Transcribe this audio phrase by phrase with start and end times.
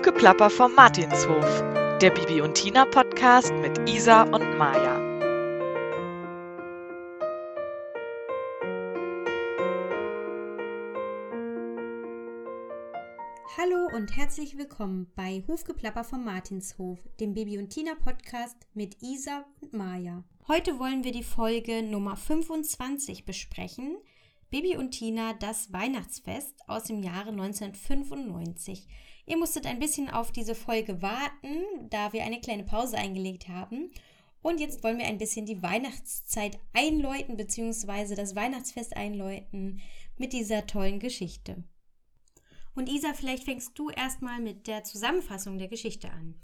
[0.00, 1.62] Hufgeplapper vom Martinshof,
[2.00, 4.96] der Bibi und Tina Podcast mit Isa und Maja.
[13.58, 19.44] Hallo und herzlich willkommen bei Hufgeplapper vom Martinshof, dem Bibi und Tina Podcast mit Isa
[19.60, 20.24] und Maja.
[20.48, 23.98] Heute wollen wir die Folge Nummer 25 besprechen.
[24.48, 28.88] Bibi und Tina, das Weihnachtsfest aus dem Jahre 1995.
[29.30, 33.92] Ihr musstet ein bisschen auf diese Folge warten, da wir eine kleine Pause eingelegt haben.
[34.42, 39.80] Und jetzt wollen wir ein bisschen die Weihnachtszeit einläuten, beziehungsweise das Weihnachtsfest einläuten
[40.16, 41.62] mit dieser tollen Geschichte.
[42.74, 46.34] Und Isa, vielleicht fängst du erstmal mit der Zusammenfassung der Geschichte an.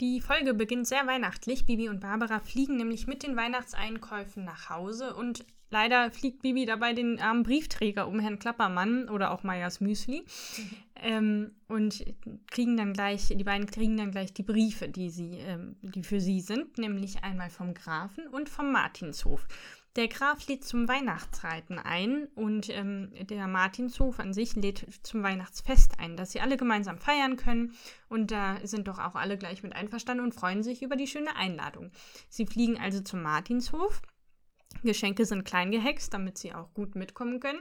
[0.00, 1.66] Die Folge beginnt sehr weihnachtlich.
[1.66, 6.92] Bibi und Barbara fliegen nämlich mit den Weihnachtseinkäufen nach Hause und leider fliegt Bibi dabei
[6.92, 10.24] den armen Briefträger um Herrn Klappermann oder auch Meyers Müsli
[11.02, 12.04] ähm, und
[12.46, 16.20] kriegen dann gleich, die beiden kriegen dann gleich die Briefe, die sie, ähm, die für
[16.20, 19.48] sie sind, nämlich einmal vom Grafen und vom Martinshof.
[19.96, 25.98] Der Graf lädt zum Weihnachtsreiten ein und ähm, der Martinshof an sich lädt zum Weihnachtsfest
[25.98, 27.74] ein, dass sie alle gemeinsam feiern können.
[28.08, 31.36] Und da sind doch auch alle gleich mit einverstanden und freuen sich über die schöne
[31.36, 31.92] Einladung.
[32.28, 34.02] Sie fliegen also zum Martinshof.
[34.82, 37.60] Geschenke sind klein gehext, damit sie auch gut mitkommen können.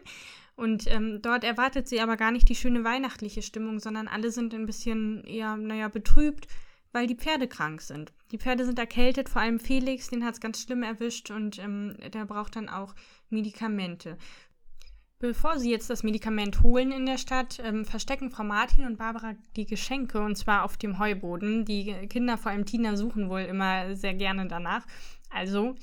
[0.55, 4.53] Und ähm, dort erwartet sie aber gar nicht die schöne weihnachtliche Stimmung, sondern alle sind
[4.53, 6.47] ein bisschen eher, naja, betrübt
[6.93, 8.13] weil die Pferde krank sind.
[8.31, 11.97] Die Pferde sind erkältet, vor allem Felix, den hat es ganz schlimm erwischt und ähm,
[12.13, 12.95] der braucht dann auch
[13.29, 14.17] Medikamente.
[15.19, 19.35] Bevor sie jetzt das Medikament holen in der Stadt, ähm, verstecken Frau Martin und Barbara
[19.55, 21.65] die Geschenke und zwar auf dem Heuboden.
[21.65, 24.85] Die Kinder, vor allem Tina, suchen wohl immer sehr gerne danach.
[25.29, 25.75] Also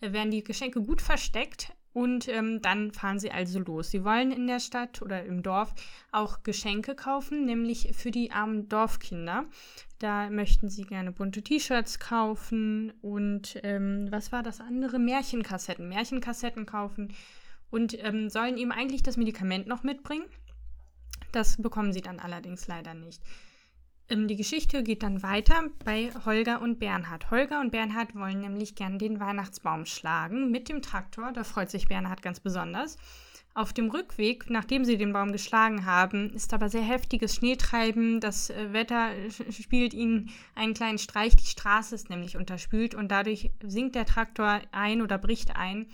[0.00, 3.90] werden die Geschenke gut versteckt, und ähm, dann fahren sie also los.
[3.90, 5.74] Sie wollen in der Stadt oder im Dorf
[6.12, 9.46] auch Geschenke kaufen, nämlich für die armen Dorfkinder.
[9.98, 14.98] Da möchten sie gerne bunte T-Shirts kaufen und ähm, was war das andere?
[14.98, 15.88] Märchenkassetten.
[15.88, 17.14] Märchenkassetten kaufen
[17.70, 20.26] und ähm, sollen ihm eigentlich das Medikament noch mitbringen.
[21.32, 23.22] Das bekommen sie dann allerdings leider nicht.
[24.08, 27.30] Ähm, die Geschichte geht dann weiter bei Holger und Bernhard.
[27.30, 31.32] Holger und Bernhard wollen nämlich gern den Weihnachtsbaum schlagen mit dem Traktor.
[31.32, 32.98] Da freut sich Bernhard ganz besonders.
[33.54, 38.20] Auf dem Rückweg, nachdem sie den Baum geschlagen haben, ist aber sehr heftiges Schneetreiben.
[38.20, 39.10] Das äh, Wetter
[39.50, 41.34] spielt ihnen einen kleinen Streich.
[41.36, 45.86] Die Straße ist nämlich unterspült und dadurch sinkt der Traktor ein oder bricht ein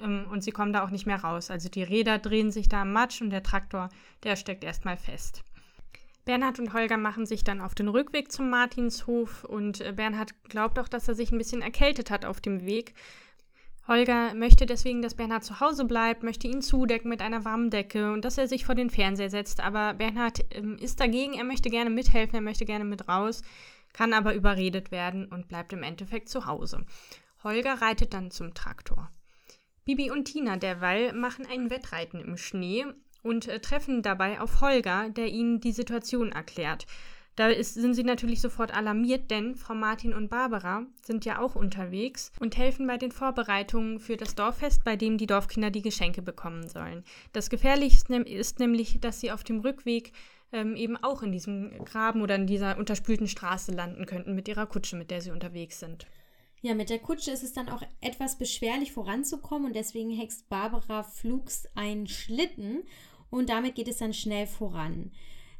[0.00, 1.50] ähm, und sie kommen da auch nicht mehr raus.
[1.50, 3.88] Also die Räder drehen sich da am Matsch und der Traktor,
[4.22, 5.42] der steckt erstmal fest.
[6.30, 10.78] Bernhard und Holger machen sich dann auf den Rückweg zum Martinshof und äh, Bernhard glaubt
[10.78, 12.94] auch, dass er sich ein bisschen erkältet hat auf dem Weg.
[13.88, 18.12] Holger möchte deswegen, dass Bernhard zu Hause bleibt, möchte ihn zudecken mit einer warmen Decke
[18.12, 19.58] und dass er sich vor den Fernseher setzt.
[19.58, 23.42] Aber Bernhard ähm, ist dagegen, er möchte gerne mithelfen, er möchte gerne mit raus,
[23.92, 26.86] kann aber überredet werden und bleibt im Endeffekt zu Hause.
[27.42, 29.10] Holger reitet dann zum Traktor.
[29.84, 32.86] Bibi und Tina derweil machen ein Wettreiten im Schnee
[33.22, 36.86] und äh, treffen dabei auf Holger, der ihnen die Situation erklärt.
[37.36, 41.54] Da ist, sind sie natürlich sofort alarmiert, denn Frau Martin und Barbara sind ja auch
[41.54, 46.22] unterwegs und helfen bei den Vorbereitungen für das Dorffest, bei dem die Dorfkinder die Geschenke
[46.22, 47.04] bekommen sollen.
[47.32, 50.12] Das Gefährlichste ist nämlich, dass sie auf dem Rückweg
[50.52, 54.66] ähm, eben auch in diesem Graben oder in dieser unterspülten Straße landen könnten mit ihrer
[54.66, 56.06] Kutsche, mit der sie unterwegs sind.
[56.62, 61.02] Ja, mit der Kutsche ist es dann auch etwas beschwerlich voranzukommen und deswegen hext Barbara
[61.04, 62.82] flugs einen Schlitten
[63.30, 65.12] und damit geht es dann schnell voran.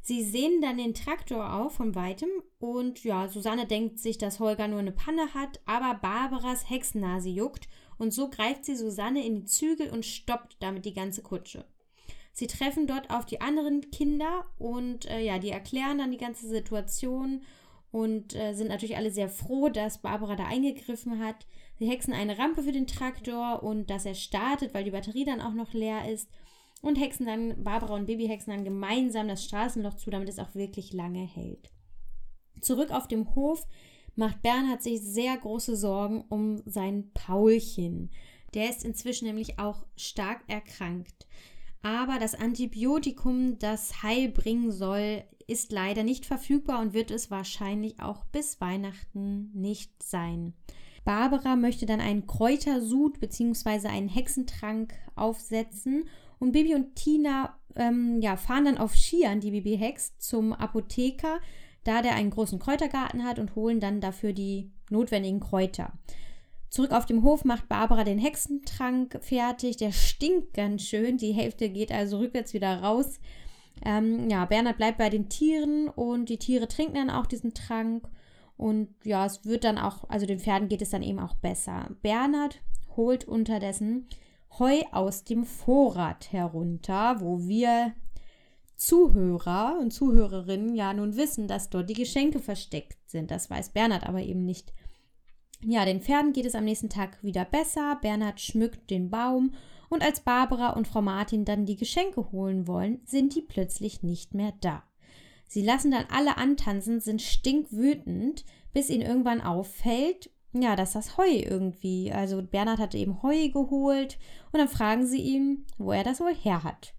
[0.03, 4.67] Sie sehen dann den Traktor auf von weitem und ja, Susanne denkt sich, dass Holger
[4.67, 9.45] nur eine Panne hat, aber Barbaras Hexennase juckt und so greift sie Susanne in die
[9.45, 11.67] Zügel und stoppt damit die ganze Kutsche.
[12.33, 16.49] Sie treffen dort auf die anderen Kinder und äh, ja, die erklären dann die ganze
[16.49, 17.43] Situation
[17.91, 21.47] und äh, sind natürlich alle sehr froh, dass Barbara da eingegriffen hat.
[21.79, 25.43] Sie hexen eine Rampe für den Traktor und dass er startet, weil die Batterie dann
[25.43, 26.31] auch noch leer ist
[26.81, 30.55] und hexen dann, Barbara und Baby hexen dann gemeinsam das Straßenloch zu, damit es auch
[30.55, 31.71] wirklich lange hält.
[32.61, 33.67] Zurück auf dem Hof
[34.17, 38.11] macht Bernhard sich sehr große Sorgen um sein Paulchen.
[38.55, 41.27] Der ist inzwischen nämlich auch stark erkrankt.
[41.83, 48.01] Aber das Antibiotikum, das Heil bringen soll, ist leider nicht verfügbar und wird es wahrscheinlich
[48.01, 50.55] auch bis Weihnachten nicht sein.
[51.05, 53.89] Barbara möchte dann einen Kräutersud bzw.
[53.89, 56.05] einen Hexentrank aufsetzen
[56.41, 61.39] und Bibi und Tina ähm, ja, fahren dann auf Skiern, die Bibi Hex, zum Apotheker,
[61.85, 65.93] da der einen großen Kräutergarten hat und holen dann dafür die notwendigen Kräuter.
[66.69, 69.77] Zurück auf dem Hof macht Barbara den Hexentrank fertig.
[69.77, 71.17] Der stinkt ganz schön.
[71.17, 73.19] Die Hälfte geht also rückwärts wieder raus.
[73.85, 78.09] Ähm, ja, Bernhard bleibt bei den Tieren und die Tiere trinken dann auch diesen Trank.
[78.57, 81.91] Und ja, es wird dann auch, also den Pferden geht es dann eben auch besser.
[82.03, 82.61] Bernhard
[82.97, 84.07] holt unterdessen
[84.59, 87.95] Heu aus dem Vorrat herunter, wo wir
[88.77, 93.31] Zuhörer und Zuhörerinnen ja nun wissen, dass dort die Geschenke versteckt sind.
[93.31, 94.73] Das weiß Bernhard aber eben nicht.
[95.63, 97.99] Ja, den Pferden geht es am nächsten Tag wieder besser.
[98.01, 99.53] Bernhard schmückt den Baum
[99.91, 104.33] und als Barbara und Frau Martin dann die Geschenke holen wollen, sind die plötzlich nicht
[104.35, 104.83] mehr da.
[105.47, 111.29] Sie lassen dann alle antanzen, sind stinkwütend, bis ihnen irgendwann auffällt, ja, dass das Heu
[111.29, 114.19] irgendwie, also Bernhard hatte eben Heu geholt
[114.53, 116.95] und dann fragen sie ihn, wo er das wohl her hat.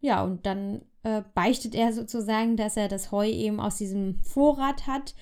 [0.00, 4.86] Ja, und dann äh, beichtet er sozusagen, dass er das Heu eben aus diesem Vorrat
[4.86, 5.14] hat.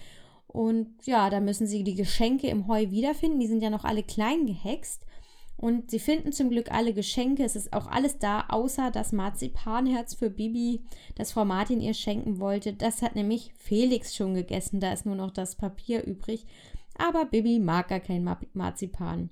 [0.47, 3.41] Und ja, da müssen sie die Geschenke im Heu wiederfinden.
[3.41, 5.05] Die sind ja noch alle klein gehext.
[5.56, 7.44] Und sie finden zum Glück alle Geschenke.
[7.44, 10.82] Es ist auch alles da, außer das Marzipanherz für Bibi,
[11.15, 12.73] das Frau Martin ihr schenken wollte.
[12.73, 14.81] Das hat nämlich Felix schon gegessen.
[14.81, 16.47] Da ist nur noch das Papier übrig.
[16.96, 19.31] Aber Bibi mag gar kein Marzipan.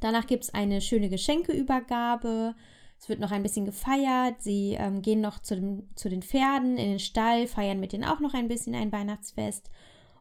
[0.00, 2.54] Danach gibt es eine schöne Geschenkeübergabe.
[2.98, 4.40] Es wird noch ein bisschen gefeiert.
[4.40, 8.04] Sie ähm, gehen noch zu, dem, zu den Pferden in den Stall, feiern mit denen
[8.04, 9.70] auch noch ein bisschen ein Weihnachtsfest.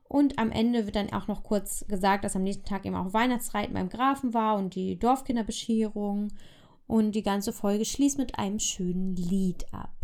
[0.03, 3.13] Und am Ende wird dann auch noch kurz gesagt, dass am nächsten Tag eben auch
[3.13, 6.33] Weihnachtsreiten beim Grafen war und die Dorfkinderbescherung.
[6.85, 10.00] Und die ganze Folge schließt mit einem schönen Lied ab.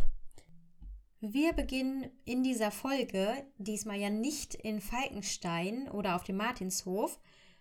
[1.20, 3.28] Wir beginnen in dieser Folge
[3.58, 7.20] diesmal ja nicht in Falkenstein oder auf dem Martinshof,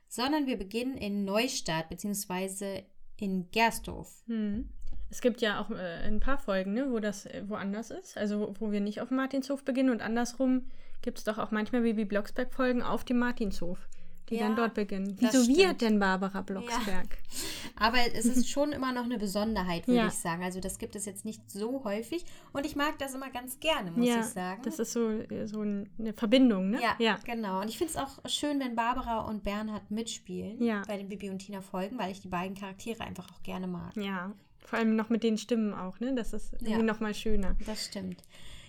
[0.08, 2.82] sondern wir beginnen in Neustadt bzw.
[3.17, 4.23] in Gersdorf.
[4.26, 4.69] Hm.
[5.08, 8.55] Es gibt ja auch äh, ein paar Folgen, ne, wo das äh, woanders ist, also
[8.58, 10.67] wo wir nicht auf dem Martinshof beginnen und andersrum
[11.00, 13.88] gibt es doch auch manchmal wie Blocksberg-Folgen auf dem Martinshof,
[14.28, 15.17] die ja, dann dort beginnen.
[15.19, 17.06] Wieso wir denn Barbara Blocksberg?
[17.11, 17.76] Ja.
[17.76, 20.06] Aber es ist schon immer noch eine Besonderheit, würde ja.
[20.08, 20.43] ich sagen.
[20.43, 23.90] Also das gibt es jetzt nicht so häufig und ich mag das immer ganz gerne,
[23.90, 24.62] muss ich sagen.
[24.64, 25.11] Das ist so,
[25.44, 26.81] so eine Verbindung, ne?
[26.99, 27.61] Ja, genau.
[27.61, 31.38] Und ich finde es auch schön, wenn Barbara und Bernhard mitspielen bei den Bibi und
[31.38, 33.96] Tina Folgen, weil ich die beiden Charaktere einfach auch gerne mag.
[33.96, 36.14] Ja, vor allem noch mit den Stimmen auch, ne?
[36.14, 37.56] Das ist irgendwie ja, noch mal schöner.
[37.64, 38.20] Das stimmt.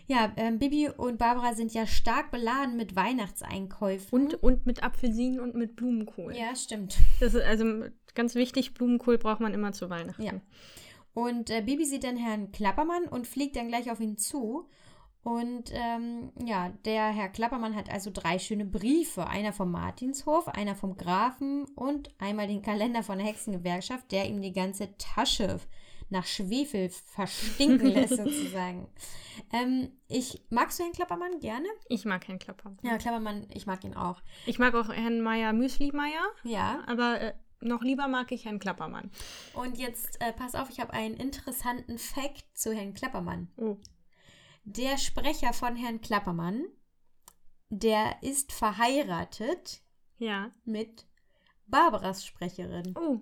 [0.07, 4.07] Ja, ähm, Bibi und Barbara sind ja stark beladen mit Weihnachtseinkäufen.
[4.11, 6.35] Und, und mit Apfelsinen und mit Blumenkohl.
[6.35, 6.97] Ja, stimmt.
[7.19, 7.65] Das ist also
[8.15, 10.23] ganz wichtig, Blumenkohl braucht man immer zu Weihnachten.
[10.23, 10.33] Ja.
[11.13, 14.69] Und äh, Bibi sieht dann Herrn Klappermann und fliegt dann gleich auf ihn zu.
[15.23, 19.27] Und ähm, ja, der Herr Klappermann hat also drei schöne Briefe.
[19.27, 24.41] Einer vom Martinshof, einer vom Grafen und einmal den Kalender von der Hexengewerkschaft, der ihm
[24.41, 25.59] die ganze Tasche
[26.09, 28.87] nach Schwefel verstinken lässt, sozusagen.
[29.51, 31.67] Ähm, ich, magst du Herrn Klappermann gerne?
[31.89, 32.79] Ich mag Herrn Klappermann.
[32.83, 34.21] Ja, Klappermann, ich mag ihn auch.
[34.45, 36.25] Ich mag auch Herrn Meier Müsli-Meier.
[36.43, 36.83] Ja.
[36.87, 39.11] Aber äh, noch lieber mag ich Herrn Klappermann.
[39.53, 43.51] Und jetzt, äh, pass auf, ich habe einen interessanten Fact zu Herrn Klappermann.
[43.57, 43.77] Oh.
[44.63, 46.65] Der Sprecher von Herrn Klappermann,
[47.69, 49.81] der ist verheiratet
[50.17, 50.51] ja.
[50.65, 51.05] mit
[51.67, 52.93] Barbaras Sprecherin.
[52.97, 53.21] Oh.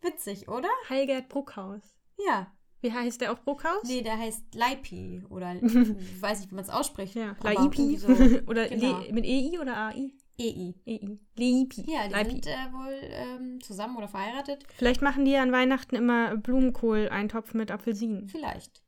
[0.00, 0.68] Witzig, oder?
[0.88, 1.96] Heilgert Bruckhaus.
[2.26, 2.52] Ja.
[2.80, 3.84] Wie heißt der auch Bruckhaus?
[3.84, 5.54] Nee, der heißt Leipi oder
[6.20, 7.14] weiß nicht, wie man es ausspricht.
[7.14, 7.96] Ja, Leipi.
[7.96, 8.08] So,
[8.46, 9.00] oder genau.
[9.10, 10.10] mit EI oder AI?
[10.38, 10.74] EI.
[10.84, 11.18] EI.
[11.36, 11.90] Leipi.
[11.90, 12.30] Ja, die Leipi.
[12.30, 14.66] sind äh, wohl ähm, zusammen oder verheiratet.
[14.76, 18.28] Vielleicht machen die ja an Weihnachten immer Blumenkohl-Eintopf mit Apfelsinen.
[18.28, 18.82] Vielleicht.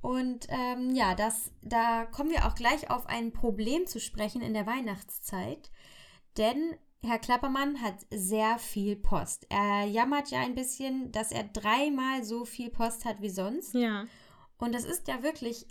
[0.00, 4.54] Und ähm, ja, das, da kommen wir auch gleich auf ein Problem zu sprechen in
[4.54, 5.70] der Weihnachtszeit.
[6.38, 9.46] Denn Herr Klappermann hat sehr viel Post.
[9.50, 13.74] Er jammert ja ein bisschen, dass er dreimal so viel Post hat wie sonst.
[13.74, 14.06] Ja.
[14.58, 15.66] Und das ist ja wirklich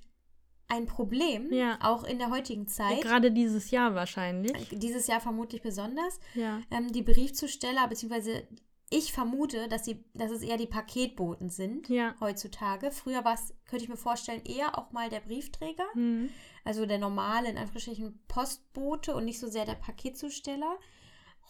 [0.69, 1.77] ein Problem, ja.
[1.81, 3.01] auch in der heutigen Zeit.
[3.01, 4.69] Gerade dieses Jahr wahrscheinlich.
[4.71, 6.19] Dieses Jahr vermutlich besonders.
[6.33, 6.61] Ja.
[6.71, 8.47] Ähm, die Briefzusteller, beziehungsweise
[8.89, 12.15] ich vermute, dass, sie, dass es eher die Paketboten sind ja.
[12.21, 12.91] heutzutage.
[12.91, 15.85] Früher war es, könnte ich mir vorstellen, eher auch mal der Briefträger.
[15.93, 16.29] Mhm.
[16.63, 20.77] Also der normale, in Anführungsstrichen, Postbote und nicht so sehr der Paketzusteller.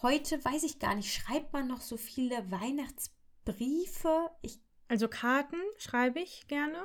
[0.01, 4.29] Heute weiß ich gar nicht, schreibt man noch so viele Weihnachtsbriefe?
[4.41, 6.77] Ich also Karten schreibe ich gerne.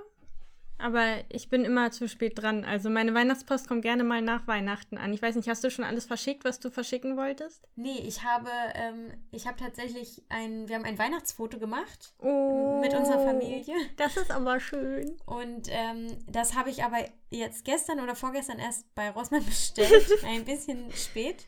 [0.79, 2.65] Aber ich bin immer zu spät dran.
[2.65, 5.13] Also meine Weihnachtspost kommt gerne mal nach Weihnachten an.
[5.13, 7.69] Ich weiß nicht, hast du schon alles verschickt, was du verschicken wolltest?
[7.77, 12.95] Nee, ich habe, ähm, ich habe tatsächlich ein, wir haben ein Weihnachtsfoto gemacht oh, mit
[12.95, 13.77] unserer Familie.
[13.97, 15.17] Das ist aber schön.
[15.25, 16.99] Und ähm, das habe ich aber
[17.31, 20.11] jetzt gestern oder vorgestern erst bei Rossmann bestellt.
[20.25, 21.47] ein bisschen spät.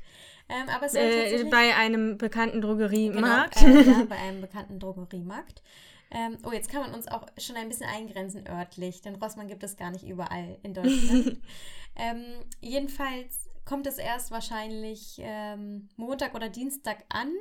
[0.49, 3.61] Ähm, aber es äh, bei einem bekannten Drogeriemarkt.
[3.61, 5.63] Genau, äh, ja, bei einem bekannten Drogeriemarkt.
[6.11, 9.65] Ähm, oh, jetzt kann man uns auch schon ein bisschen eingrenzen örtlich, denn Rossmann gibt
[9.65, 11.41] es gar nicht überall in Deutschland.
[11.97, 12.25] ähm,
[12.61, 17.33] jedenfalls kommt es erst wahrscheinlich ähm, Montag oder Dienstag an.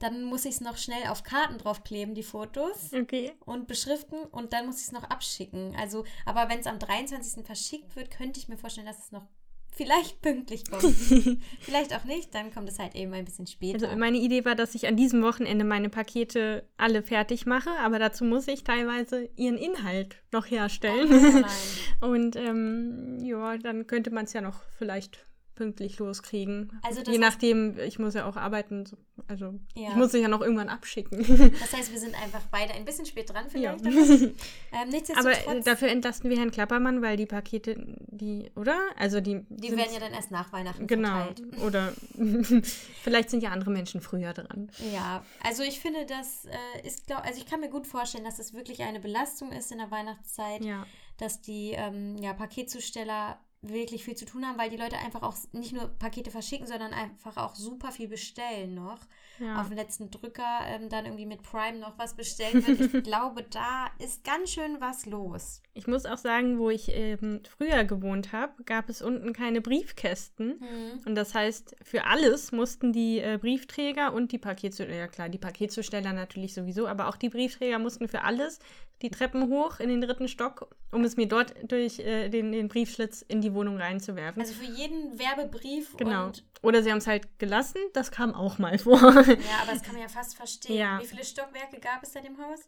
[0.00, 2.92] Dann muss ich es noch schnell auf Karten draufkleben, die Fotos.
[2.92, 3.32] Okay.
[3.44, 5.74] Und beschriften und dann muss ich es noch abschicken.
[5.76, 7.44] Also, aber wenn es am 23.
[7.44, 9.26] verschickt wird, könnte ich mir vorstellen, dass es noch
[9.78, 10.82] vielleicht pünktlich kommt.
[11.60, 13.86] vielleicht auch nicht, dann kommt es halt eben ein bisschen später.
[13.86, 18.00] Also meine Idee war, dass ich an diesem Wochenende meine Pakete alle fertig mache, aber
[18.00, 21.44] dazu muss ich teilweise ihren Inhalt noch herstellen.
[22.00, 22.06] Oh.
[22.08, 25.24] Und ähm, ja, dann könnte man es ja noch vielleicht
[25.58, 26.70] pünktlich loskriegen.
[26.82, 28.96] Also das Je nachdem, ich muss ja auch arbeiten, so-
[29.26, 29.88] also Ja.
[29.90, 31.18] ich muss es ja noch irgendwann abschicken.
[31.60, 33.76] Das heißt, wir sind einfach beide ein bisschen spät dran Ja.
[33.76, 33.80] vielleicht.
[33.82, 34.36] damit.
[34.72, 37.74] Ähm, Aber äh, dafür entlasten wir Herrn Klappermann, weil die Pakete,
[38.06, 38.78] die, oder?
[38.96, 39.44] Also die.
[39.50, 41.24] die werden ja dann erst nach Weihnachten Genau.
[41.24, 41.42] verteilt.
[41.66, 41.92] Oder
[43.02, 44.70] vielleicht sind ja andere Menschen früher dran.
[44.94, 48.36] Ja, also ich finde, das äh, ist, glaub, also ich kann mir gut vorstellen, dass
[48.36, 50.86] das wirklich eine Belastung ist in der Weihnachtszeit, Ja.
[51.18, 55.36] dass die ähm, ja, Paketzusteller wirklich viel zu tun haben, weil die Leute einfach auch
[55.52, 59.00] nicht nur Pakete verschicken, sondern einfach auch super viel bestellen noch.
[59.40, 59.60] Ja.
[59.60, 62.94] Auf den letzten Drücker ähm, dann irgendwie mit Prime noch was bestellt wird.
[62.94, 65.62] Ich glaube, da ist ganz schön was los.
[65.74, 70.60] Ich muss auch sagen, wo ich ähm, früher gewohnt habe, gab es unten keine Briefkästen.
[71.06, 75.38] Und das heißt, für alles mussten die äh, Briefträger und die Paketzusteller, ja klar, die
[75.38, 78.58] Paketzusteller natürlich sowieso, aber auch die Briefträger mussten für alles
[79.02, 82.68] die Treppen hoch in den dritten Stock, um es mir dort durch äh, den, den
[82.68, 84.40] Briefschlitz in die Wohnung reinzuwerfen.
[84.40, 86.26] Also für jeden Werbebrief genau.
[86.26, 88.98] und Oder sie haben es halt gelassen, das kam auch mal vor.
[89.00, 89.12] ja,
[89.62, 90.76] aber das kann man ja fast verstehen.
[90.76, 91.00] Ja.
[91.00, 92.60] Wie viele Stockwerke gab es da im Haus?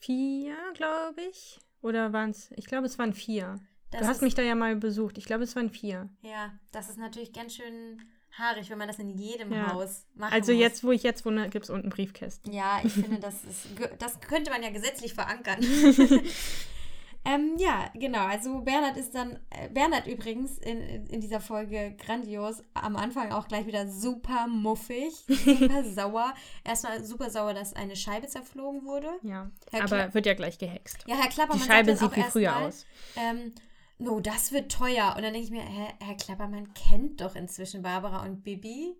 [0.00, 1.58] vier, glaube ich.
[1.82, 3.58] Oder waren es, ich glaube, es waren vier.
[3.90, 5.18] Das du hast mich da ja mal besucht.
[5.18, 6.08] Ich glaube, es waren vier.
[6.22, 8.00] Ja, das ist natürlich ganz schön
[8.38, 9.72] haarig, wenn man das in jedem Ja.
[9.72, 10.60] Haus machen Also muss.
[10.60, 12.52] jetzt, wo ich jetzt wohne, gibt es unten Briefkästen.
[12.52, 13.66] Ja, ich finde, das ist
[13.98, 15.58] das könnte man ja gesetzlich verankern.
[17.28, 18.24] ähm, ja, genau.
[18.26, 23.48] Also Bernhard ist dann, äh, Bernhard übrigens in, in dieser Folge grandios, am Anfang auch
[23.48, 26.32] gleich wieder super muffig, super sauer.
[26.64, 29.08] Erstmal super sauer, dass eine Scheibe zerflogen wurde.
[29.22, 29.50] Ja.
[29.70, 31.04] Herr Aber Kla- wird ja gleich gehext.
[31.06, 32.86] Ja, Herr Klappermann Die Scheibe sieht wie früher mal, aus.
[33.16, 33.52] Ähm,
[33.98, 35.14] no, das wird teuer.
[35.16, 38.96] Und dann denke ich mir, Herr, Herr Klappermann kennt doch inzwischen Barbara und Bibi.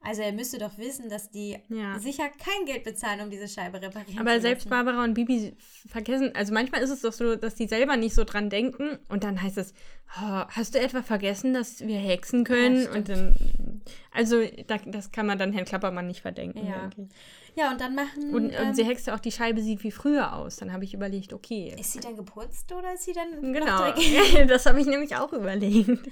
[0.00, 1.98] Also er müsste doch wissen, dass die Ja.
[1.98, 4.70] sicher kein Geld bezahlen, um diese Scheibe reparieren Aber zu selbst.
[4.70, 5.54] Barbara und Bibi
[5.88, 9.24] vergessen, also manchmal ist es doch so, dass die selber nicht so dran denken und
[9.24, 9.74] dann heißt es,
[10.16, 12.84] oh, hast du etwa vergessen, dass wir hexen können?
[12.84, 16.64] Ja, und dann, also da, das kann man dann Herrn Klappermann nicht verdenken.
[16.66, 16.86] Ja.
[16.86, 17.56] denke ich.
[17.56, 18.32] Ja, und dann machen.
[18.32, 20.56] Und, ähm, und sie hext ja auch, die Scheibe sieht wie früher aus.
[20.56, 21.74] Dann habe ich überlegt, okay.
[21.76, 23.92] ist sie dann geputzt oder ist sie dann Genau,
[24.46, 25.90] das habe ich nämlich auch überlegt.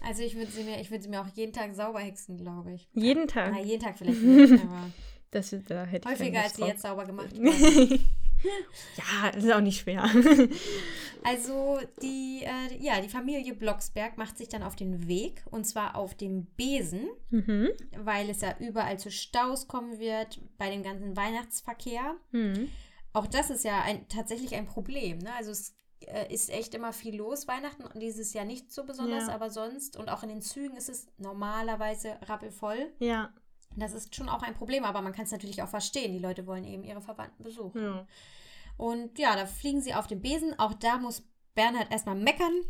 [0.00, 2.72] Also ich würde sie mir, ich würde sie mir auch jeden Tag sauber hexen, glaube
[2.72, 2.88] ich.
[2.94, 3.52] Jeden Tag.
[3.52, 4.90] Na, jeden Tag vielleicht nicht, aber
[5.30, 8.04] Das, da hätte ich häufiger als sie jetzt sauber gemacht werden.
[8.96, 10.08] ja, das ist auch nicht schwer.
[11.22, 15.96] Also die, äh, ja, die Familie Blocksberg macht sich dann auf den Weg und zwar
[15.96, 17.68] auf dem Besen, mhm.
[17.96, 22.16] weil es ja überall zu Staus kommen wird bei dem ganzen Weihnachtsverkehr.
[22.32, 22.70] Mhm.
[23.12, 25.18] Auch das ist ja ein, tatsächlich ein Problem.
[25.18, 25.30] Ne?
[25.34, 25.76] Also es
[26.06, 29.34] äh, ist echt immer viel los Weihnachten und dieses Jahr nicht so besonders, Ja.
[29.34, 32.92] aber sonst und auch in den Zügen ist es normalerweise rappelvoll.
[32.98, 33.32] Ja.
[33.76, 36.12] Das ist schon auch ein Problem, aber man kann es natürlich auch verstehen.
[36.12, 37.82] Die Leute wollen eben ihre Verwandten besuchen.
[37.82, 38.06] ja.
[38.76, 40.58] Und ja, da fliegen sie auf den Besen.
[40.58, 41.22] Auch da muss
[41.54, 42.62] Bernhard erstmal meckern.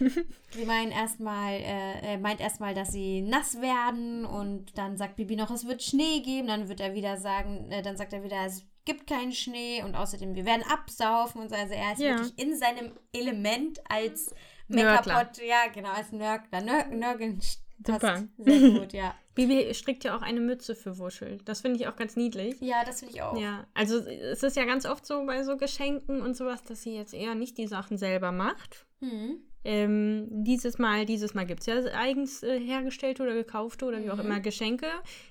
[0.50, 5.36] sie meinen erstmal, äh, er meint erstmal, dass sie nass werden und dann sagt Bibi
[5.36, 6.48] noch, es wird Schnee geben.
[6.48, 9.94] Dann wird er wieder sagen, äh, dann sagt er wieder, es gibt keinen Schnee und
[9.94, 11.54] außerdem, wir werden absaufen und so.
[11.56, 12.18] Also er ist Ja.
[12.18, 14.34] wirklich in seinem Element als.
[14.68, 16.62] Meckerpot, ja, genau, als Nörgler.
[16.62, 17.40] Nör Nörgeln
[17.86, 18.24] Super.
[18.38, 19.14] sehr gut, ja.
[19.34, 21.38] Bibi strickt ja auch eine Mütze für Wuschel.
[21.44, 22.56] Das finde ich auch ganz niedlich.
[22.60, 23.38] Ja, das finde ich auch.
[23.38, 26.94] Ja, also es ist ja ganz oft so bei so Geschenken und sowas, dass sie
[26.94, 28.86] jetzt eher nicht die Sachen selber macht.
[29.00, 29.42] Hm.
[29.64, 34.10] Ähm, dieses Mal, dieses Mal gibt es ja eigens äh, hergestellte oder gekaufte oder wie
[34.10, 34.26] auch Mhm.
[34.26, 34.86] immer Geschenke.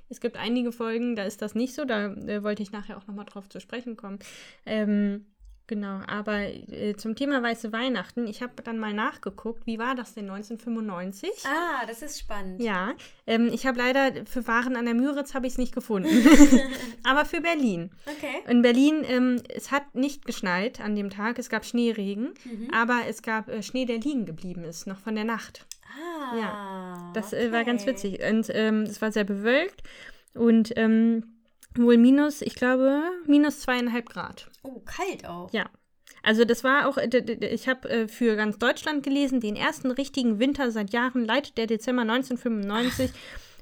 [0.10, 1.86] Es gibt einige Folgen, da ist das nicht so.
[1.86, 4.20] Da äh, wollte ich nachher auch nochmal drauf zu sprechen kommen.
[4.66, 5.26] Ähm,
[5.72, 10.14] genau, aber äh, zum Thema Weiße Weihnachten, ich habe dann mal nachgeguckt, wie war das
[10.14, 11.30] denn 1995?
[11.46, 12.62] Ah, das ist spannend.
[12.62, 12.92] Ja,
[13.26, 16.10] ähm, ich habe leider für Waren an der Müritz habe ich es nicht gefunden.
[17.04, 17.90] aber für Berlin.
[18.06, 18.52] Okay.
[18.52, 22.70] In Berlin, ähm, es hat nicht geschneit an dem Tag, es gab Schneeregen, Mhm.
[22.74, 25.66] aber es gab äh, Schnee, der liegen geblieben ist, noch von der Nacht.
[26.34, 27.12] Ah.
[27.14, 27.92] Das äh, war ganz okay.
[27.92, 28.22] witzig.
[28.30, 29.84] Und ähm, es war sehr bewölkt
[30.34, 31.24] und ähm,
[31.76, 34.50] wohl minus, ich glaube, minus zweieinhalb Grad.
[34.64, 35.52] Oh, kalt auch.
[35.54, 35.70] Ja.
[36.24, 40.70] Also das war auch, ich habe äh, für ganz Deutschland gelesen, den ersten richtigen Winter
[40.72, 43.12] seit Jahren leitet der Dezember 1995.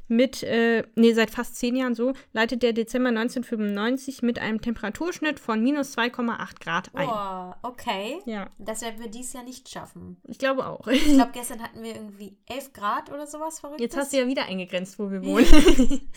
[0.09, 5.39] mit, äh, nee, seit fast zehn Jahren so, leitet der Dezember 1995 mit einem Temperaturschnitt
[5.39, 7.07] von minus 2,8 Grad ein.
[7.07, 8.19] Oh, okay.
[8.25, 10.17] Ja, Das werden wir dieses Jahr nicht schaffen.
[10.27, 10.87] ich glaube auch.
[10.87, 13.83] Ich glaube, gestern hatten wir irgendwie 11 Grad oder sowas verrücktes.
[13.83, 15.45] Jetzt hast du ja wieder eingegrenzt, wo wir wohnen.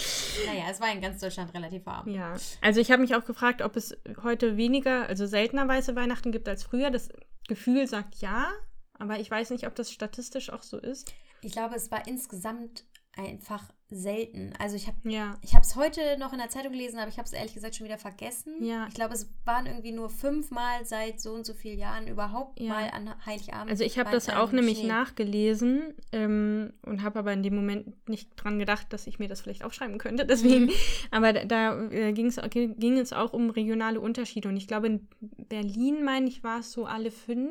[0.46, 2.08] Naja, es war in ganz Deutschland relativ warm.
[2.08, 6.32] ja, also ich habe mich auch gefragt, ob es heute weniger, also seltener weiße Weihnachten
[6.32, 6.90] gibt als früher.
[6.90, 7.10] Das
[7.48, 8.50] Gefühl sagt ja,
[8.98, 11.12] aber ich weiß nicht, ob das statistisch auch so ist.
[11.42, 12.84] Ich glaube, es war insgesamt
[13.16, 14.52] einfach selten.
[14.58, 17.18] Also ich habe Ja, ich habe es heute noch in der Zeitung gelesen, aber ich
[17.18, 18.62] habe es ehrlich gesagt schon wieder vergessen.
[18.64, 18.86] Ja.
[18.88, 22.70] Ich glaube, es waren irgendwie nur fünfmal seit so und so vielen Jahren überhaupt Ja.
[22.70, 23.70] mal an Heiligabend.
[23.70, 24.88] also ich habe das auch nämlich Schnee.
[24.88, 29.40] nachgelesen ähm, und habe aber in dem Moment nicht dran gedacht, dass ich mir das
[29.40, 30.24] vielleicht aufschreiben könnte.
[30.32, 30.70] Deswegen,
[31.10, 35.08] aber da, da äh, ging's, ging es auch um regionale Unterschiede und ich glaube, in
[35.48, 37.50] Berlin, meine ich, war es so alle fünf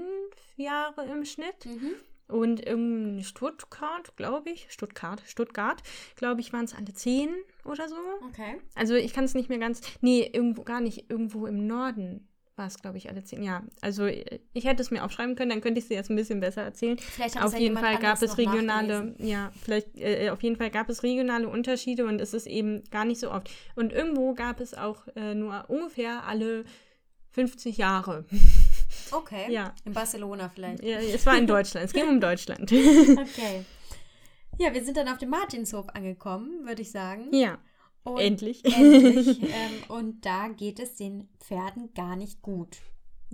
[0.57, 1.65] Jahre im Schnitt.
[1.65, 1.91] Mhm.
[2.31, 5.81] Und in Stuttgart, glaube ich, Stuttgart, Stuttgart,
[6.15, 7.29] glaube ich, waren es alle zehn
[7.65, 7.95] oder so.
[8.29, 8.59] Okay.
[8.75, 9.81] Also ich kann es nicht mehr ganz.
[10.01, 11.09] Nee, irgendwo gar nicht.
[11.09, 13.43] Irgendwo im Norden war es, glaube ich, alle zehn.
[13.43, 16.09] Ja, also äh, ich hätte es mir aufschreiben können, dann könnte ich es dir jetzt
[16.09, 16.97] ein bisschen besser erzählen.
[16.97, 20.69] Vielleicht Auf es ja jeden Fall gab es regionale, ja, vielleicht, äh, auf jeden Fall
[20.69, 23.50] gab es regionale Unterschiede und es ist eben gar nicht so oft.
[23.75, 26.63] Und irgendwo gab es auch äh, nur ungefähr alle
[27.31, 28.25] 50 Jahre.
[29.11, 29.51] Okay.
[29.51, 29.73] Ja.
[29.85, 30.83] In Barcelona vielleicht.
[30.83, 31.85] ja, es war in Deutschland.
[31.85, 32.71] Es ging um Deutschland.
[32.71, 33.65] Okay.
[34.57, 37.33] Ja, wir sind dann auf dem Martinshof angekommen, würde ich sagen.
[37.33, 37.57] ja,
[38.03, 38.63] Und endlich.
[38.77, 39.41] Endlich.
[39.41, 42.77] ähm, und da geht es den Pferden gar nicht gut.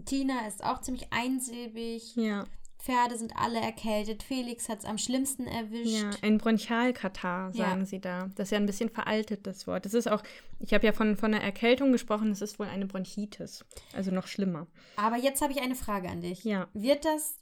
[0.05, 2.15] Tina ist auch ziemlich einsilbig.
[2.15, 2.46] ja.
[2.79, 4.24] Pferde sind alle erkältet.
[4.24, 6.01] Felix hat es am schlimmsten erwischt.
[6.01, 7.65] Ja, ein Bronchialkatar, Ja.
[7.69, 8.29] sagen sie da.
[8.36, 9.86] Das ist ja ein bisschen veraltet, das Wort.
[9.86, 10.24] Das ist auch,
[10.60, 13.65] ich habe ja von, von einer Erkältung gesprochen, es ist wohl eine Bronchitis.
[13.93, 14.67] Also noch schlimmer.
[14.96, 16.43] Aber jetzt habe ich eine Frage an dich.
[16.43, 16.67] Ja.
[16.74, 17.38] Wird das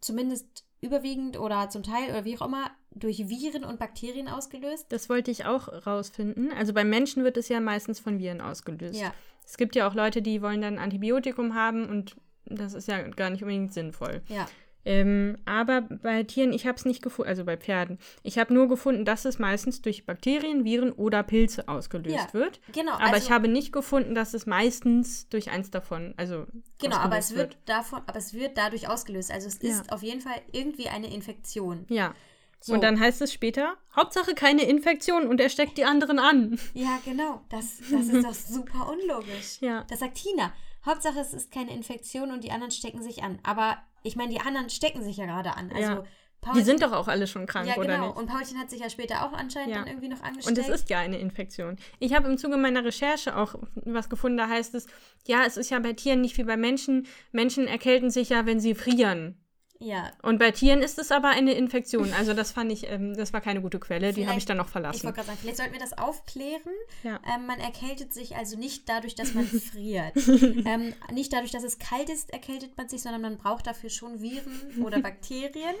[0.00, 4.86] zumindest überwiegend oder zum Teil oder wie auch immer durch Viren und Bakterien ausgelöst?
[4.90, 6.52] Das wollte ich auch rausfinden.
[6.52, 9.00] Also beim Menschen wird es ja meistens von Viren ausgelöst.
[9.00, 9.12] Ja.
[9.44, 12.16] Es gibt ja auch Leute, die wollen dann ein Antibiotikum haben und
[12.46, 14.22] das ist ja gar nicht unbedingt sinnvoll.
[14.28, 14.46] Ja.
[14.84, 17.98] Ähm, aber bei Tieren, ich habe es nicht gefunden, also bei Pferden.
[18.22, 22.60] Ich habe nur gefunden, dass es meistens durch Bakterien, Viren oder Pilze ausgelöst Ja, wird.
[22.72, 22.92] Genau.
[22.92, 26.46] Aber also, ich habe nicht gefunden, dass es meistens durch eins davon, also
[26.78, 29.32] Genau, aber es ausgelöst wird davon, aber es wird dadurch ausgelöst.
[29.32, 29.70] Also es Ja.
[29.70, 31.84] ist auf jeden Fall irgendwie eine Infektion.
[31.88, 32.14] Ja.
[32.60, 32.72] So.
[32.74, 36.58] Und dann heißt es später, Hauptsache keine Infektion und er steckt die anderen an.
[36.74, 37.40] Ja, genau.
[37.48, 39.56] Das, das ist doch super unlogisch.
[39.60, 39.84] Ja.
[39.90, 40.52] Das sagt Tina.
[40.86, 43.38] Hauptsache, es ist keine Infektion und die anderen stecken sich an.
[43.42, 45.70] Aber ich meine, die anderen stecken sich ja gerade an.
[45.70, 46.04] Also Ja.
[46.42, 47.84] Paulchen, Die sind doch auch alle schon krank, ja, genau.
[47.86, 48.16] oder nicht?
[48.16, 49.78] Und Paulchen hat sich ja später auch anscheinend Ja.
[49.78, 50.58] dann irgendwie noch Und angesteckt.
[50.58, 51.76] es ist ja eine Infektion.
[51.98, 54.86] Ich habe im Zuge meiner Recherche auch was gefunden, da heißt es,
[55.26, 57.06] ja, es ist ja bei Tieren nicht wie bei Menschen.
[57.32, 59.40] Menschen erkälten sich ja, wenn sie frieren.
[59.78, 62.12] Ja, Und bei Tieren ist es aber eine Infektion.
[62.14, 64.56] Also das fand ich, ähm, das war keine gute Quelle, die habe Vielleicht- ich dann
[64.56, 65.02] noch ich verlassen.
[65.04, 66.60] wollte gerade sagen, vielleicht sollten wir das aufklären.
[67.02, 67.20] Ja.
[67.34, 70.16] Ähm, man erkältet sich also nicht dadurch, dass man friert.
[70.16, 74.20] ähm, nicht dadurch, dass es kalt ist, erkältet man sich, sondern man braucht dafür schon
[74.20, 75.74] Viren oder Bakterien.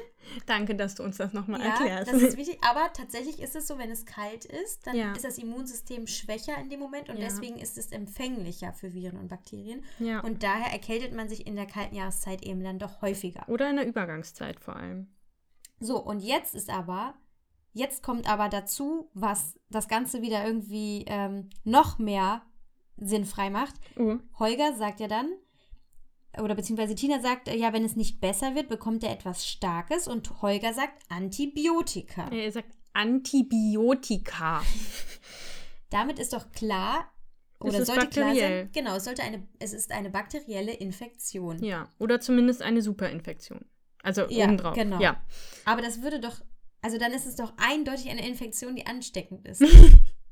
[0.46, 2.12] Danke, dass du uns das nochmal Ja, erklärst.
[2.12, 2.58] das ist wichtig.
[2.62, 5.12] Aber tatsächlich ist es so, wenn es kalt ist, dann Ja.
[5.12, 7.24] ist das Immunsystem schwächer in dem Moment und Ja.
[7.24, 9.84] deswegen ist es empfänglicher für Viren und Bakterien.
[9.98, 10.20] ja.
[10.20, 13.48] Und daher erkältet man sich in der kalten Jahreszeit eben dann doch häufiger.
[13.48, 15.08] Oder in der Übergangszeit vor allem.
[15.80, 17.14] So, und jetzt ist aber,
[17.72, 22.42] jetzt kommt aber dazu, was das Ganze wieder irgendwie ähm, noch mehr
[22.96, 23.74] sinnfrei macht.
[23.98, 24.16] Oh.
[24.38, 25.28] Holger sagt ja dann,
[26.42, 30.08] oder beziehungsweise Tina sagt, äh, ja, wenn es nicht besser wird, bekommt er etwas Starkes
[30.08, 32.28] und Holger sagt Antibiotika.
[32.30, 34.62] Er sagt Antibiotika.
[35.90, 37.10] Damit ist doch klar,
[37.60, 41.62] Es oder ist sollte klar sein, genau, es, sollte eine, es ist eine bakterielle Infektion.
[41.62, 43.64] Ja, oder zumindest eine Superinfektion.
[44.02, 44.74] Also Ja, obendrauf.
[44.74, 45.00] genau.
[45.00, 45.20] Ja.
[45.64, 46.40] Aber das würde doch,
[46.82, 49.62] also dann ist es doch eindeutig eine Infektion, die ansteckend ist.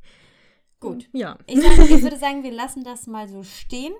[0.80, 1.08] Gut.
[1.12, 1.38] Ja.
[1.46, 3.94] Ich, sag, ich würde sagen, wir lassen das mal so stehen.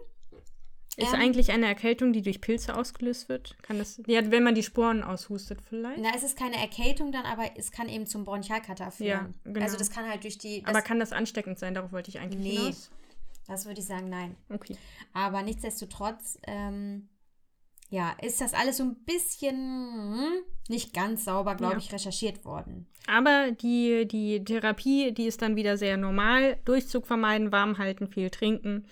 [0.96, 3.56] Ist Ähm, eigentlich eine Erkältung, die durch Pilze ausgelöst wird?
[3.62, 5.98] Kann das, ja, wenn man die Sporen aushustet vielleicht?
[6.00, 9.08] Na, es ist keine Erkältung dann, aber es kann eben zum Bronchialkatar führen.
[9.08, 9.60] Ja, genau.
[9.64, 11.74] Also das kann halt durch die, Aber kann das ansteckend sein?
[11.74, 12.56] Darauf wollte ich eigentlich Nee.
[12.58, 12.90] hinaus.
[13.48, 14.36] das würde ich sagen, nein.
[14.48, 14.76] Okay.
[15.12, 17.08] Aber nichtsdestotrotz, ähm,
[17.90, 19.54] ja, ist das alles so ein bisschen
[20.14, 21.78] hm, nicht ganz sauber, glaube Ja.
[21.78, 22.86] ich, recherchiert worden.
[23.06, 26.56] Aber die, die Therapie, die ist dann wieder sehr normal.
[26.64, 28.86] Durchzug vermeiden, warm halten, viel trinken.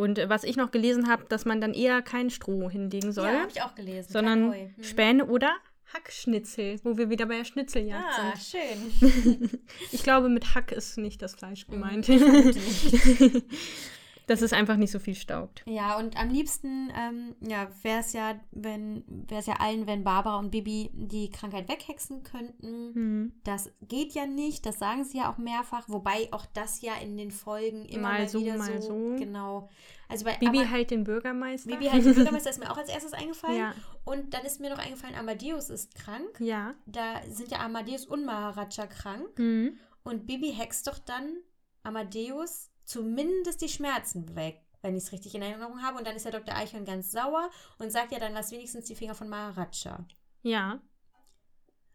[0.00, 3.26] Und äh, was ich noch gelesen habe, dass man dann eher kein Stroh hinlegen soll,
[3.28, 4.10] Ja, habe ich auch gelesen.
[4.10, 4.52] sondern.
[4.54, 4.70] Hm.
[4.82, 5.50] Späne oder
[5.92, 8.62] Hackschnitzel, wo wir wieder bei der Schnitzeljagd Ah, sind.
[8.62, 9.50] schön.
[9.92, 12.08] Ich glaube, mit Hack ist nicht das Fleisch gemeint.
[14.30, 15.64] dass es einfach nicht so viel staubt.
[15.66, 20.04] Ja, und am liebsten ähm, ja, wäre es ja, wenn wäre es ja allen, wenn
[20.04, 22.92] Barbara und Bibi die Krankheit weghexen könnten.
[22.92, 23.32] Mhm.
[23.42, 27.16] Das geht ja nicht, das sagen sie ja auch mehrfach, wobei auch das ja in
[27.16, 29.16] den Folgen immer Mal mal, so, wieder mal so, so.
[29.16, 29.68] genau.
[30.08, 31.68] Also bei Bibi aber, halt den Bürgermeister.
[31.68, 33.58] Bibi halt den Bürgermeister ist mir auch als erstes eingefallen.
[33.58, 33.74] Ja.
[34.04, 36.38] Und dann ist mir noch eingefallen, Amadeus ist krank.
[36.38, 36.74] Ja.
[36.86, 39.36] Da sind ja Amadeus und Maharaja krank.
[39.40, 39.76] Mhm.
[40.04, 41.38] Und Bibi hext doch dann
[41.82, 45.98] Amadeus zumindest die Schmerzen weg, wenn ich es richtig in Erinnerung habe.
[45.98, 46.54] Und dann ist ja Dr.
[46.56, 50.04] Eichhorn ganz sauer und sagt ja dann, lass wenigstens die Finger von Maharaja.
[50.42, 50.80] Ja.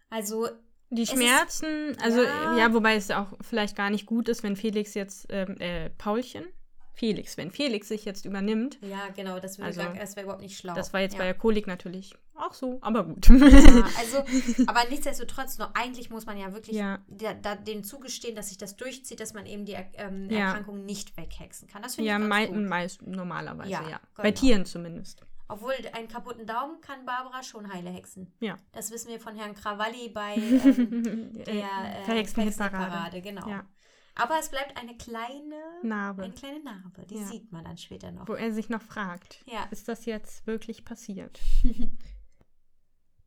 [0.09, 0.47] Also,
[0.91, 2.57] Die ist- Schmerzen, also Ja.
[2.57, 2.73] ja.
[2.73, 6.45] wobei es auch vielleicht gar nicht gut ist, wenn Felix jetzt, ähm, äh, Paulchen?
[6.95, 8.79] Felix, wenn Felix sich jetzt übernimmt.
[8.81, 10.73] ja, genau, das, würde Also, gar, das wäre überhaupt nicht schlau.
[10.73, 11.19] Das war jetzt ja.
[11.19, 13.27] bei der Kolik natürlich auch so, aber gut.
[13.29, 13.35] Ja,
[13.99, 14.23] also,
[14.67, 16.99] aber nichtsdestotrotz, nur eigentlich muss man ja wirklich Ja.
[17.07, 20.47] da, da, denen zugestehen, dass sich das durchzieht, dass man eben die ähm, Ja.
[20.47, 21.81] Erkrankung nicht weghexen kann.
[21.81, 22.65] Das finde ja, ich ganz gut.
[22.65, 23.97] meist normalerweise, Ja, genau.
[24.15, 25.21] Bei Tieren zumindest.
[25.47, 28.33] Obwohl, einen kaputten Daumen kann Barbara schon heile hexen.
[28.39, 28.57] Ja.
[28.71, 33.47] Das wissen wir von Herrn Krawalli bei ähm, der äh, Verhexten Hexenparade, genau.
[33.47, 33.63] Ja.
[34.15, 36.23] Aber es bleibt eine kleine Narbe.
[36.23, 37.25] Eine kleine Narbe, die Ja.
[37.25, 38.27] sieht man dann später noch.
[38.27, 39.65] Wo er sich noch fragt, Ja.
[39.71, 41.39] ist das jetzt wirklich passiert?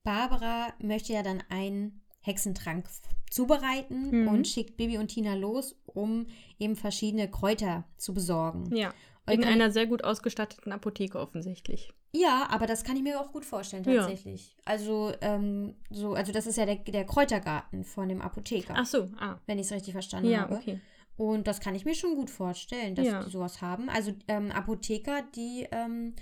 [0.02, 2.88] Barbara möchte ja dann einen Hexentrank
[3.30, 4.28] zubereiten Mhm.
[4.28, 6.26] und schickt Bibi und Tina los, um
[6.58, 8.74] eben verschiedene Kräuter zu besorgen.
[8.74, 8.92] Ja.
[9.28, 11.92] In einer sehr gut ausgestatteten Apotheke offensichtlich.
[12.12, 14.00] Ja, aber das kann ich mir auch gut vorstellen, Ja.
[14.02, 14.56] tatsächlich.
[14.64, 19.08] Also, ähm, so, also das ist ja der, der Kräutergarten von dem Apotheker, Ach so,
[19.18, 19.36] ah.
[19.46, 20.56] wenn ich es richtig verstanden Ja, habe.
[20.56, 20.80] okay.
[21.16, 23.22] Und das kann ich mir schon gut vorstellen, dass Ja.
[23.24, 23.88] die sowas haben.
[23.90, 26.14] Also ähm, Apotheker, die ähm,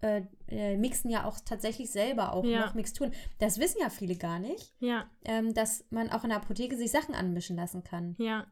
[0.00, 2.66] äh, äh, mixen ja auch tatsächlich selber auch Ja.
[2.66, 3.12] noch Mixturen.
[3.38, 6.90] Das wissen ja viele gar nicht, Ja, ähm, dass man auch in der Apotheke sich
[6.90, 8.14] Sachen anmischen lassen kann.
[8.18, 8.46] ja.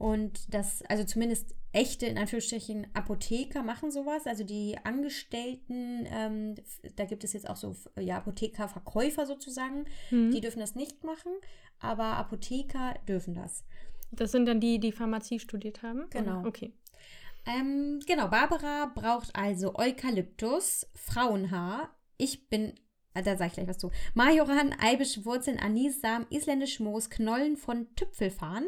[0.00, 4.26] Und das, also zumindest echte, in Anführungsstrichen, Apotheker machen sowas.
[4.26, 6.54] Also die Angestellten, ähm,
[6.96, 10.30] da gibt es jetzt auch so ja, Apothekerverkäufer sozusagen, Hm.
[10.30, 11.32] die dürfen das nicht machen,
[11.80, 13.66] aber Apotheker dürfen das.
[14.10, 16.06] Das sind dann die, die Pharmazie studiert haben?
[16.08, 16.46] Genau.
[16.46, 16.72] Okay.
[17.46, 21.94] Ähm, genau, Barbara braucht also Eukalyptus, Frauenhaar.
[22.16, 22.72] Ich bin,
[23.12, 23.90] äh, da sage ich gleich was zu.
[24.14, 28.64] Majoran, Eibischwurzeln, Anissamen, isländisch Moos, Knollen von Tüpfelfarn.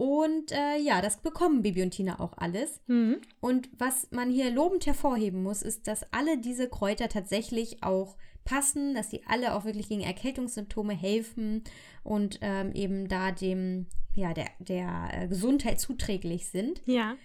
[0.00, 2.80] Und äh, ja, das bekommen Bibi und Tina auch alles.
[2.86, 3.20] Mhm.
[3.40, 8.94] Und was man hier lobend hervorheben muss, ist, dass alle diese Kräuter tatsächlich auch passen,
[8.94, 11.64] dass sie alle auch wirklich gegen Erkältungssymptome helfen
[12.02, 16.80] und ähm, eben da dem, ja, der, der äh, Gesundheit zuträglich sind.
[16.86, 17.18] Ja.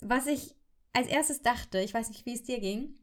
[0.00, 0.56] Was ich
[0.92, 2.96] als erstes dachte, ich weiß nicht, wie es dir ging,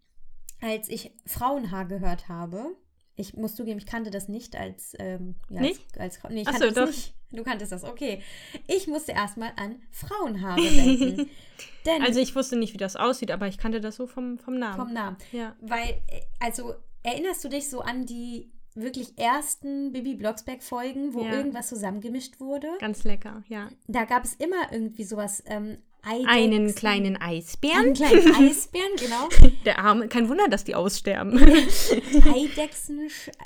[0.60, 2.76] als ich Frauenhaar gehört habe.
[3.20, 5.82] Ich muss zugeben, ich kannte das nicht als, ähm, ja, Nicht?
[6.00, 6.96] als, als nee, ich Ach kannte so, das doch.
[6.96, 7.14] nicht.
[7.32, 8.22] Du kanntest das, okay.
[8.68, 11.30] Ich musste erstmal an Frauenhaare denken.
[11.86, 14.58] Denn Also ich wusste nicht, wie das aussieht, aber ich kannte das so vom, vom
[14.58, 14.76] Namen.
[14.78, 15.18] vom Namen.
[15.32, 15.56] ja.
[15.62, 21.34] Weil, äh, also erinnerst du dich so an die wirklich ersten Bibi Blocksberg-Folgen, wo Ja.
[21.34, 22.68] irgendwas zusammengemischt wurde?
[22.80, 23.70] Ganz lecker, ja.
[23.88, 27.94] Da gab es immer irgendwie sowas, ähm, Eidechsen, Einen kleinen einen Eisbären.
[27.94, 29.28] kleinen Eisbären, genau.
[29.66, 31.38] Der Arme, kein Wunder, dass die aussterben.
[32.34, 33.00] Eidechsen,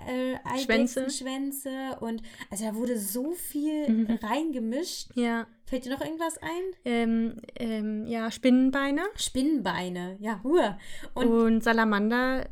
[0.08, 1.02] äh, Schwänze.
[1.02, 4.20] Eidechsenschwänze und also da wurde so viel Mhm.
[4.22, 5.08] reingemischt.
[5.16, 5.48] ja.
[5.66, 6.50] Fällt dir noch irgendwas ein?
[6.86, 10.78] Ähm, ähm, ja, Spinnenbeine Spinnenbeine, ja, Hur.
[11.16, 12.48] Und und, Salamander.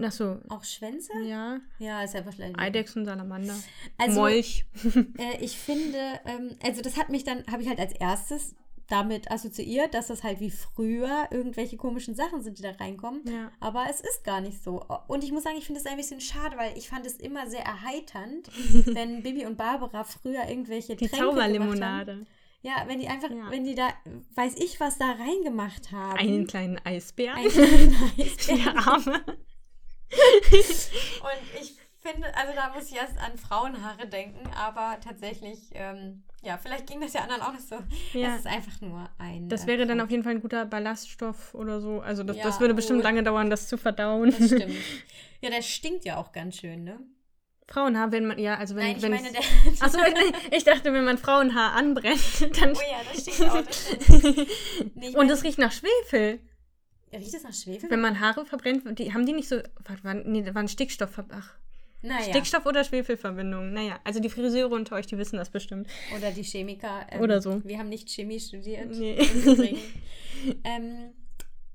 [0.00, 1.12] Ach so, auch Schwänze?
[1.26, 1.58] ja.
[1.78, 2.58] Ja, ist ja wahrscheinlich.
[2.58, 3.54] Eidechsen, Salamander.
[3.98, 4.64] Also, Molch.
[5.18, 8.54] Äh, ich finde, ähm, also das hat mich dann, habe ich halt als erstes
[8.88, 13.22] damit assoziiert, dass das halt wie früher irgendwelche komischen Sachen sind, die da reinkommen.
[13.26, 13.50] Ja.
[13.60, 14.82] Aber es ist gar nicht so.
[15.06, 17.48] Und ich muss sagen, ich finde es ein bisschen schade, weil ich fand es immer
[17.48, 18.48] sehr erheiternd,
[18.86, 21.54] wenn Bibi und Barbara früher irgendwelche Die Tränke gemacht haben.
[21.54, 22.26] Zauberlimonade.
[22.62, 23.50] Ja, wenn die einfach, Ja.
[23.50, 23.88] wenn die da,
[24.34, 26.18] weiß ich, was da reingemacht haben.
[26.18, 27.36] Einen kleinen Eisbären.
[27.36, 28.64] Einen kleinen Eisbären.
[28.64, 29.22] Der Arme.
[30.10, 36.56] Und ich finde, also da muss ich erst an Frauenhaare denken, aber tatsächlich, ähm, ja,
[36.58, 37.76] vielleicht ging das ja anderen auch nicht so.
[38.12, 38.34] Ja.
[38.34, 39.48] Es ist einfach nur ein.
[39.48, 40.06] Das äh, wäre dann Kraut.
[40.06, 42.00] auf jeden Fall ein guter Ballaststoff oder so.
[42.00, 43.04] Also das, Ja, das würde bestimmt gut.
[43.04, 44.30] lange dauern, das zu verdauen.
[44.38, 44.74] Das stimmt.
[45.40, 46.98] Ja, der stinkt ja auch ganz schön, ne?
[47.68, 49.40] Frauenhaar, wenn man, ja, also wenn, Nein, ich wenn meine, der.
[49.80, 49.98] Achso,
[50.50, 52.20] ich dachte, wenn man Frauenhaar anbrennt,
[52.60, 52.72] dann.
[52.72, 53.62] Oh ja, das stinkt auch.
[53.62, 54.96] Das stimmt.
[54.96, 56.40] Nee, Und es riecht nach Schwefel.
[57.12, 57.88] riecht das nach Schwefel?
[57.90, 59.60] Wenn man Haare verbrennt, die, haben die nicht so.
[60.02, 61.22] Waren, nee, da waren Stickstoff.
[61.30, 61.54] Ach,
[62.02, 62.30] naja.
[62.30, 63.72] Stickstoff oder Schwefelverbindung.
[63.72, 65.88] Naja, also die Friseure unter euch, die wissen das bestimmt.
[66.16, 67.06] Oder die Chemiker.
[67.10, 67.62] ähm, Oder so.
[67.64, 68.90] Wir haben nicht Chemie studiert.
[68.90, 69.18] Nee.
[70.64, 71.12] ähm,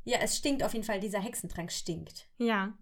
[0.05, 0.99] ja, es stinkt auf jeden Fall.
[0.99, 2.27] Dieser Hexentrank stinkt.
[2.37, 2.73] Ja.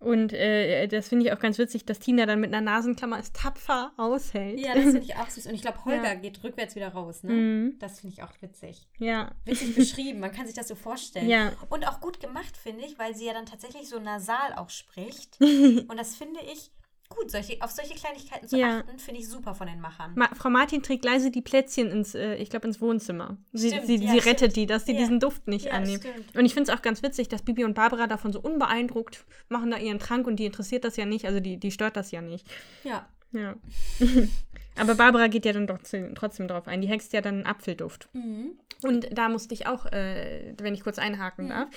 [0.00, 3.32] Und äh, das finde ich auch ganz witzig, dass Tina dann mit einer Nasenklammer es
[3.32, 4.58] tapfer aushält.
[4.58, 5.46] Ja, das finde ich auch süß.
[5.46, 6.14] Und ich glaube, Holger Ja.
[6.14, 7.22] geht rückwärts wieder raus.
[7.22, 7.32] Ne?
[7.34, 7.78] Mhm.
[7.78, 8.88] Das finde ich auch witzig.
[8.98, 9.32] Ja.
[9.44, 11.28] Witzig beschrieben, man kann sich das so vorstellen.
[11.28, 11.52] Ja.
[11.68, 15.38] Und auch gut gemacht, finde ich, weil sie ja dann tatsächlich so nasal auch spricht.
[15.40, 16.70] Und das finde ich
[17.10, 17.30] gut.
[17.30, 18.78] Solche, auf solche Kleinigkeiten zu Ja.
[18.78, 20.12] achten, finde ich super von den Machern.
[20.16, 23.36] Ma Frau Martin trägt leise die Plätzchen ins, äh, ich glaube, ins Wohnzimmer.
[23.52, 24.56] Sie, Stimmt, sie, ja, sie rettet stimmt.
[24.56, 24.98] die, dass sie Ja.
[24.98, 26.00] diesen Duft nicht Ja, annehmen.
[26.00, 26.36] stimmt.
[26.36, 29.70] Und ich finde es auch ganz witzig, dass Bibi und Barbara davon so unbeeindruckt machen
[29.70, 32.22] da ihren Trank und die interessiert das ja nicht, also die, die stört das ja
[32.22, 32.46] nicht.
[32.84, 33.06] Ja.
[33.32, 33.54] Ja.
[34.76, 36.80] Aber Barbara geht ja dann trotzdem, trotzdem drauf ein.
[36.80, 38.08] Die hext ja dann einen Apfelduft.
[38.14, 38.52] Mhm.
[38.82, 41.68] Und da musste ich auch, äh, wenn ich kurz einhaken darf,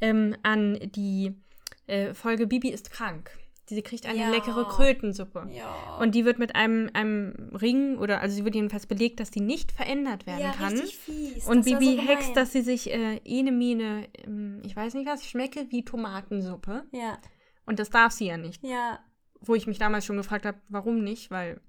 [0.00, 1.34] ähm, an die
[1.88, 3.30] äh, Folge Bibi ist krank.
[3.74, 4.30] Sie kriegt eine Ja.
[4.30, 5.48] leckere Krötensuppe.
[5.52, 5.96] Ja.
[6.00, 9.40] Und die wird mit einem, einem Ring oder also sie wird jedenfalls belegt, dass die
[9.40, 10.76] nicht verändert werden ja, kann.
[10.76, 11.46] fies.
[11.46, 15.06] Und Das Bibi so hext, dass sie sich äh, ene Mine, ähm, ich weiß nicht
[15.06, 16.84] was, schmecke wie Tomatensuppe.
[16.92, 17.18] Ja,
[17.66, 18.62] Und das darf sie ja nicht.
[18.64, 18.98] ja.
[19.44, 21.60] Wo ich mich damals schon gefragt habe, warum nicht, weil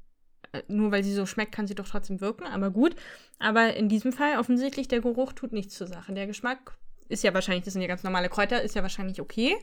[0.52, 2.96] äh, nur weil sie so schmeckt, kann sie doch trotzdem wirken, aber gut.
[3.40, 6.14] Aber in diesem Fall offensichtlich, der Geruch tut nichts zur Sache.
[6.14, 6.78] Der Geschmack
[7.10, 9.56] ist ja wahrscheinlich, das sind ja ganz normale Kräuter, ist ja wahrscheinlich okay.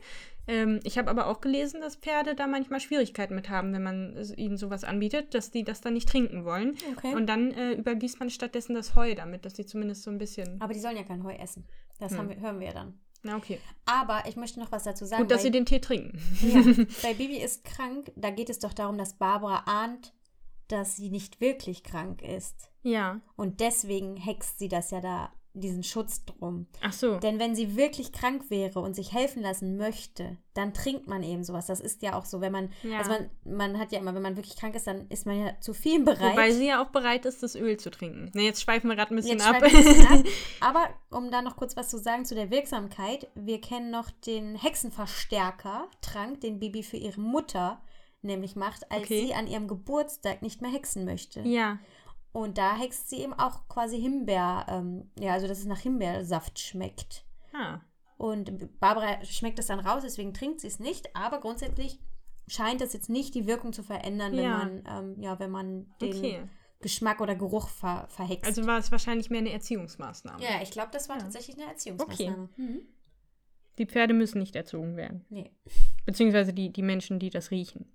[0.46, 4.16] Ähm, ich habe aber auch gelesen, dass Pferde da manchmal Schwierigkeiten mit haben, wenn man
[4.36, 6.76] ihnen sowas anbietet, dass die das dann nicht trinken wollen.
[6.96, 7.14] Okay.
[7.14, 10.60] Und dann äh, übergießt man stattdessen das Heu damit, dass sie zumindest so ein bisschen.
[10.60, 11.66] Aber die sollen ja kein Heu essen.
[11.98, 12.18] Das Hm.
[12.18, 12.98] haben wir, hören wir ja dann.
[13.22, 13.58] Na, okay.
[13.84, 15.22] Aber ich möchte noch was dazu sagen.
[15.22, 16.18] Gut, dass sie den Tee trinken.
[16.40, 16.62] Ja,
[17.02, 20.14] bei Bibi ist krank, da geht es doch darum, dass Barbara ahnt,
[20.68, 22.70] dass sie nicht wirklich krank ist.
[22.82, 23.20] ja.
[23.36, 26.66] Und deswegen hext sie das ja da, diesen Schutz drum.
[26.80, 27.18] Ach so.
[27.18, 31.42] Denn wenn sie wirklich krank wäre und sich helfen lassen möchte, dann trinkt man eben
[31.42, 31.66] sowas.
[31.66, 32.98] Das ist ja auch so, wenn man, Ja.
[32.98, 35.60] also man, man hat ja immer, wenn man wirklich krank ist, dann ist man ja
[35.60, 36.32] zu viel bereit.
[36.34, 38.30] Wobei sie ja auch bereit ist, das Öl zu trinken.
[38.34, 39.56] Ne, jetzt schweifen wir gerade ein bisschen Jetzt ab.
[39.56, 40.24] ein bisschen ab.
[40.60, 44.54] Aber um da noch kurz was zu sagen zu der Wirksamkeit, wir kennen noch den
[44.54, 47.80] Hexenverstärker-Trank, den Bibi für ihre Mutter
[48.22, 49.26] nämlich macht, als Okay.
[49.28, 51.40] sie an ihrem Geburtstag nicht mehr hexen möchte.
[51.40, 51.78] ja.
[52.32, 56.58] Und da hext sie eben auch quasi Himbeer, ähm, ja, also dass es nach Himbeersaft
[56.58, 57.24] schmeckt.
[57.52, 57.80] Ah.
[58.16, 61.98] Und Barbara schmeckt es dann raus, deswegen trinkt sie es nicht, aber grundsätzlich
[62.46, 64.58] scheint das jetzt nicht die Wirkung zu verändern, wenn Ja.
[64.58, 66.42] man, ähm, ja, wenn man den Okay.
[66.80, 68.46] Geschmack oder Geruch ver verhext.
[68.46, 70.42] Also war es wahrscheinlich mehr eine Erziehungsmaßnahme.
[70.42, 71.22] Ja, ich glaube, das war Ja.
[71.22, 72.48] tatsächlich eine Erziehungsmaßnahme.
[72.56, 72.80] Mhm.
[73.78, 75.24] Die Pferde müssen nicht erzogen werden.
[75.30, 75.50] Nee.
[76.04, 77.92] Beziehungsweise die, die Menschen, die das riechen.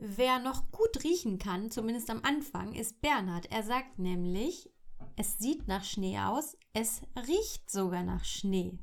[0.00, 3.50] Wer noch gut riechen kann, zumindest am Anfang, ist Bernhard.
[3.50, 4.70] Er sagt nämlich,
[5.16, 8.78] es sieht nach Schnee aus, es riecht sogar nach Schnee.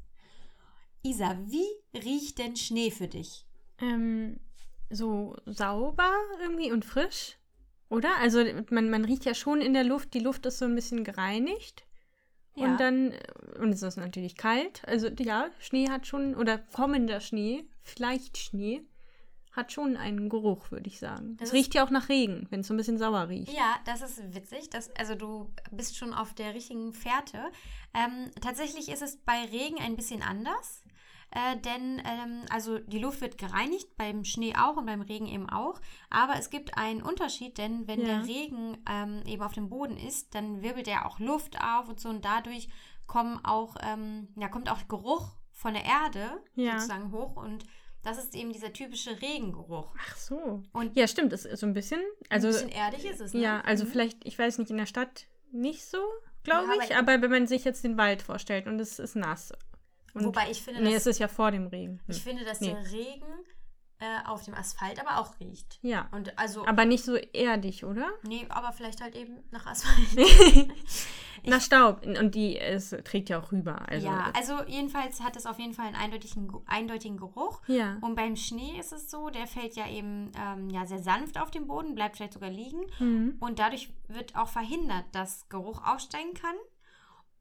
[1.04, 3.45] Isa, wie riecht denn Schnee für dich?
[3.80, 4.41] Ähm,
[4.89, 7.38] so sauber irgendwie und frisch,
[7.88, 8.17] oder?
[8.19, 11.06] Also man, man riecht ja schon in der Luft, die Luft ist so ein bisschen
[11.06, 11.86] gereinigt.
[12.56, 12.65] Ja.
[12.65, 14.84] Und dann, äh, und es ist natürlich kalt.
[14.86, 18.86] Also ja, Schnee hat schon, oder kommender Schnee, vielleicht Schnee,
[19.56, 21.38] hat schon einen Geruch, würde ich sagen.
[21.38, 23.54] Das es riecht ja auch nach Regen, wenn es so ein bisschen sauer riecht.
[23.54, 24.70] Ja, das ist witzig.
[24.70, 27.39] Das, also du bist schon auf der richtigen Fährte.
[27.94, 30.82] Ähm, tatsächlich ist es bei Regen ein bisschen anders.
[31.32, 35.50] Äh, denn ähm, also die Luft wird gereinigt, beim Schnee auch und beim Regen eben
[35.50, 35.82] auch.
[36.10, 38.06] Aber es gibt einen Unterschied, denn wenn Ja.
[38.20, 42.00] der Regen ähm, eben auf dem Boden ist, dann wirbelt er auch Luft auf und
[42.00, 42.70] so und dadurch
[43.08, 46.74] kommen auch, ähm, ja, kommt auch Geruch von der Erde Ja.
[46.80, 47.63] sozusagen hoch und
[48.06, 49.94] das ist eben dieser typische Regengeruch.
[50.00, 50.63] Ach so.
[50.72, 52.00] Und Ja, stimmt, es ist so ein bisschen.
[52.30, 53.41] Also, ein bisschen erdig ist es, ne?
[53.41, 53.89] ja, also Mhm.
[53.89, 55.98] vielleicht, ich weiß nicht, in der Stadt nicht so,
[56.44, 59.15] glaube Ja, ich, aber- aber wenn man sich jetzt den Wald vorstellt und es ist
[59.15, 59.52] nass.
[60.13, 61.98] Und, Wobei ich finde, nee, dass es ist ja vor dem Regen.
[62.06, 62.15] Hm.
[62.15, 62.68] Ich finde, dass Nee.
[62.72, 63.26] der Regen
[64.00, 65.80] äh, auf dem Asphalt aber auch riecht.
[65.82, 66.10] Ja.
[66.12, 68.10] Und also, Aber nicht so erdig, oder?
[68.24, 69.96] nee, aber vielleicht halt eben nach Asphalt.
[71.50, 72.06] Nach Staub.
[72.06, 73.88] Und die, es trägt ja auch rüber.
[73.88, 77.62] Also, ja, also jedenfalls hat es auf jeden Fall einen eindeutigen, Ge- eindeutigen Geruch.
[77.68, 77.98] ja.
[78.02, 81.52] Und beim Schnee ist es so, der fällt ja eben ähm, ja, sehr sanft auf
[81.52, 82.82] den Boden, bleibt vielleicht sogar liegen.
[83.00, 83.38] Mhm.
[83.40, 86.56] Und dadurch wird auch verhindert, dass Geruch aufsteigen kann.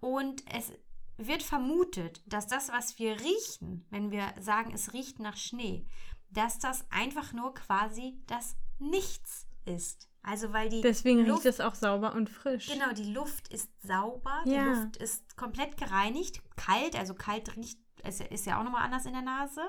[0.00, 0.72] Und es
[1.16, 5.86] wird vermutet, dass das, was wir riechen, wenn wir sagen, es riecht nach Schnee,
[6.30, 10.08] dass das einfach nur quasi das Nichts ist.
[10.26, 12.68] Also weil die Deswegen Luft, riecht es auch sauber und frisch.
[12.72, 14.64] genau, die Luft ist sauber, Ja.
[14.64, 19.04] die Luft ist komplett gereinigt, kalt, also kalt riecht, ja- ist ja auch nochmal anders
[19.06, 19.60] in der Nase.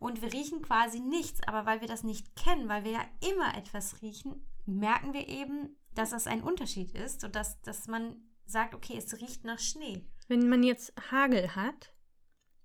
[0.00, 3.56] Und wir riechen quasi nichts, aber weil wir das nicht kennen, weil wir ja immer
[3.56, 8.74] etwas riechen, merken wir eben, dass das ein Unterschied ist und dass, dass man sagt,
[8.74, 10.04] okay, es riecht nach Schnee.
[10.26, 11.94] Wenn man jetzt Hagel hat,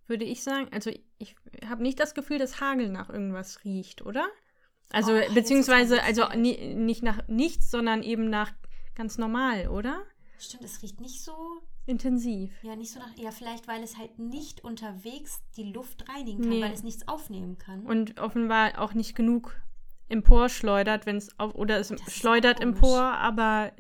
[0.08, 1.36] würde ich sagen, also ich
[1.68, 4.28] habe nicht das Gefühl, dass Hagel nach irgendwas riecht, oder?
[4.92, 8.52] Also, Oh, beziehungsweise, also nicht nach nichts, sondern eben nach
[8.96, 10.02] ganz normal, oder?
[10.40, 11.34] Stimmt, es riecht nicht so.
[11.86, 12.52] intensiv.
[12.62, 13.16] Ja, nicht so nach.
[13.18, 16.62] Ja, vielleicht, weil es halt nicht unterwegs die Luft reinigen kann, Nee.
[16.62, 17.84] weil es nichts aufnehmen kann.
[17.84, 19.56] Und offenbar auch nicht genug
[20.08, 23.72] emporschleudert, wenn es auf oder es Das schleudert empor, aber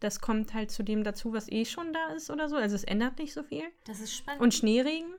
[0.00, 2.56] das kommt halt zu dem dazu, was eh schon da ist oder so.
[2.56, 3.62] Also es ändert nicht so viel.
[3.84, 4.42] das ist spannend.
[4.42, 5.14] Und Schneeregen?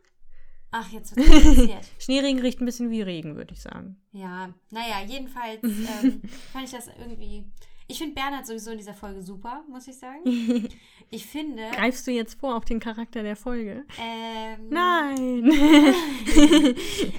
[0.74, 1.86] Ach, jetzt wird kompliziert.
[2.00, 3.96] Schneeregen riecht ein bisschen wie Regen, würde ich sagen.
[4.12, 7.46] Ja, naja, jedenfalls ähm, fand ich das irgendwie.
[7.88, 10.22] Ich finde Bernhard sowieso in dieser Folge super, muss ich sagen.
[11.10, 11.70] Ich finde.
[11.76, 13.86] Greifst du jetzt vor auf den Charakter der Folge?
[14.00, 15.44] Ähm, Nein!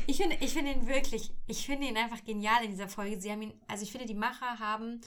[0.08, 3.20] Ich finde, ich finde ihn wirklich, ich finde ihn einfach genial in dieser Folge.
[3.20, 5.00] Sie haben ihn, also ich finde, die Macher haben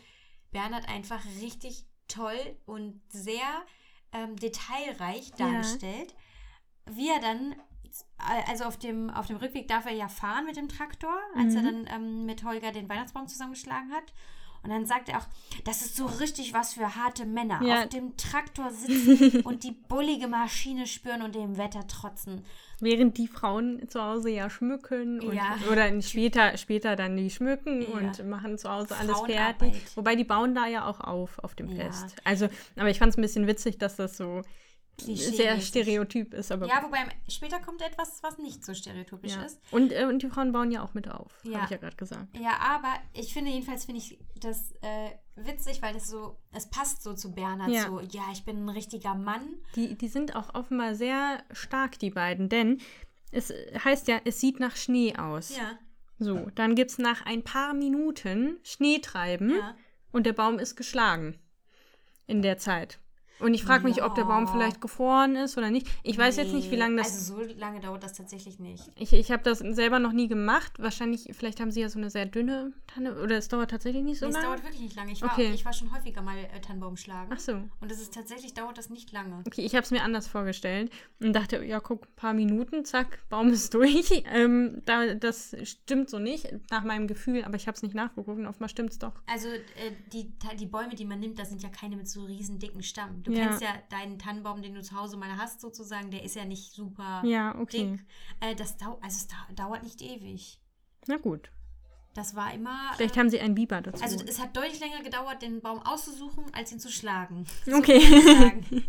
[0.52, 3.66] Bernhard einfach richtig toll und sehr
[4.14, 5.52] ähm, detailreich Ja.
[5.52, 6.16] dargestellt.
[6.90, 7.56] Wie er dann,
[8.50, 11.62] also auf dem, auf dem Rückweg darf er ja fahren mit dem Traktor, als er
[11.62, 11.66] Mhm.
[11.66, 14.14] dann ähm, mit Holger den Weihnachtsbaum zusammengeschlagen hat.
[14.64, 15.26] Und dann sagt er auch,
[15.66, 17.62] das ist so richtig was für harte Männer.
[17.64, 17.84] Ja.
[17.84, 22.44] Auf dem Traktor sitzen und die bullige Maschine spüren und dem Wetter trotzen.
[22.80, 25.56] Während die Frauen zu Hause ja schmücken und, Ja.
[25.72, 27.88] oder später, später dann die schmücken Ja.
[27.98, 29.74] und machen zu Hause alles fertig.
[29.96, 31.70] Wobei die bauen da ja auch auf, auf dem.
[31.70, 32.16] Fest.
[32.24, 34.42] Also, aber ich fand es ein bisschen witzig, dass das so
[35.00, 35.68] sehr Klischee-mäßig.
[35.68, 36.52] stereotyp ist.
[36.52, 36.98] Aber Ja, wobei
[37.30, 39.44] später kommt etwas, was nicht so stereotypisch ja.
[39.44, 39.60] ist.
[39.72, 41.56] Und, äh, und die Frauen bauen ja auch mit auf, Ja.
[41.58, 42.36] habe ich ja gerade gesagt.
[42.38, 47.04] Ja, aber ich finde jedenfalls finde ich das äh, witzig, weil das so, es passt
[47.04, 47.86] so zu Bernhard Ja.
[47.86, 49.42] so, ja, ich bin ein richtiger Mann.
[49.76, 52.82] Die, die sind auch offenbar sehr stark, die beiden, denn
[53.32, 55.56] es heißt ja, es sieht nach Schnee aus.
[55.56, 55.78] Ja,
[56.18, 59.76] So, dann gibt es nach ein paar Minuten Schneetreiben ja.
[60.12, 61.38] und der Baum ist geschlagen
[62.26, 63.00] in der Zeit.
[63.40, 64.52] Und ich frage mich, ob der Baum Ja.
[64.52, 65.88] vielleicht gefroren ist oder nicht.
[66.04, 67.12] Ich weiß jetzt nicht, wie Nee, lange das.
[67.14, 68.84] Also so lange dauert das tatsächlich nicht.
[68.96, 70.74] ich ich habe das selber noch nie gemacht.
[70.80, 73.16] Wahrscheinlich, vielleicht haben sie ja so eine sehr dünne Tanne.
[73.22, 74.48] Oder es dauert tatsächlich nicht so Nee, es lange.
[74.48, 75.12] dauert wirklich nicht lange.
[75.12, 75.52] Ich war, Okay.
[75.54, 77.30] ich war schon häufiger mal äh, Tannenbaum schlagen.
[77.34, 77.54] Ach so.
[77.80, 79.44] Und es ist tatsächlich, dauert das nicht lange.
[79.46, 83.20] Okay, ich habe es mir anders vorgestellt und dachte, ja, guck, ein paar Minuten, zack,
[83.30, 84.24] Baum ist durch.
[84.34, 88.40] Ähm, da, das stimmt so nicht, nach meinem Gefühl, aber ich habe es nicht nachgeguckt
[88.40, 89.14] und offenbar stimmt es doch.
[89.28, 89.62] Also äh,
[90.14, 93.24] die, die Bäume, die man nimmt, das sind ja keine mit so riesen dicken Stamm.
[93.28, 93.48] Du Ja.
[93.48, 96.72] kennst ja deinen Tannenbaum, den du zu Hause mal hast, sozusagen, der ist ja nicht
[96.74, 97.92] super Ja, okay.
[97.92, 98.06] dick.
[98.40, 100.60] Äh, das dau also es dau dauert nicht ewig.
[101.08, 101.52] Na gut.
[102.14, 102.94] Das war immer.
[102.96, 104.02] Vielleicht äh, haben sie einen Biber dazu.
[104.04, 107.46] also es hat deutlich länger gedauert, den Baum auszusuchen, als ihn zu schlagen.
[107.72, 108.02] Okay.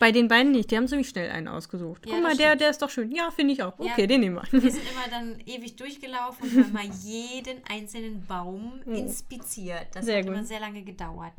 [0.00, 2.04] Bei den beiden nicht, die haben ziemlich schnell einen ausgesucht.
[2.06, 3.10] Ja, Guck mal, der, der ist doch schön.
[3.12, 3.78] Ja, finde ich auch.
[3.78, 3.92] Ja.
[3.92, 4.70] Okay, den nehmen Wir wir.
[4.72, 8.90] sind immer dann ewig durchgelaufen und haben mal jeden einzelnen Baum Oh.
[8.90, 9.86] inspiziert.
[9.94, 10.34] Das Sehr hat gut.
[10.34, 11.32] immer sehr lange gedauert.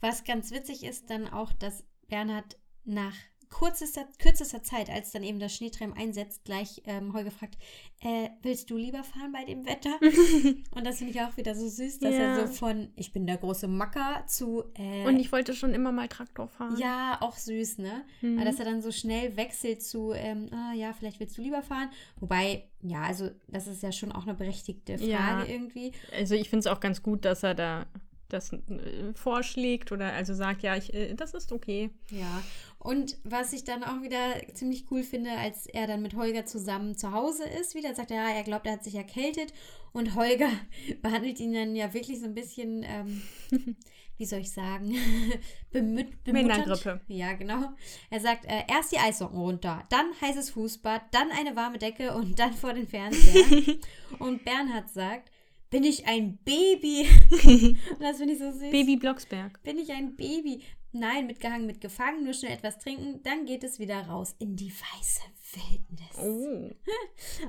[0.00, 3.14] Was ganz witzig ist dann auch, dass Bernhard nach
[3.50, 7.58] kürzester, kürzester Zeit, als dann eben das Schneetreiben einsetzt, gleich ähm, Holger fragt,
[8.00, 9.98] äh, willst du lieber fahren bei dem Wetter?
[10.70, 12.20] und das finde ich auch wieder so süß, dass Ja.
[12.36, 15.90] er so von, ich bin der große Macker zu, äh, Und ich wollte schon immer
[15.90, 16.76] mal Traktor fahren.
[16.78, 18.04] ja, auch süß, ne?
[18.20, 18.36] Mhm.
[18.38, 21.62] Aber Dass er dann so schnell wechselt zu, ähm, ah ja, vielleicht willst du lieber
[21.64, 21.90] fahren.
[22.20, 25.44] Wobei, ja, also das ist ja schon auch eine berechtigte Frage Ja.
[25.44, 25.90] irgendwie.
[26.16, 27.86] Also ich finde es auch ganz gut, dass er da
[28.32, 31.90] das äh, vorschlägt oder also sagt, ja, ich, äh, das ist okay.
[32.10, 32.42] Ja.
[32.78, 36.96] Und was ich dann auch wieder ziemlich cool finde, als er dann mit Holger zusammen
[36.96, 39.52] zu Hause ist, wieder sagt er, ja, er glaubt, er hat sich erkältet.
[39.92, 40.48] Und Holger
[41.02, 43.22] behandelt ihn dann ja wirklich so ein bisschen, ähm,
[44.16, 44.94] wie soll ich sagen,
[45.72, 46.26] bemutternd.
[46.26, 47.02] Männergrippe.
[47.08, 47.70] Ja, genau.
[48.08, 52.38] Er sagt, äh, erst die Eissocken runter, dann heißes Fußbad, dann eine warme Decke und
[52.38, 53.76] dann vor den Fernseher.
[54.18, 55.30] und Bernhard sagt,
[55.70, 57.08] bin ich ein Baby?
[58.00, 58.70] das finde ich so süß.
[58.70, 59.62] Baby Blocksberg.
[59.62, 60.62] Bin ich ein Baby?
[60.92, 65.20] Nein, mitgehangen, mitgefangen, nur schnell etwas trinken, dann geht es wieder raus in die weiße
[65.54, 66.18] Wildnis.
[66.18, 66.70] Oh.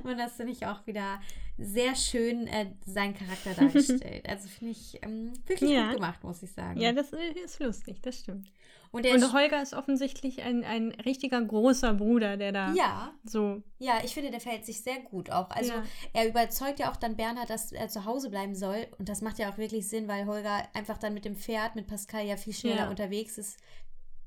[0.08, 1.20] Und das finde ich auch wieder
[1.58, 4.26] sehr schön äh, seinen Charakter dargestellt.
[4.28, 5.86] also finde ich ähm, wirklich Ja.
[5.88, 6.80] gut gemacht, muss ich sagen.
[6.80, 8.50] Ja, das äh, ist lustig, das stimmt.
[8.90, 13.62] und Und Holger ist offensichtlich ein, ein richtiger großer Bruder, der da ja, so.
[13.78, 15.50] ja, ich finde, der verhält sich sehr gut auch.
[15.50, 15.82] Also Ja.
[16.14, 18.86] er überzeugt ja auch dann Bernhard, dass er zu Hause bleiben soll.
[18.98, 21.86] Und das macht ja auch wirklich Sinn, weil Holger einfach dann mit dem Pferd, mit
[21.86, 22.90] Pascal ja viel schneller Ja.
[22.90, 23.58] unterwegs ist.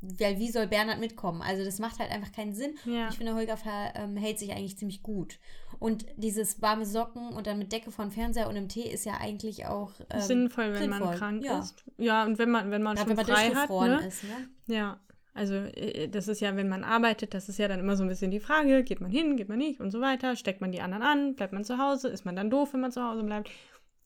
[0.02, 1.42] Weil wie soll Bernhard mitkommen?
[1.42, 2.76] Also das macht halt einfach keinen Sinn.
[2.86, 3.10] Ja.
[3.10, 3.58] Ich finde, Holger
[3.96, 5.40] ähm, hält sich eigentlich ziemlich gut.
[5.80, 9.18] Und dieses warme Socken und dann mit Decke von Fernseher und einem Tee ist ja
[9.20, 11.18] eigentlich auch ähm, sinnvoll, wenn man sinnvoll.
[11.18, 11.60] krank ja.
[11.60, 11.84] ist.
[11.98, 13.70] Ja, und wenn man, wenn man Ja, schon wenn man frei hat.
[13.70, 14.08] Ne?
[14.08, 14.50] ist, ne?
[14.68, 15.00] Ja,
[15.34, 18.10] also äh, das ist ja, wenn man arbeitet, das ist ja dann immer so ein
[18.10, 20.82] bisschen die Frage, geht man hin, geht man nicht und so weiter, steckt man die
[20.82, 23.50] anderen an, bleibt man zu Hause, ist man dann doof, wenn man zu Hause bleibt.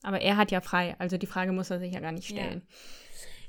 [0.02, 2.38] Aber er hat ja frei, also die Frage muss er sich ja gar nicht Ja.
[2.38, 2.62] stellen.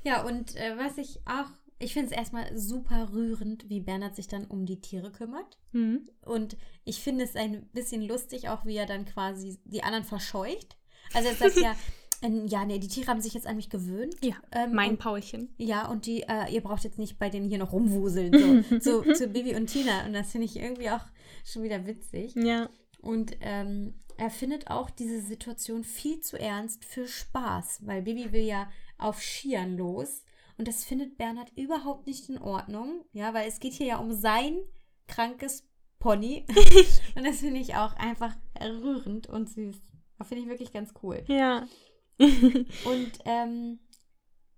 [0.03, 1.49] Ja, und äh, was ich auch,
[1.81, 5.57] ich finde es erstmal super rührend, wie Bernhard sich dann um die Tiere kümmert.
[5.71, 6.09] Mhm.
[6.25, 10.77] Und ich finde es ein bisschen lustig, auch wie er dann quasi die anderen verscheucht.
[11.13, 11.75] Also er sagt ja,
[12.45, 14.15] ja, nee, die Tiere haben sich jetzt an mich gewöhnt.
[14.23, 15.53] Ja, Ähm, mein und- Paulchen.
[15.57, 18.63] Ja, und die, äh, ihr braucht jetzt nicht bei denen hier noch rumwuseln.
[18.79, 20.05] So, zu, zu Bibi und Tina.
[20.05, 21.03] Und das finde ich irgendwie auch
[21.43, 22.35] schon wieder witzig.
[22.35, 22.69] Ja.
[23.01, 28.43] Und ähm, er findet auch diese Situation viel zu ernst für Spaß, weil Bibi will
[28.43, 30.23] ja auf Skiern los.
[30.61, 33.03] Und das findet Bernhard überhaupt nicht in Ordnung.
[33.13, 34.59] Ja, weil es geht hier ja um sein
[35.07, 36.45] krankes Pony.
[37.15, 39.81] und das finde ich auch einfach rührend und süß.
[40.19, 41.23] Das finde ich wirklich ganz cool.
[41.25, 41.65] Ja.
[42.19, 43.79] Und ähm,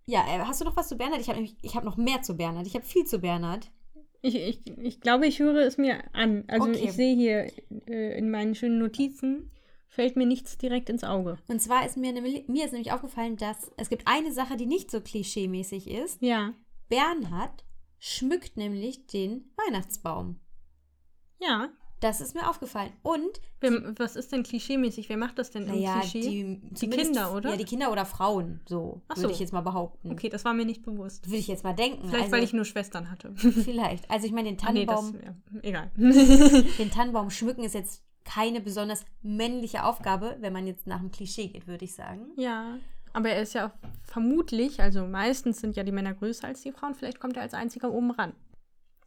[0.05, 1.21] ja, äh, hast du noch was zu Bernhard?
[1.21, 2.67] Ich habe ich hab noch mehr zu Bernhard.
[2.67, 3.71] Ich habe viel zu Bernhard.
[4.21, 6.43] Ich, ich, ich glaube, ich höre es mir an.
[6.49, 6.81] Also Okay.
[6.83, 7.49] ich sehe hier
[7.87, 9.51] äh, in meinen schönen Notizen,
[9.93, 11.37] fällt mir nichts direkt ins Auge.
[11.47, 14.65] Und zwar ist mir, nämlich- mir ist nämlich aufgefallen, dass es gibt eine Sache, die
[14.65, 16.19] nicht so klischeemäßig ist.
[16.21, 16.53] Ja.
[16.89, 17.63] Bernhard
[17.99, 20.39] schmückt nämlich den Weihnachtsbaum.
[21.39, 21.69] Ja.
[21.99, 22.91] Das ist mir aufgefallen.
[23.01, 25.07] Und, Wer, was ist denn klischeemäßig?
[25.07, 26.21] Wer macht das denn im naja, Klischee?
[26.21, 27.51] die, Die Kinder, oder?
[27.51, 29.33] Ja, die Kinder oder Frauen, so Ach würde so.
[29.33, 30.11] ich jetzt mal behaupten.
[30.11, 31.27] Okay, das war mir nicht bewusst.
[31.27, 32.07] Würde ich jetzt mal denken.
[32.09, 33.33] Vielleicht, also, weil ich nur Schwestern hatte.
[33.35, 34.09] Vielleicht.
[34.11, 35.91] Also ich meine, den Ah, nee, das, Tannenbaum, ja, egal.
[35.97, 41.47] den Tannenbaum schmücken ist jetzt keine besonders männliche Aufgabe, wenn man jetzt nach dem Klischee
[41.47, 42.27] geht, würde ich sagen.
[42.37, 42.77] ja.
[43.13, 43.71] Aber er ist ja auch
[44.01, 47.53] vermutlich, also meistens sind ja die Männer größer als die Frauen, vielleicht kommt er als
[47.53, 48.33] einziger oben ran.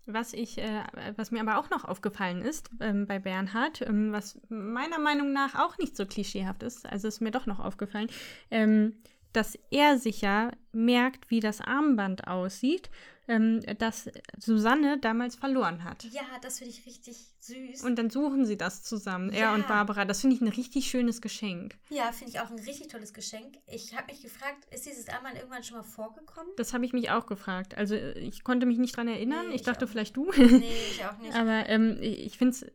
[0.07, 0.85] Was ich, äh,
[1.17, 5.57] was mir aber auch noch aufgefallen ist ähm, bei Bernhard, ähm, was meiner Meinung nach
[5.57, 8.09] auch nicht so klischeehaft ist, also ist mir doch noch aufgefallen,
[8.53, 8.95] ähm,
[9.33, 12.89] dass er sich ja merkt, wie das Armband aussieht,
[13.29, 14.09] ähm, das
[14.39, 16.05] Susanne damals verloren hat.
[16.05, 17.83] Ja, das finde ich richtig süß.
[17.85, 19.55] Und dann suchen sie das zusammen, er Ja.
[19.55, 20.05] und Barbara.
[20.05, 21.77] Das finde ich ein richtig schönes Geschenk.
[21.91, 23.59] ja, finde ich auch ein richtig tolles Geschenk.
[23.67, 26.51] Ich habe mich gefragt, ist dieses Armband irgendwann schon mal vorgekommen?
[26.57, 27.77] Das habe ich mich auch gefragt.
[27.77, 29.47] Also äh, ich konnte mich nicht dran erinnern.
[29.49, 30.31] Nee, ich ich dachte vielleicht du.
[30.37, 31.35] Nee, ich auch nicht.
[31.35, 32.67] Aber ähm, ich finde es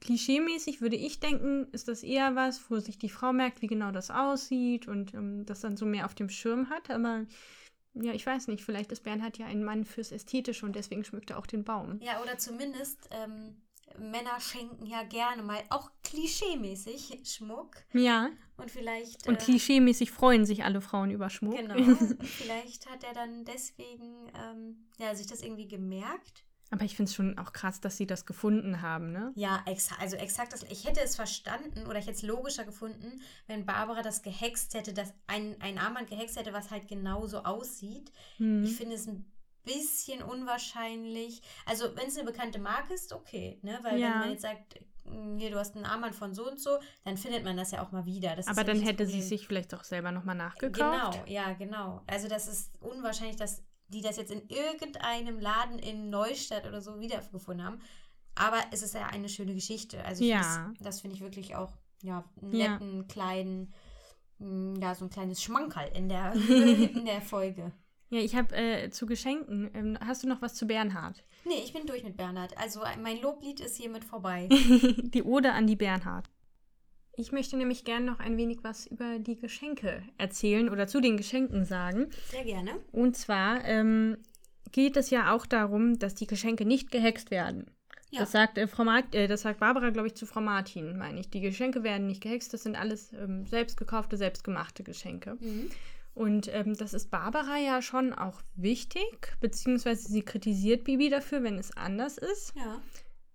[0.00, 3.90] klischeemäßig, würde ich denken, ist das eher was, wo sich die Frau merkt, wie genau
[3.90, 6.90] das aussieht und ähm, das dann so mehr auf dem Schirm hat.
[6.90, 7.26] Aber
[7.94, 11.30] ja, ich weiß nicht, vielleicht ist Bernhard ja ein Mann fürs Ästhetische und deswegen schmückt
[11.30, 11.98] er auch den Baum.
[12.02, 13.56] Ja, oder zumindest ähm,
[13.98, 17.76] Männer schenken ja gerne mal auch klischeemäßig Schmuck.
[17.92, 19.26] Ja, Und vielleicht.
[19.26, 21.56] und äh, klischeemäßig freuen sich alle Frauen über Schmuck.
[21.56, 21.74] Genau.
[22.24, 26.44] Vielleicht hat er dann deswegen ähm, ja, sich das irgendwie gemerkt.
[26.70, 29.32] Aber ich finde es schon auch krass, dass sie das gefunden haben, ne?
[29.34, 30.62] Ja, exa also exakt das.
[30.64, 34.94] Ich hätte es verstanden oder ich hätte es logischer gefunden, wenn Barbara das gehext hätte,
[34.94, 38.12] dass ein, ein Armband gehext hätte, was halt genauso aussieht.
[38.36, 38.62] Hm.
[38.62, 39.30] Ich finde es ein
[39.64, 41.42] bisschen unwahrscheinlich.
[41.66, 43.78] Also, wenn es eine bekannte Marke ist, okay, ne?
[43.82, 44.08] Weil Ja.
[44.08, 47.16] wenn man jetzt sagt, mm, hier, du hast ein Armband von so und so, dann
[47.16, 48.36] findet man das ja auch mal wieder.
[48.36, 51.14] Das Aber dann hätte sie sich vielleicht auch selber nochmal nachgekauft.
[51.14, 52.02] Genau, ja, genau.
[52.06, 56.98] Also das ist unwahrscheinlich, dass die das jetzt in irgendeinem Laden in Neustadt oder so
[57.00, 57.80] wiedergefunden haben.
[58.34, 60.04] Aber es ist ja eine schöne Geschichte.
[60.04, 60.64] Also Ja.
[60.66, 61.72] find's- das finde ich wirklich auch
[62.02, 62.72] ja, einen Ja.
[62.78, 63.74] netten, kleinen,
[64.38, 66.32] mm, ja, so ein kleines Schmankerl in der,
[66.94, 67.72] in der Folge.
[68.08, 69.70] Ja, ich habe äh, zu Geschenken.
[69.74, 71.22] Ähm, hast du noch was zu Bernhard?
[71.44, 72.56] Nee, ich bin durch mit Bernhard.
[72.58, 74.48] Also mein Loblied ist hiermit vorbei.
[74.50, 76.28] die Ode an die Bernhard.
[77.20, 81.18] Ich möchte nämlich gerne noch ein wenig was über die Geschenke erzählen oder zu den
[81.18, 82.08] Geschenken sagen.
[82.30, 82.70] Sehr gerne.
[82.92, 84.16] Und zwar ähm,
[84.72, 87.70] geht es ja auch darum, dass die Geschenke nicht gehext werden.
[88.10, 88.20] Ja.
[88.20, 91.28] Das sagt äh, Frau äh, das sagt Barbara, glaube ich, zu Frau Martin, meine ich.
[91.28, 95.36] Die Geschenke werden nicht gehext, das sind alles ähm, selbst gekaufte, selbstgemachte Geschenke.
[95.40, 95.70] Mhm.
[96.14, 101.58] Und ähm, das ist Barbara ja schon auch wichtig, beziehungsweise sie kritisiert Bibi dafür, wenn
[101.58, 102.54] es anders ist.
[102.56, 102.80] Ja.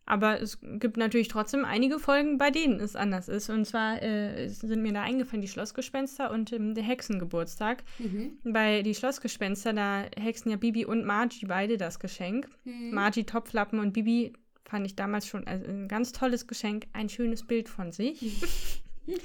[0.08, 3.50] Aber es gibt natürlich trotzdem einige Folgen, bei denen es anders ist.
[3.50, 7.84] Und zwar äh, sind mir da eingefallen die Schlossgespenster und ähm, der Hexengeburtstag.
[7.98, 8.38] Mhm.
[8.44, 12.48] Bei die Schlossgespenster, da hexen ja Bibi und Margie beide das Geschenk.
[12.66, 12.92] Mhm.
[12.94, 14.34] Margie Topflappen und Bibi
[14.64, 18.42] fand ich damals schon ein ganz tolles Geschenk, ein schönes Bild von sich.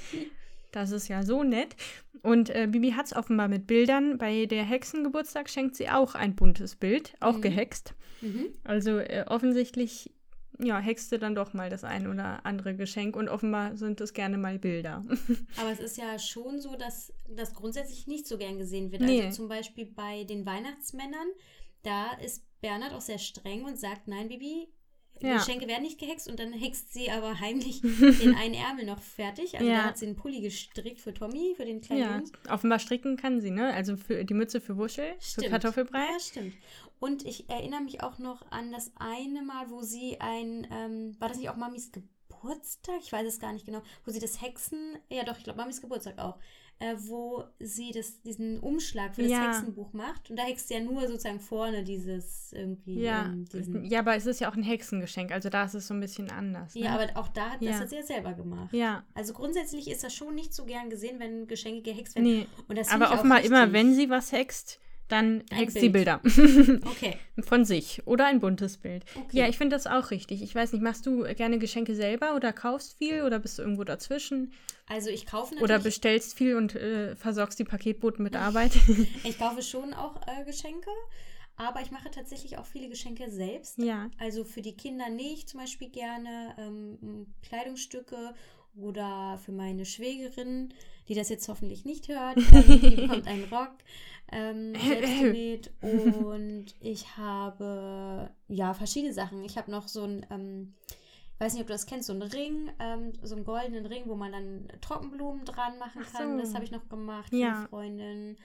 [0.71, 1.75] Das ist ja so nett.
[2.21, 4.17] Und äh, Bibi hat es offenbar mit Bildern.
[4.17, 7.41] Bei der Hexengeburtstag schenkt sie auch ein buntes Bild, auch Mhm.
[7.41, 7.93] gehext.
[8.21, 8.45] Mhm.
[8.63, 10.11] Also äh, offensichtlich,
[10.63, 14.37] ja, hexte dann doch mal das ein oder andere Geschenk und offenbar sind es gerne
[14.37, 15.03] mal Bilder.
[15.57, 19.01] Aber es ist ja schon so, dass das grundsätzlich nicht so gern gesehen wird.
[19.01, 19.23] Nee.
[19.23, 21.27] Also zum Beispiel bei den Weihnachtsmännern,
[21.83, 24.67] da ist Bernhard auch sehr streng und sagt, nein, Bibi,
[25.21, 25.37] Ja.
[25.37, 29.55] Geschenke werden nicht gehext und dann hext sie aber heimlich den einen Ärmel noch fertig.
[29.55, 29.77] Also Ja.
[29.77, 32.31] da hat sie einen Pulli gestrickt für Tommy, für den kleinen ja, Jungs.
[32.49, 33.73] offenbar stricken kann sie, ne?
[33.73, 35.99] Also für die Mütze für Wuschel, für Kartoffelbrei.
[36.11, 36.53] Ja, stimmt.
[36.99, 41.29] Und ich erinnere mich auch noch an das eine Mal, wo sie ein, ähm, war
[41.29, 44.97] das nicht auch Mamis Geburtstag, ich weiß es gar nicht genau, wo sie das Hexen,
[45.09, 46.37] ja doch, ich glaube, Mamis Geburtstag auch,
[46.81, 49.47] äh, wo sie das, diesen Umschlag für das Ja.
[49.53, 50.29] Hexenbuch macht.
[50.29, 52.99] Und da hext sie ja nur sozusagen vorne dieses irgendwie.
[53.01, 55.93] Ja, ähm, ja, aber es ist ja auch ein Hexengeschenk, also da ist es so
[55.93, 56.75] ein bisschen anders.
[56.75, 56.81] Ne?
[56.81, 57.79] ja, aber auch da, das Ja.
[57.79, 58.73] hat sie ja selber gemacht.
[58.73, 62.25] ja, Also grundsätzlich ist das schon nicht so gern gesehen, wenn Geschenke gehext werden.
[62.25, 62.47] nee.
[62.75, 64.79] Das Aber offenbar immer, wenn sie was hext,
[65.11, 65.93] dann sie Bild.
[65.93, 66.21] Bilder.
[66.85, 67.17] Okay.
[67.41, 69.03] Von sich oder ein buntes Bild.
[69.15, 69.37] Okay.
[69.39, 70.41] Ja, ich finde das auch richtig.
[70.41, 73.83] Ich weiß nicht, machst du gerne Geschenke selber oder kaufst viel oder bist du irgendwo
[73.83, 74.53] dazwischen?
[74.87, 78.71] Also ich kaufe Oder natürlich, bestellst viel und äh, versorgst die Paketboten mit Arbeit?
[79.23, 80.89] ich kaufe schon auch äh, Geschenke,
[81.55, 83.77] aber ich mache tatsächlich auch viele Geschenke selbst.
[83.77, 84.09] ja.
[84.19, 88.33] Also für die Kinder nähe ich zum Beispiel gerne ähm, Kleidungsstücke
[88.75, 90.73] oder für meine Schwägerin,
[91.07, 93.73] die das jetzt hoffentlich nicht hört, ähm, die bekommt einen Rock
[94.31, 99.43] ähm, selbst und ich habe ja verschiedene Sachen.
[99.43, 100.73] Ich habe noch so ein, ähm,
[101.39, 104.15] weiß nicht, ob du das kennst, so einen Ring, ähm, so einen goldenen Ring, wo
[104.15, 106.37] man dann Trockenblumen dran machen Ach kann.
[106.37, 106.43] so.
[106.43, 107.63] Das habe ich noch gemacht Ja.
[107.63, 108.37] für Freundinnen.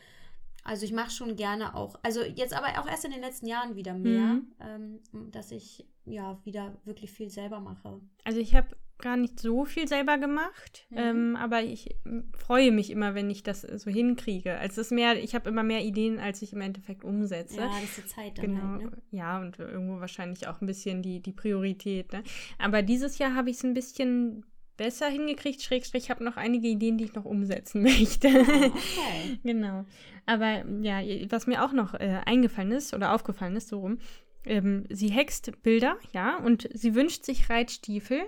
[0.64, 3.76] Also ich mache schon gerne auch, also jetzt aber auch erst in den letzten Jahren
[3.76, 5.00] wieder mehr, Mhm.
[5.14, 8.00] ähm, dass ich ja wieder wirklich viel selber mache.
[8.24, 10.97] Also ich habe gar nicht so viel selber gemacht, Mhm.
[10.99, 11.97] ähm, aber ich
[12.36, 14.57] freue mich immer, wenn ich das so hinkriege.
[14.59, 17.57] Also es ist mehr, ich habe immer mehr Ideen, als ich im Endeffekt umsetze.
[17.59, 19.03] Ja, das ist die Zeit dann Genau, halt, ne?
[19.11, 22.12] ja, und irgendwo wahrscheinlich auch ein bisschen die, die Priorität.
[22.12, 22.22] Ne?
[22.59, 24.44] Aber dieses Jahr habe ich es ein bisschen
[24.76, 28.28] besser hingekriegt, Schrägstrich, ich habe noch einige Ideen, die ich noch umsetzen möchte.
[28.28, 29.38] Ah, okay.
[29.42, 29.84] genau.
[30.26, 33.99] Aber ja, was mir auch noch äh, eingefallen ist oder aufgefallen ist, so rum,
[34.44, 38.20] ähm, sie hext Bilder, ja, und sie wünscht sich Reitstiefel.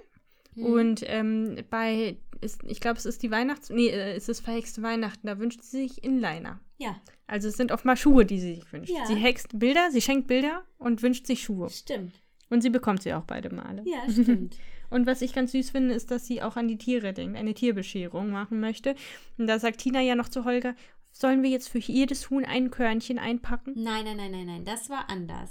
[0.58, 0.72] Hm.
[0.72, 4.82] Und ähm, bei, ist, ich glaube, es ist die Weihnachts-, nee, äh, es ist verhexte
[4.82, 6.60] Weihnachten, da wünscht sie sich Inliner.
[6.78, 6.96] Ja,
[7.26, 8.92] Also es sind oft mal Schuhe, die sie sich wünscht.
[8.92, 9.04] Ja.
[9.06, 11.68] Sie hext Bilder, sie schenkt Bilder und wünscht sich Schuhe.
[11.70, 12.20] stimmt.
[12.50, 13.82] Und sie bekommt sie auch beide Male.
[13.84, 14.56] Ja, stimmt.
[14.90, 17.52] Und was ich ganz süß finde, ist, dass sie auch an die Tiere denkt, eine
[17.52, 18.94] Tierbescherung machen möchte.
[19.36, 20.74] Und da sagt Tina ja noch zu Holger,
[21.12, 23.74] sollen wir jetzt für jedes Huhn ein Körnchen einpacken?
[23.76, 25.50] Nein, nein, nein, nein, nein, das war anders.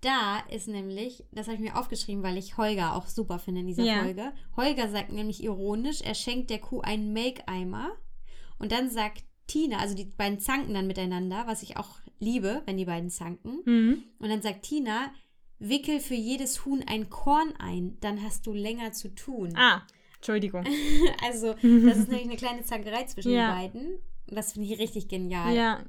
[0.00, 3.66] Da ist nämlich, das habe ich mir aufgeschrieben, weil ich Holger auch super finde in
[3.66, 4.02] dieser Ja.
[4.02, 4.32] Folge.
[4.56, 7.90] Holger sagt nämlich ironisch, er schenkt der Kuh einen Make-Eimer.
[8.60, 12.76] Und dann sagt Tina, also die beiden zanken dann miteinander, was ich auch liebe, wenn
[12.76, 13.60] die beiden zanken.
[13.64, 14.02] Mhm.
[14.20, 15.12] Und dann sagt Tina,
[15.58, 19.52] wickel für jedes Huhn ein Korn ein, dann hast du länger zu tun.
[19.56, 19.82] Ah,
[20.16, 20.64] Entschuldigung.
[21.24, 23.48] Also, das ist nämlich eine kleine Zankerei zwischen Ja.
[23.52, 23.86] den beiden.
[24.28, 25.54] Und das finde ich richtig genial.
[25.54, 25.84] Ja.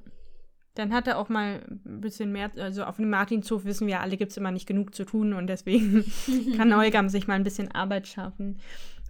[0.80, 4.16] Dann hat er auch mal ein bisschen mehr, also auf dem Martinshof wissen wir alle,
[4.16, 6.06] gibt es immer nicht genug zu tun und deswegen
[6.58, 8.60] kann Holger sich mal ein bisschen Arbeit schaffen.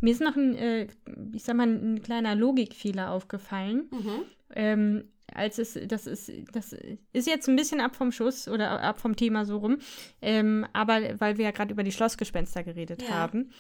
[0.01, 0.88] Mir ist noch ein, äh,
[1.34, 3.84] ich sag mal, ein kleiner Logikfehler aufgefallen.
[3.91, 4.22] Mhm.
[4.55, 6.74] ähm, als es, das ist, das
[7.13, 9.78] ist jetzt ein bisschen ab vom Schuss oder ab vom Thema so rum,
[10.24, 13.09] ähm, aber weil wir ja gerade über die Schlossgespenster geredet Ja.
[13.09, 13.51] haben,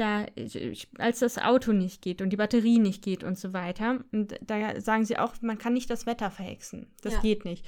[0.00, 0.26] da,
[0.98, 4.80] als das Auto nicht geht und die Batterie nicht geht und so weiter, und da
[4.80, 6.90] sagen sie auch, man kann nicht das Wetter verhexen.
[7.02, 7.20] Das Ja.
[7.20, 7.66] geht nicht.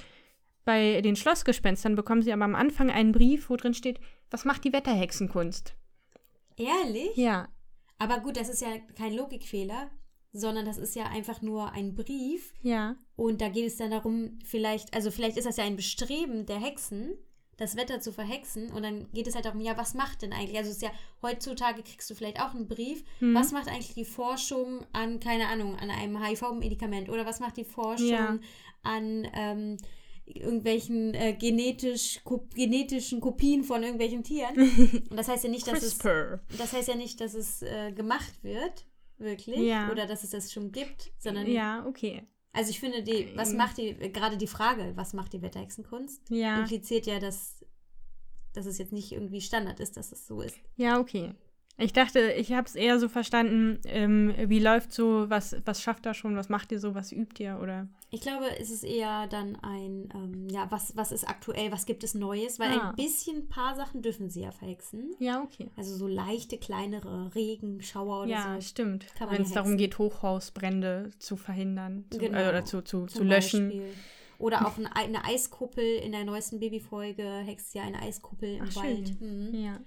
[0.65, 4.63] Bei den Schlossgespenstern bekommen sie aber am Anfang einen Brief, wo drin steht, was macht
[4.63, 5.75] die Wetterhexenkunst?
[6.57, 7.15] Ehrlich?
[7.15, 7.47] Ja,
[7.97, 9.91] Aber gut, das ist ja kein Logikfehler,
[10.33, 12.53] sondern das ist ja einfach nur ein Brief.
[12.63, 16.45] ja, Und da geht es dann darum, vielleicht, also vielleicht ist das ja ein Bestreben
[16.47, 17.13] der Hexen,
[17.61, 18.69] das Wetter zu verhexen.
[18.71, 20.57] Und dann geht es halt darum, ja, was macht denn eigentlich?
[20.57, 20.91] Also es ist ja,
[21.21, 23.03] heutzutage kriegst du vielleicht auch einen Brief.
[23.19, 23.35] Mhm.
[23.35, 27.09] Was macht eigentlich die Forschung an, keine Ahnung, an einem HIV-Medikament?
[27.09, 28.37] Oder was macht die Forschung Ja.
[28.83, 29.77] an ähm,
[30.25, 34.55] irgendwelchen äh, genetisch, ko genetischen Kopien von irgendwelchen Tieren?
[35.09, 38.43] Und das heißt ja nicht, dass es das heißt ja nicht, dass es äh, gemacht
[38.43, 38.85] wird,
[39.17, 39.91] wirklich, Ja.
[39.91, 42.23] oder dass es das schon gibt, sondern Ja, okay.
[42.53, 46.59] Also ich finde die, was macht die, gerade die Frage, was macht die Wetterhexenkunst, Ja.
[46.59, 47.63] impliziert ja, dass,
[48.53, 50.57] dass es jetzt nicht irgendwie Standard ist, dass es so ist.
[50.75, 51.33] Ja, okay.
[51.81, 56.05] Ich dachte, ich habe es eher so verstanden, ähm, wie läuft so, was, was schafft
[56.05, 57.87] er schon, was macht ihr so, was übt ihr oder?
[58.11, 62.03] Ich glaube, es ist eher dann ein, ähm, ja, was, was ist aktuell, was gibt
[62.03, 62.89] es Neues, weil Ah.
[62.89, 65.15] ein bisschen, paar Sachen dürfen sie ja verhexen.
[65.19, 65.69] Ja, okay.
[65.77, 68.61] Also so leichte, kleinere Regenschauer oder Ja, so.
[68.67, 69.05] stimmt.
[69.17, 72.37] kann man Wenn es ja darum geht, Hochhausbrände zu verhindern zu, Genau.
[72.37, 73.69] äh, oder zu, zu, zu löschen.
[73.69, 73.93] Beispiel.
[74.41, 78.75] Oder auch eine, eine Eiskuppel in der neuesten Babyfolge hext ja eine Eiskuppel im Ach,
[78.75, 79.21] Wald.
[79.21, 79.49] Mhm.
[79.53, 79.79] Ja.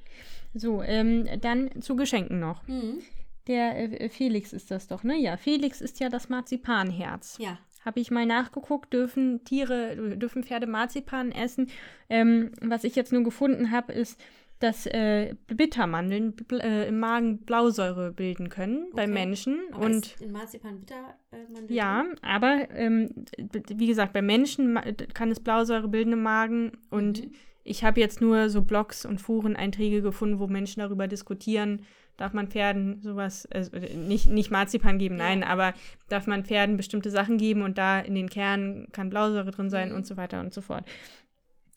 [0.54, 2.66] So, ähm, dann zu Geschenken noch.
[2.68, 3.00] Mhm.
[3.46, 5.16] Der äh, Felix ist das doch, ne?
[5.16, 7.36] Ja, Felix ist ja das Marzipanherz.
[7.38, 7.58] Ja.
[7.84, 11.70] Habe ich mal nachgeguckt, dürfen Tiere, dürfen Pferde Marzipan essen.
[12.08, 14.18] Ähm, was ich jetzt nur gefunden habe, ist,
[14.64, 19.12] dass äh, Bittermandeln äh, im Magen Blausäure bilden können bei Okay.
[19.12, 19.60] Menschen.
[19.72, 23.26] Aber und in Marzipan bitter äh, ja, aber ähm,
[23.68, 24.80] wie gesagt, bei Menschen
[25.12, 27.32] kann es Blausäure bilden im Magen und Mhm.
[27.62, 31.82] ich habe jetzt nur so Blogs und Foreneinträge gefunden, wo Menschen darüber diskutieren,
[32.16, 35.48] darf man Pferden sowas, also nicht, nicht Marzipan geben, nein, ja.
[35.48, 35.74] aber
[36.08, 39.90] darf man Pferden bestimmte Sachen geben und da in den Kernen kann Blausäure drin sein
[39.90, 39.96] mhm.
[39.96, 40.86] und so weiter und so fort.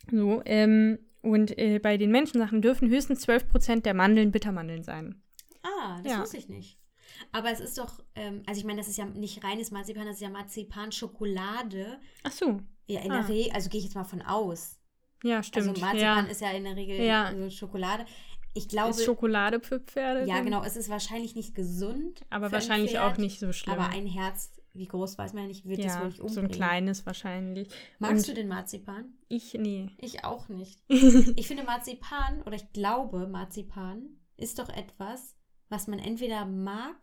[0.10, 5.22] So, ähm, und äh, bei den Menschensachen dürfen höchstens 12% der Mandeln Bittermandeln sein.
[5.64, 6.22] Ah, das ja.
[6.22, 6.78] wusste ich nicht.
[7.32, 10.16] Aber es ist doch, ähm, also ich meine, das ist ja nicht reines Marzipan, das
[10.16, 12.00] ist ja Marzipan-Schokolade.
[12.24, 12.62] Ach so.
[12.88, 13.22] Ja, in ah.
[13.22, 14.78] der Regel, also gehe ich jetzt mal von aus.
[15.24, 15.70] Ja, stimmt.
[15.70, 16.32] Also Marzipan ja.
[16.32, 17.26] ist ja in der Regel ja.
[17.26, 18.06] also Schokolade.
[18.54, 18.92] Ich glaube.
[18.92, 20.28] Ist Schokolade für Pferde?
[20.28, 20.64] Ja, genau.
[20.64, 22.22] Es ist wahrscheinlich nicht gesund.
[22.30, 23.76] Aber wahrscheinlich Pferd, auch nicht so schlimm.
[23.76, 26.34] Aber ein Herz, wie groß weiß man nicht, wird ja, wohl nicht umbringen.
[26.34, 27.70] So ein kleines wahrscheinlich.
[28.00, 29.14] Magst Und du den Marzipan?
[29.28, 29.90] Ich, nee.
[29.98, 30.82] Ich auch nicht.
[30.90, 35.36] ich finde Marzipan, oder ich glaube, Marzipan ist doch etwas,
[35.70, 36.96] was man entweder mag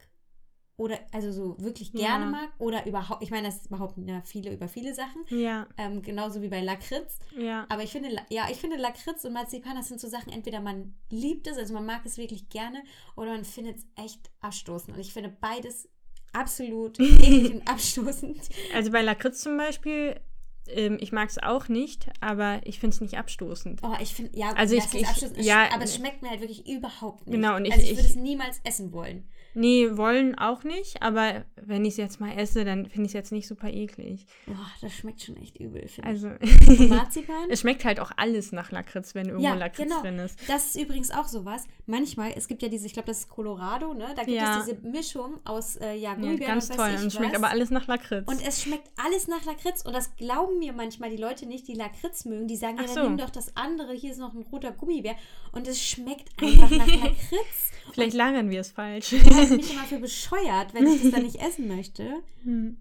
[0.76, 2.30] oder also so wirklich gerne ja.
[2.30, 5.24] mag oder überhaupt, ich meine, das behaupten ja viele über viele Sachen.
[5.28, 5.68] Ja.
[5.76, 7.18] Ähm, genauso wie bei Lakritz.
[7.36, 7.66] Ja.
[7.68, 10.94] Aber ich finde, ja, ich finde Lakritz und Marzipan, das sind so Sachen, entweder man
[11.10, 12.82] liebt es, also man mag es wirklich gerne,
[13.16, 14.96] oder man findet es echt abstoßend.
[14.96, 15.88] Und ich finde beides
[16.34, 16.98] absolut
[17.66, 18.40] abstoßend.
[18.74, 20.20] Also bei Lakritz zum Beispiel
[20.68, 23.80] ähm, ich mag es auch nicht, aber ich finde es nicht abstoßend.
[23.82, 27.26] Oh, ich finde, ja, also ich, ich, ja, aber es schmeckt mir halt wirklich überhaupt
[27.26, 27.34] nicht.
[27.34, 29.28] Genau, und ich, also ich würde es niemals essen wollen.
[29.54, 33.12] Nee, wollen auch nicht, aber wenn ich es jetzt mal esse, dann finde ich es
[33.12, 34.26] jetzt nicht super eklig.
[34.46, 36.78] Boah, das schmeckt schon echt übel, finde also, ich.
[36.88, 37.48] Marzipan?
[37.50, 40.00] es schmeckt halt auch alles nach Lakritz, wenn irgendwo ja, Lakritz genau.
[40.02, 40.38] drin ist.
[40.48, 41.64] Das ist übrigens auch sowas.
[41.86, 44.08] Manchmal, es gibt ja diese, ich glaube, das ist Colorado, ne?
[44.16, 44.58] Da gibt ja.
[44.58, 46.90] es diese Mischung aus äh, ja, Gummibären ja, ganz toll.
[46.98, 48.26] Und es schmeckt aber alles nach Lakritz.
[48.26, 49.82] Und es schmeckt alles nach Lakritz.
[49.82, 52.48] Und das glauben mir manchmal die Leute nicht, die Lakritz mögen.
[52.48, 53.08] Die sagen, Ach ja, dann so.
[53.08, 53.92] nimm doch das andere.
[53.92, 55.14] Hier ist noch ein roter Gummibär.
[55.52, 57.70] Und es schmeckt einfach nach Lakritz.
[57.92, 59.14] Vielleicht lagern wir es falsch.
[59.50, 62.22] halte mich immer für bescheuert, wenn ich das dann nicht essen möchte.
[62.44, 62.76] Hm.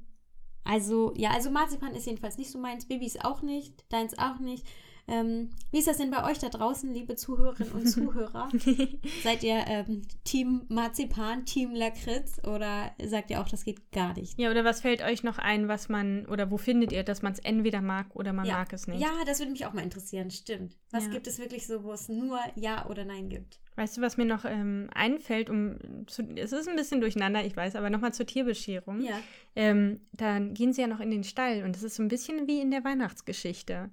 [0.66, 2.86] Also, ja, also Marzipan ist jedenfalls nicht so meins.
[2.86, 4.66] Babys auch nicht, deins auch nicht.
[5.08, 8.49] Ähm, wie ist das denn bei euch da draußen, liebe Zuhörerinnen und Zuhörer?
[9.24, 14.39] Seid ihr ähm, Team Marzipan, Team Lakritz oder sagt ihr auch, das geht gar nicht?
[14.39, 17.34] Ja, oder was fällt euch noch ein, was man, oder wo findet ihr, dass man
[17.34, 18.54] es entweder mag oder man ja.
[18.54, 19.01] mag es nicht?
[19.01, 20.78] Ja, das würde mich auch mal interessieren, stimmt.
[20.91, 21.12] Was ja.
[21.12, 23.60] gibt es wirklich so, wo es nur Ja oder Nein gibt?
[23.76, 25.78] Weißt du, was mir noch ähm, einfällt, um
[26.08, 29.01] zu, es ist ein bisschen durcheinander, ich weiß, aber nochmal zur Tierbescherung.
[29.01, 29.20] Ja.
[29.56, 32.47] Ähm, dann gehen sie ja noch in den Stall und es ist so ein bisschen
[32.47, 33.89] wie in der Weihnachtsgeschichte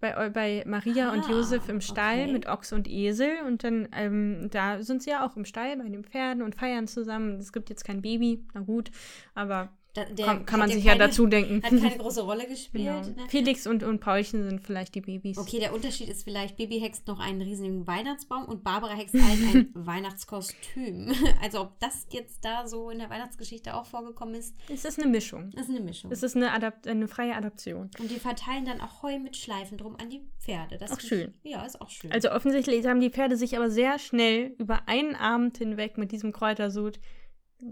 [0.00, 2.32] bei, bei Maria ah, und Josef im Stall okay.
[2.32, 3.30] mit Ochs und Esel.
[3.46, 6.86] Und dann, ähm, da sind sie ja auch im Stall bei den Pferden und feiern
[6.86, 7.38] zusammen.
[7.38, 8.90] Es gibt jetzt kein Baby, na gut,
[9.34, 11.62] aber der, kann, kann man sich keine, ja dazu denken.
[11.62, 12.84] Hat keine große Rolle gespielt.
[12.84, 13.28] Genau.
[13.28, 15.38] Felix und, und Paulchen sind vielleicht die Babys.
[15.38, 19.70] Okay, der Unterschied ist vielleicht, Baby hext noch einen riesigen Weihnachtsbaum und Barbara hext ein
[19.74, 21.14] Weihnachtskostüm.
[21.42, 24.54] Also ob das jetzt da so in der Weihnachtsgeschichte auch vorgekommen ist.
[24.68, 25.50] Es ist eine Mischung.
[25.54, 26.10] Es ist eine Mischung.
[26.10, 27.90] Es ist eine, Adapt eine freie Adaption.
[27.98, 30.78] Und die verteilen dann auch Heu mit Schleifen drum an die Pferde.
[30.78, 31.34] Das auch schön.
[31.42, 32.12] Ich, ja, ist auch schön.
[32.12, 36.32] Also offensichtlich haben die Pferde sich aber sehr schnell über einen Abend hinweg mit diesem
[36.32, 36.98] Kräutersud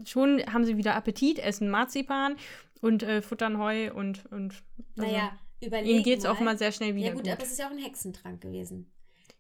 [0.05, 2.37] schon haben sie wieder Appetit, essen Marzipan
[2.81, 4.27] und äh, futtern Heu und.
[4.27, 4.63] und
[4.97, 5.91] also naja, überlegen.
[5.91, 7.07] Ihnen geht es auch mal sehr schnell wieder.
[7.07, 8.91] Ja, gut, gut, aber es ist ja auch ein Hexentrank gewesen.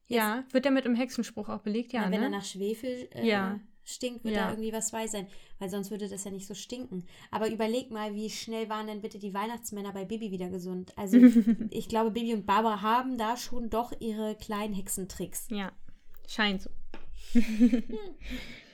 [0.08, 1.92] Jetzt, ja, wird der mit dem Hexenspruch auch belegt?
[1.92, 2.26] Ja, na, wenn ne?
[2.26, 3.58] er nach Schwefel äh, ja.
[3.82, 4.44] stinkt, wird ja.
[4.44, 5.26] da irgendwie was bei sein,
[5.58, 7.06] weil sonst würde das ja nicht so stinken.
[7.32, 10.92] Aber überleg mal, wie schnell waren denn bitte die Weihnachtsmänner bei Bibi wieder gesund?
[10.96, 11.18] Also,
[11.70, 15.48] ich glaube, Bibi und Barbara haben da schon doch ihre kleinen Hexentricks.
[15.50, 15.72] Ja,
[16.28, 16.70] scheint so.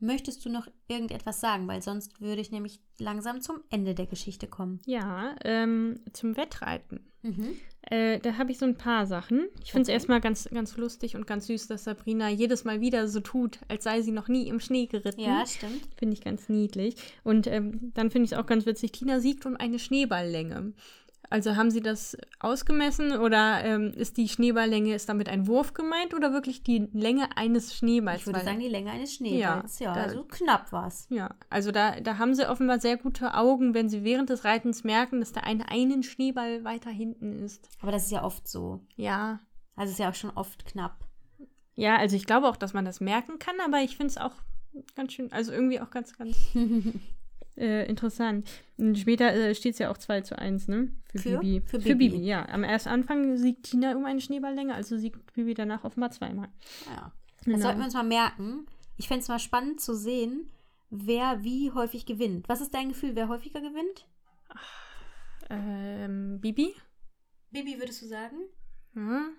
[0.00, 1.66] Möchtest du noch irgendetwas sagen?
[1.66, 4.80] Weil sonst würde ich nämlich langsam zum Ende der Geschichte kommen.
[4.86, 7.00] Ja, ähm, zum Wettreiten.
[7.22, 7.56] Mhm.
[7.82, 9.48] Äh, da habe ich so ein paar Sachen.
[9.62, 9.94] Ich finde es okay.
[9.94, 13.84] erstmal ganz, ganz lustig und ganz süß, dass Sabrina jedes Mal wieder so tut, als
[13.84, 15.20] sei sie noch nie im Schnee geritten.
[15.20, 15.82] Ja, stimmt.
[15.96, 16.94] Finde ich ganz niedlich.
[17.24, 20.72] Und ähm, dann finde ich es auch ganz witzig, Tina siegt um eine Schneeballlänge.
[21.30, 26.14] Also haben Sie das ausgemessen oder ähm, ist die Schneeballlänge, ist damit ein Wurf gemeint
[26.14, 28.20] oder wirklich die Länge eines Schneeballs?
[28.20, 29.94] Ich würde sagen, die Länge eines Schneeballs, ja.
[29.94, 31.06] ja also knapp war es.
[31.10, 34.84] Ja, also da, da haben Sie offenbar sehr gute Augen, wenn Sie während des Reitens
[34.84, 37.68] merken, dass da ein einen Schneeball weiter hinten ist.
[37.80, 38.80] Aber das ist ja oft so.
[38.96, 39.40] Ja.
[39.76, 41.06] Also ist ja auch schon oft knapp.
[41.74, 44.34] Ja, also ich glaube auch, dass man das merken kann, aber ich finde es auch
[44.96, 46.36] ganz schön, also irgendwie auch ganz, ganz
[47.58, 48.48] äh, interessant.
[48.94, 50.92] Später äh, steht es ja auch 2 zu 1, ne?
[51.10, 51.60] Für, für Bibi.
[51.66, 52.18] Für, für Bibi.
[52.18, 52.48] ja.
[52.48, 56.48] Am ersten Anfang siegt Tina um eine Schneeballlänge, also siegt Bibi danach offenbar zweimal.
[56.86, 57.12] Ja.
[57.44, 57.56] Genau.
[57.56, 58.66] Das sollten wir uns mal merken.
[58.96, 60.50] Ich fände es mal spannend zu sehen,
[60.90, 62.48] wer wie häufig gewinnt.
[62.48, 64.06] Was ist dein Gefühl, wer häufiger gewinnt?
[65.50, 66.74] Ähm, Bibi?
[67.50, 68.36] Bibi, würdest du sagen?
[68.94, 69.36] Hm.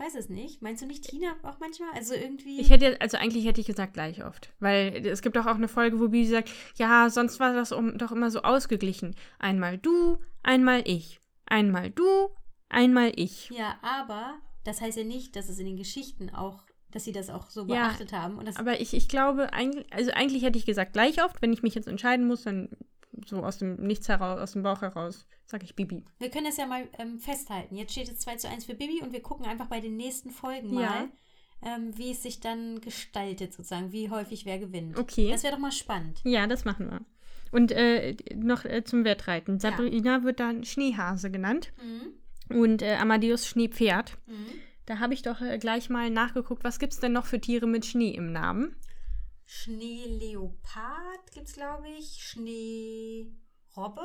[0.00, 0.62] Ich weiß es nicht.
[0.62, 1.90] Meinst du nicht Tina auch manchmal?
[1.94, 2.58] Also irgendwie.
[2.58, 4.50] Ich hätte, also eigentlich hätte ich gesagt gleich oft.
[4.58, 7.98] Weil es gibt auch, auch eine Folge, wo Bibi sagt, ja, sonst war das um,
[7.98, 9.14] doch immer so ausgeglichen.
[9.38, 11.20] Einmal du, einmal ich.
[11.46, 12.30] Einmal du,
[12.70, 13.50] einmal ich.
[13.50, 17.28] Ja, aber das heißt ja nicht, dass es in den Geschichten auch, dass sie das
[17.28, 18.38] auch so Ja, beachtet haben.
[18.38, 21.52] Und das, Aber ich, ich glaube, eigentlich, also eigentlich hätte ich gesagt, gleich oft, wenn
[21.52, 22.70] ich mich jetzt entscheiden muss, dann
[23.26, 26.04] so aus dem Nichts heraus, aus dem Bauch heraus, sage ich Bibi.
[26.18, 27.76] wir können das ja mal ähm, festhalten.
[27.76, 30.30] Jetzt steht es 2 zu 1 für Bibi und wir gucken einfach bei den nächsten
[30.30, 30.80] Folgen Ja.
[30.88, 31.08] mal,
[31.62, 34.96] ähm, wie es sich dann gestaltet, sozusagen, wie häufig wer gewinnt.
[34.98, 35.30] Okay.
[35.30, 36.20] Das wäre doch mal spannend.
[36.24, 37.00] Ja, das machen wir.
[37.52, 39.58] Und äh, noch äh, zum Wettreiten.
[39.58, 42.56] Sabrina wird dann Schneehase genannt Mhm.
[42.56, 44.16] und äh, Amadeus Schneepferd.
[44.26, 44.46] Mhm.
[44.86, 47.66] Da habe ich doch äh, gleich mal nachgeguckt, was gibt es denn noch für Tiere
[47.66, 48.76] mit Schnee im Namen?
[49.52, 52.22] Schneeleopard gibt es, glaube ich.
[52.22, 54.02] Schneerobbe.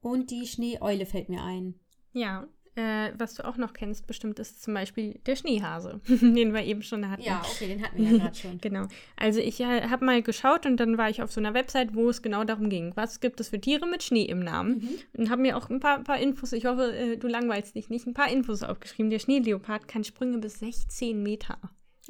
[0.00, 1.74] Und die Schneeeule fällt mir ein.
[2.14, 6.64] Ja, äh, was du auch noch kennst, bestimmt ist zum Beispiel der Schneehase, den wir
[6.64, 7.20] eben schon hatten.
[7.20, 8.58] Ja, okay, den hatten wir ja gerade schon.
[8.62, 8.86] Genau.
[9.16, 12.08] Also ich äh, habe mal geschaut und dann war ich auf so einer Website, wo
[12.08, 14.78] es genau darum ging, was gibt es für Tiere mit Schnee im Namen.
[14.78, 15.20] Mhm.
[15.20, 18.06] Und habe mir auch ein paar, paar Infos, ich hoffe, äh, du langweilst dich nicht,
[18.06, 19.10] ein paar Infos aufgeschrieben.
[19.10, 21.58] Der Schneeleopard kann Sprünge bis 16 Meter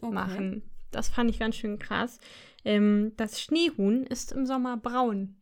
[0.00, 0.12] Okay.
[0.14, 0.62] machen.
[0.94, 2.18] Das fand ich ganz schön krass.
[2.64, 5.36] Ähm, das Schneehuhn ist im Sommer braun.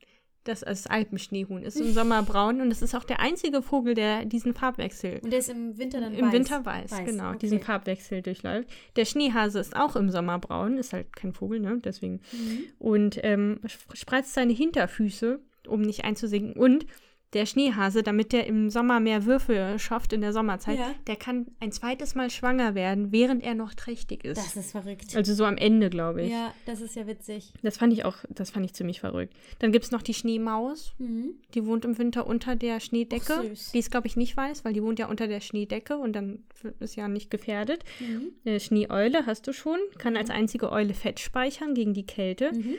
[0.44, 4.24] Das, das Alpenschneehuhn ist im Sommer braun und es ist auch der einzige Vogel, der
[4.24, 6.32] diesen Farbwechsel Und der ist im Winter dann im weiß.
[6.32, 7.38] Winter weiß, genau, okay.
[7.38, 8.68] diesen Farbwechsel durchläuft.
[8.96, 11.78] Der Schneehase ist auch im Sommer braun, ist halt kein Vogel, ne?
[11.84, 12.20] Deswegen.
[12.32, 12.64] Mhm.
[12.80, 15.38] Und ähm, sp- spreizt seine Hinterfüße,
[15.68, 16.60] um nicht einzusinken.
[16.60, 16.86] Und
[17.32, 20.94] der Schneehase, damit der im Sommer mehr Würfel schafft in der Sommerzeit, Ja.
[21.06, 24.36] der kann ein zweites Mal schwanger werden, während er noch trächtig ist.
[24.38, 25.16] Das ist verrückt.
[25.16, 26.30] also so am Ende, glaube ich.
[26.32, 27.52] Ja, das ist ja witzig.
[27.62, 29.34] Das fand ich auch, das fand ich ziemlich verrückt.
[29.60, 30.92] Dann gibt es noch die Schneemaus.
[30.98, 31.30] Mhm.
[31.54, 33.42] Die wohnt im Winter unter der Schneedecke.
[33.48, 33.72] Süß.
[33.72, 36.44] die ist, glaube ich, nicht weiß, weil die wohnt ja unter der Schneedecke und dann
[36.80, 37.84] ist ja nicht gefährdet.
[38.00, 38.32] Mhm.
[38.44, 42.52] Äh, Schneeeule hast du schon, kann als einzige Eule Fett speichern gegen die Kälte.
[42.52, 42.74] Mhm.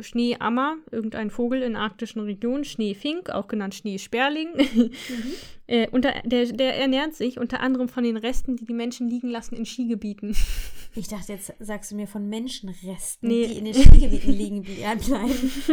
[0.00, 2.64] Schneeammer, irgendein Vogel in arktischen Regionen.
[2.64, 4.48] Schneefink, auch genannt Schneesperling.
[5.68, 9.28] äh, unter, der, der ernährt sich unter anderem von den Resten, die die Menschen liegen
[9.28, 10.36] lassen in Skigebieten.
[10.98, 13.46] Ich dachte, jetzt sagst du mir von Menschenresten, Nee.
[13.48, 15.00] die in den Skigebieten liegen bleiben.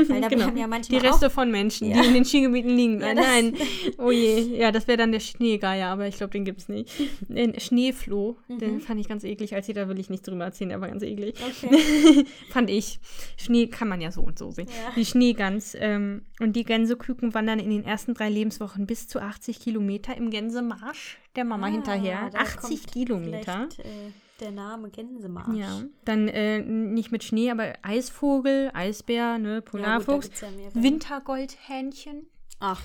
[0.10, 0.50] Weil da Genau.
[0.50, 1.32] ja Die Reste auch...
[1.32, 2.02] von Menschen, Ja.
[2.02, 3.00] die in den Skigebieten liegen.
[3.00, 3.54] Ja, Äh, Nein,
[4.00, 4.42] oh je.
[4.58, 6.90] Ja, das wäre dann der Schneegeier, aber ich glaube, den gibt es nicht.
[7.34, 9.56] Ein Schneefloh, den fand ich ganz eklig.
[9.56, 11.36] Als da will ich nicht drüber erzählen, der war ganz eklig.
[11.42, 12.26] Okay.
[12.50, 13.00] Fand ich.
[13.38, 14.68] Schnee kann man ja so und so sehen.
[14.68, 14.92] Ja.
[14.98, 19.62] Die Schneegans ähm, und die Gänseküken wandern in den ersten drei Lebenswochen bis zu 80
[19.62, 22.24] Kilometer im Gänsemarsch der Mama hinterher.
[22.24, 23.70] Ah, da 80 kommt Kilometer.
[23.80, 25.58] Äh, der Name Gänsemarsch.
[25.58, 30.84] Ja, dann äh, nicht mit Schnee, aber Eisvogel, Eisbär, ne, Ja, gut, Polarfuchs, ja mehrere.
[30.84, 32.28] Wintergoldhähnchen,
[32.60, 32.82] Ach,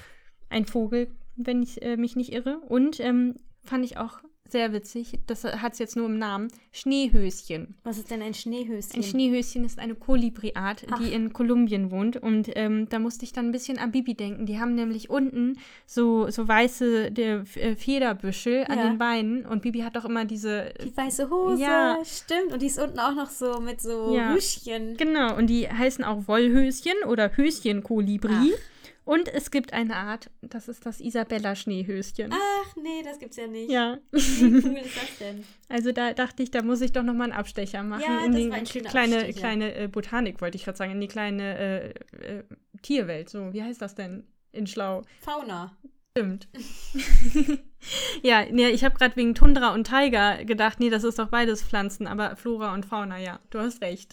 [0.50, 2.58] ein Vogel, wenn ich äh, mich nicht irre.
[2.68, 4.20] Und ähm, fand ich auch
[4.50, 7.74] sehr witzig, das hat es jetzt nur im Namen, Schneehöschen.
[7.84, 8.96] was ist denn ein Schneehöschen?
[8.96, 12.16] Ein Schneehöschen ist eine Kolibriart, die in Kolumbien wohnt.
[12.16, 14.46] Und ähm, da musste ich dann ein bisschen an Bibi denken.
[14.46, 18.88] Die haben nämlich unten so, so weiße der, äh, Federbüschel an Ja.
[18.88, 19.44] den Beinen.
[19.46, 20.72] Und Bibi hat auch immer diese.
[20.82, 21.98] Die weiße Hose, Ja.
[22.04, 22.52] stimmt.
[22.52, 24.32] Und die ist unten auch noch so mit so Ja.
[24.32, 24.96] Rüschchen.
[24.96, 28.54] Genau, und die heißen auch Wollhöschen oder Höschenkolibri.
[29.08, 32.30] Und es gibt eine Art, das ist das Isabella-Schneehöschen.
[32.30, 33.70] Ach nee, das gibt's ja nicht.
[33.70, 35.44] Ja, Wie cool ist das denn?
[35.70, 38.02] also da dachte ich, da muss ich doch nochmal einen Abstecher machen.
[38.06, 39.38] Ja, in das die war ein schöner kleine, Abstecher.
[39.38, 41.88] kleine äh, Botanik, wollte ich gerade sagen, in die kleine äh,
[42.18, 42.44] äh,
[42.82, 43.30] Tierwelt.
[43.30, 45.00] So, wie heißt das denn in Schlau?
[45.20, 45.74] Fauna.
[46.10, 46.46] Stimmt.
[48.22, 51.62] ja, nee, ich habe gerade wegen Tundra und Tiger gedacht, nee, das ist doch beides
[51.62, 54.12] Pflanzen, aber Flora und Fauna, ja, du hast recht.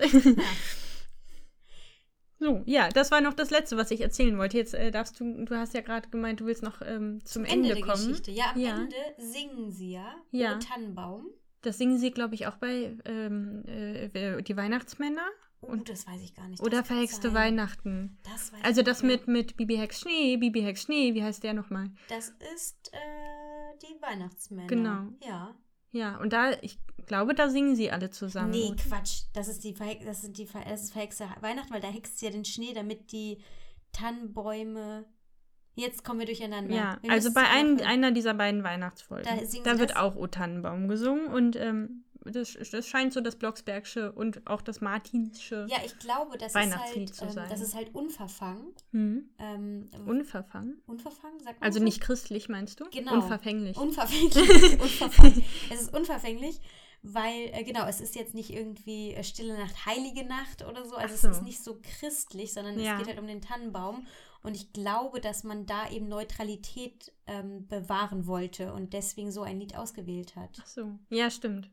[2.39, 4.57] So, ja, das war noch das Letzte, was ich erzählen wollte.
[4.57, 7.69] Jetzt äh, darfst du, du hast ja gerade gemeint, du willst noch ähm, zum Ende,
[7.73, 8.07] der kommen.
[8.07, 8.31] Geschichte.
[8.31, 8.75] Ja, am Ja.
[8.81, 10.15] Ende singen sie ja.
[10.31, 10.51] Ja.
[10.51, 11.27] Über Tannenbaum.
[11.61, 15.25] Das singen sie, glaube ich, auch bei ähm, äh, die Weihnachtsmänner
[15.61, 16.61] Oh, Und- das weiß ich gar nicht.
[16.61, 17.33] oder verhexte sein.
[17.33, 18.19] Weihnachten.
[18.23, 21.53] Das weiß Also das mit, mit Bibi Hex Schnee, Bibi Hex Schnee, wie heißt der
[21.55, 21.89] nochmal?
[22.09, 24.67] Das ist äh, die Weihnachtsmänner.
[24.67, 25.07] Genau.
[25.25, 25.55] Ja.
[25.95, 28.51] Ja, und da, ich glaube, da singen sie alle zusammen.
[28.51, 28.75] Nee, oder?
[28.75, 29.23] Quatsch.
[29.33, 32.19] Das ist die Verhex das sind die Ver das ist verhexte Weihnachten, weil da hext
[32.19, 33.37] sie ja den Schnee, damit die
[33.93, 35.05] Tannenbäume.
[35.75, 36.73] Jetzt kommen wir durcheinander.
[36.73, 37.81] Ja, Wir also bei machen.
[37.81, 39.25] einer dieser beiden Weihnachtsfolgen.
[39.25, 44.11] Da Da, wird auch O Tannenbaum gesungen und ähm, das, das scheint so das Blocksbergsche
[44.11, 47.49] und auch das Martinsche Ja, ich glaube, das ist Weihnachtslied halt, zu ähm, sein.
[47.49, 48.73] das ist halt unverfangen.
[48.91, 49.29] hm.
[49.39, 50.81] Ähm, unverfangen.
[50.87, 51.85] unverfangen, sagt man Also so?
[51.85, 52.85] nicht christlich, meinst du?
[52.89, 53.13] Genau.
[53.15, 53.77] Unverfänglich.
[53.77, 54.35] Unverfänglich.
[54.81, 55.43] unverfangen.
[55.71, 56.59] Es ist unverfänglich,
[57.03, 60.95] weil, äh, genau, es ist jetzt nicht irgendwie äh, Stille Nacht, Heilige Nacht oder so.
[60.95, 61.27] Also so.
[61.27, 62.93] es ist nicht so christlich, sondern Ja.
[62.93, 64.07] es geht halt um den Tannenbaum.
[64.41, 69.59] Und ich glaube, dass man da eben Neutralität ähm, bewahren wollte und deswegen so ein
[69.59, 70.51] Lied ausgewählt hat.
[70.61, 70.99] Ach so.
[71.09, 71.69] Ja, stimmt.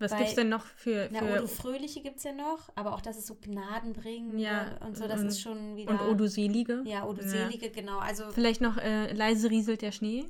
[0.00, 1.08] Was Weil- gibt's denn noch für.
[1.12, 4.38] Na, für Odo Fröhliche gibt es ja noch, aber auch, dass es so Gnaden bringen
[4.38, 5.92] Ja, und so, das und- ist schon wieder.
[5.92, 6.82] und Odo Selige?
[6.86, 7.28] Ja, Odo Ja.
[7.28, 7.98] Selige, genau.
[7.98, 10.24] Also, Vielleicht noch äh, leise rieselt der Schnee.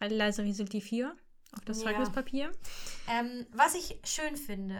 [0.00, 1.14] Leise rieselt die vier.
[1.54, 1.90] auf das Ja.
[1.90, 2.50] Zeugnispapier.
[3.10, 4.78] Ähm, was ich schön finde,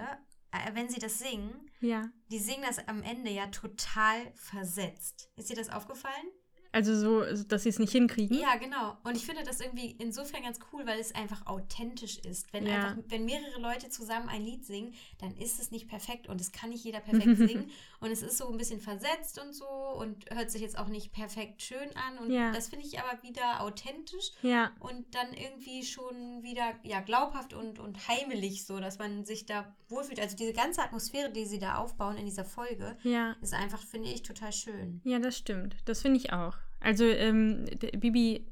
[0.53, 2.09] äh, wenn sie das singen, Ja.
[2.30, 5.28] die singen das am Ende ja total versetzt.
[5.37, 6.28] Ist dir das aufgefallen?
[6.75, 8.39] Also so, dass sie es nicht hinkriegen.
[8.39, 8.97] Ja, genau.
[9.05, 12.51] Und ich finde das irgendwie insofern ganz cool, weil es einfach authentisch ist.
[12.53, 12.89] Wenn, Ja.
[12.89, 16.51] einfach, wenn mehrere Leute zusammen ein Lied singen, dann ist es nicht perfekt und es
[16.51, 17.70] kann nicht jeder perfekt singen.
[18.01, 21.12] Und es ist so ein bisschen versetzt und so und hört sich jetzt auch nicht
[21.12, 22.18] perfekt schön an.
[22.18, 22.53] Und Ja.
[22.53, 24.73] das finde ich aber wieder authentisch Ja.
[24.81, 29.75] und dann irgendwie schon wieder ja, glaubhaft und, und heimelig so, dass man sich da
[29.89, 30.20] wohlfühlt.
[30.20, 33.37] Also diese ganze Atmosphäre, die sie da aufbauen in dieser Folge, Ja.
[33.43, 35.03] ist einfach, finde ich, total schön.
[35.05, 35.77] Ja, das stimmt.
[35.85, 36.57] Das finde ich auch.
[36.83, 37.64] Also ähm,
[37.97, 38.45] Bibi,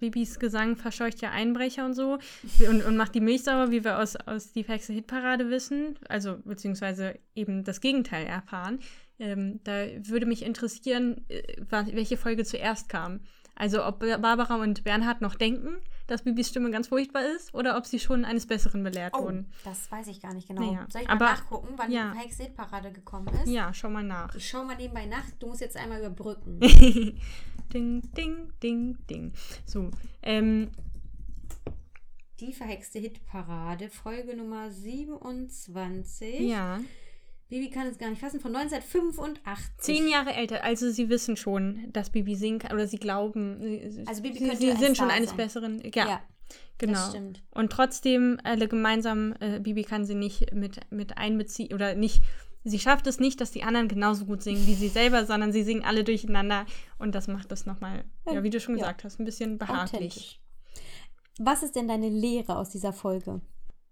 [0.00, 2.18] Bibis Gesang verscheucht ja Einbrecher und so
[2.68, 6.38] und, und macht die Milch sauer, wie wir aus, aus die Hexe Hitparade wissen, also
[6.44, 8.78] beziehungsweise eben das Gegenteil erfahren.
[9.18, 13.20] Ähm, da würde mich interessieren, äh, welche Folge zuerst kam.
[13.54, 15.76] Also ob Barbara und Bernhard noch denken,
[16.06, 19.50] dass Bibis Stimme ganz furchtbar ist oder ob sie schon eines Besseren belehrt Oh, wurden.
[19.64, 20.60] das weiß ich gar nicht genau.
[20.62, 22.12] Naja, Soll ich aber- mal nachgucken, wann ja.
[22.12, 23.46] die Hexe-Parade gekommen ist?
[23.48, 24.34] Ja, schau mal nach.
[24.34, 25.24] Ich schau mal nebenbei nach.
[25.38, 26.60] Du musst jetzt einmal überbrücken.
[27.72, 29.32] ding, ding, ding, ding.
[29.64, 29.90] So,
[30.22, 30.70] ähm,
[32.40, 36.40] Die verhexte Hitparade, Folge Nummer 27.
[36.40, 36.80] ja.
[37.54, 39.76] Bibi kann es gar nicht fassen, von 1985.
[39.78, 43.60] Zehn Jahre älter, also sie wissen schon, dass Bibi singen kann, oder sie glauben,
[43.92, 45.36] sie, Also Bibi sie, könnte sie ein sind schon Star eines sein.
[45.36, 46.20] Besseren, ja, Ja,
[46.78, 46.94] genau.
[46.94, 47.44] das stimmt.
[47.52, 52.24] Und trotzdem alle gemeinsam, äh, Bibi kann sie nicht mit, mit einbeziehen, oder nicht,
[52.64, 55.62] sie schafft es nicht, dass die anderen genauso gut singen wie sie selber, sondern sie
[55.62, 56.66] singen alle durcheinander
[56.98, 58.82] und das macht das nochmal, ja, wie du schon Ja.
[58.82, 60.40] gesagt hast, ein bisschen behaglich.
[61.38, 63.40] Was ist denn deine Lehre aus dieser Folge?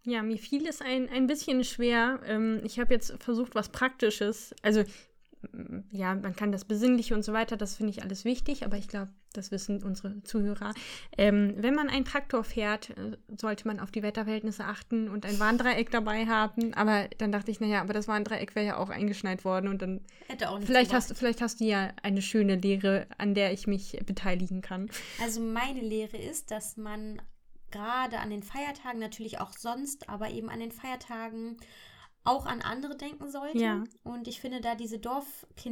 [0.05, 2.21] Ja, mir fiel es ein, ein bisschen schwer.
[2.27, 4.53] Ähm, ich habe jetzt versucht, was Praktisches.
[4.63, 4.83] Also,
[5.53, 8.77] mm, ja, man kann das Besinnliche und so weiter, das finde ich alles wichtig, aber
[8.77, 10.75] ich glaube, das wissen unsere Zuhörer.
[11.17, 15.39] Ähm, wenn man einen Traktor fährt, äh, sollte man auf die Wetterverhältnisse achten und ein
[15.39, 16.75] Warndreieck dabei haben.
[16.75, 20.01] Aber dann dachte ich, naja, aber das Warndreieck wäre ja auch eingeschneit worden und dann.
[20.27, 21.11] Hätte auch nicht Vielleicht gemacht.
[21.11, 24.91] hast, vielleicht hast du ja eine schöne Lehre, an der ich mich beteiligen kann.
[25.23, 27.23] Also meine Lehre ist, dass man
[27.73, 31.57] gerade an den Feiertagen, natürlich auch sonst, aber eben an den Feiertagen
[32.25, 33.59] auch an andere denken sollte.
[33.59, 33.83] Ja.
[34.05, 35.01] Und ich finde da diese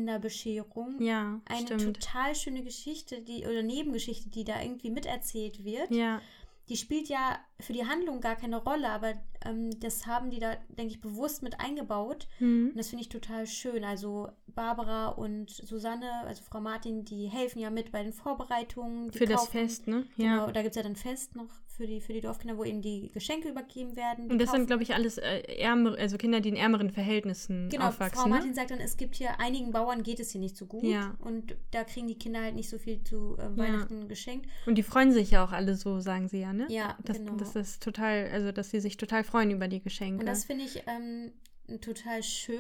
[0.01, 1.85] Dorfkinderbescherung Ja, eine stimmt.
[1.97, 5.91] total schöne Geschichte, die oder Nebengeschichte, die da irgendwie miterzählt wird.
[5.91, 6.21] Ja,
[6.69, 10.55] Die spielt ja für die Handlung gar keine Rolle, aber ähm, das haben die da,
[10.69, 12.29] denke ich, bewusst mit eingebaut.
[12.39, 12.69] hm.
[12.71, 13.83] Und das finde ich total schön.
[13.85, 19.13] Also Barbara und Susanne, also Frau Martin, die helfen ja mit bei den Vorbereitungen.
[19.13, 20.07] Für das kaufen- Fest, ne?
[20.17, 21.51] Genau, da gibt es ja dann Fest noch
[21.81, 24.31] für die, für die Dorfkinder, wo eben die Geschenke übergeben werden.
[24.31, 27.71] Und das sind, kaufen- glaube ich, alles äh, ärmere, also Kinder, die in ärmeren Verhältnissen
[27.71, 28.19] Genau, aufwachsen.
[28.21, 28.35] Frau ne?
[28.35, 30.85] Martin sagt dann, es gibt hier einigen Bauern geht es hier nicht so gut.
[30.85, 31.17] Ja.
[31.21, 34.47] Und da kriegen die Kinder halt nicht so viel zu äh, Weihnachten geschenkt.
[34.67, 36.67] Und die freuen sich ja auch alle so, sagen sie ja, ne?
[36.69, 37.37] Ja, das, genau.
[37.37, 40.21] Das ist total, also dass sie sich total freuen über die Geschenke.
[40.21, 41.33] Und das finde ich ähm,
[41.81, 42.59] total schön.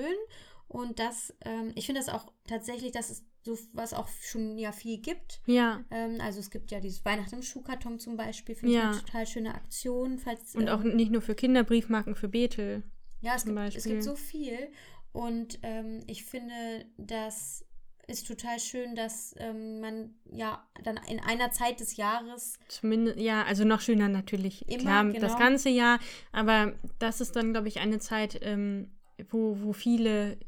[0.68, 4.70] Und das, ähm, ich finde das auch tatsächlich, dass es so was auch schon ja
[4.72, 5.41] viel gibt.
[5.47, 5.82] ja.
[5.91, 8.91] Ähm, also es gibt ja dieses Weihnachten im Schuhkarton zum Beispiel, finde Ja.
[8.91, 10.18] ich eine total schöne Aktion.
[10.18, 12.82] Falls, Und ähm, auch nicht nur für Kinder, Briefmarken für Bethel.
[13.22, 14.70] Ja, es zum gibt, es gibt so viel.
[15.12, 17.64] Und ähm, ich finde, das
[18.07, 23.45] ist total schön, dass ähm, man ja dann in einer Zeit des Jahres Zumindest, ja,
[23.45, 24.68] also noch schöner natürlich.
[24.68, 25.20] Immer, Klar, genau.
[25.20, 25.99] das ganze Jahr.
[26.32, 28.91] Aber das ist dann, glaube ich, eine Zeit, ähm,
[29.28, 30.38] wo, wo viele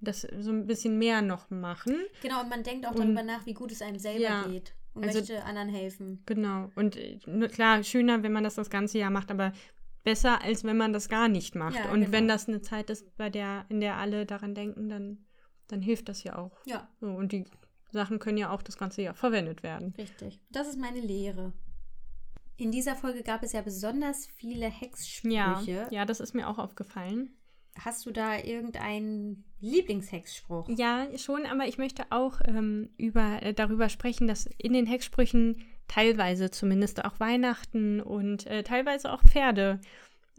[0.00, 1.96] das so ein bisschen mehr noch machen.
[2.22, 4.74] Genau, und man denkt auch Und- darüber nach, wie gut es einem selber Ja, geht
[4.94, 6.22] und also- möchte anderen helfen.
[6.26, 6.70] Genau.
[6.74, 7.18] Und äh,
[7.48, 9.52] klar, schöner, wenn man das das ganze Jahr macht, aber
[10.04, 11.76] besser, als wenn man das gar nicht macht.
[11.76, 12.12] Ja, und genau.
[12.12, 15.24] wenn das eine Zeit ist, bei der, in der alle daran denken, dann,
[15.68, 16.58] dann hilft das ja auch.
[16.66, 17.44] Ja, So, und die
[17.90, 19.94] Sachen können ja auch das ganze Jahr verwendet werden.
[19.98, 20.40] richtig.
[20.50, 21.52] Das ist meine Lehre.
[22.56, 25.88] In dieser Folge gab es ja besonders viele Ja, Hexsprüche.
[25.90, 27.36] ja, das ist mir auch aufgefallen.
[27.80, 30.68] Hast du da irgendeinen Lieblingshexspruch?
[30.68, 35.62] Ja, schon, aber ich möchte auch ähm, über, äh, darüber sprechen, dass in den Hexsprüchen
[35.88, 39.80] teilweise zumindest auch Weihnachten und äh, teilweise auch Pferde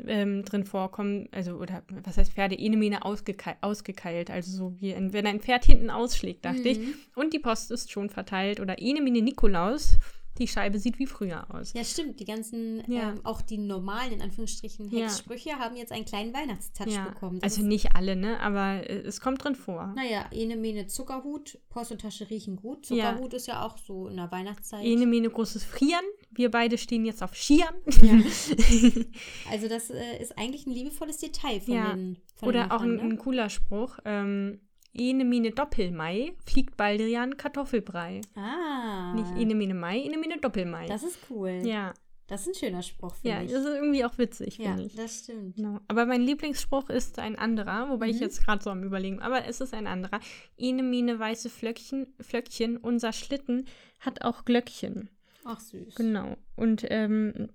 [0.06, 1.28] ähm, drin vorkommen.
[1.32, 2.58] Also, oder was heißt Pferde?
[2.58, 4.30] Enemene ausgeke ausgekeilt.
[4.30, 6.80] Also so wie ein, wenn ein Pferd hinten ausschlägt, dachte ich.
[6.80, 6.94] Mhm.
[7.16, 8.60] Und die Post ist schon verteilt.
[8.60, 9.98] Oder Enemine Nikolaus.
[10.38, 11.72] Die Scheibe sieht wie früher aus.
[11.74, 12.20] Ja, stimmt.
[12.20, 13.12] Die ganzen, Ja.
[13.12, 15.04] ähm, auch die normalen, in Anführungsstrichen, Ja.
[15.06, 17.40] Hexsprüche haben jetzt einen kleinen Weihnachtstouch Ja, bekommen.
[17.40, 18.40] Das also nicht alle, ne?
[18.42, 19.94] Aber äh, es kommt drin vor.
[19.96, 22.90] naja, ene Mene Zuckerhut, Post und Tasche riechen gut.
[22.90, 23.12] Ja.
[23.14, 24.84] Zuckerhut ist ja auch so in der Weihnachtszeit.
[24.84, 26.04] Ene Mene großes Frieren.
[26.32, 27.74] Wir beide stehen jetzt auf Skiern.
[29.50, 31.94] Also das äh, ist eigentlich ein liebevolles Detail von Ja.
[31.94, 33.18] den von Oder den auch ein, Machern, ein ne?
[33.18, 33.98] cooler Spruch.
[34.06, 34.60] Ähm,
[34.98, 38.22] Ene Mine Doppelmai fliegt Baldrian Kartoffelbrei.
[38.36, 40.88] Ah, Nicht Ene Mine Mai, Ene Mine Doppelmai.
[40.88, 41.62] das ist cool.
[41.66, 41.94] ja,
[42.28, 43.52] Das ist ein schöner Spruch, finde Ja, ich.
[43.52, 44.96] das ist irgendwie auch witzig, ja, finde ich.
[44.96, 45.56] das stimmt.
[45.58, 45.80] Genau.
[45.88, 48.22] Aber mein Lieblingsspruch ist ein anderer, wobei ich Mhm.
[48.24, 50.20] jetzt gerade so am überlegen, aber es ist ein anderer.
[50.58, 53.66] Ene mine weiße Flöckchen, Flöckchen, unser Schlitten
[54.00, 55.10] hat auch Glöckchen.
[55.44, 55.94] Ach, süß.
[55.96, 56.36] Genau.
[56.56, 57.50] Und ähm,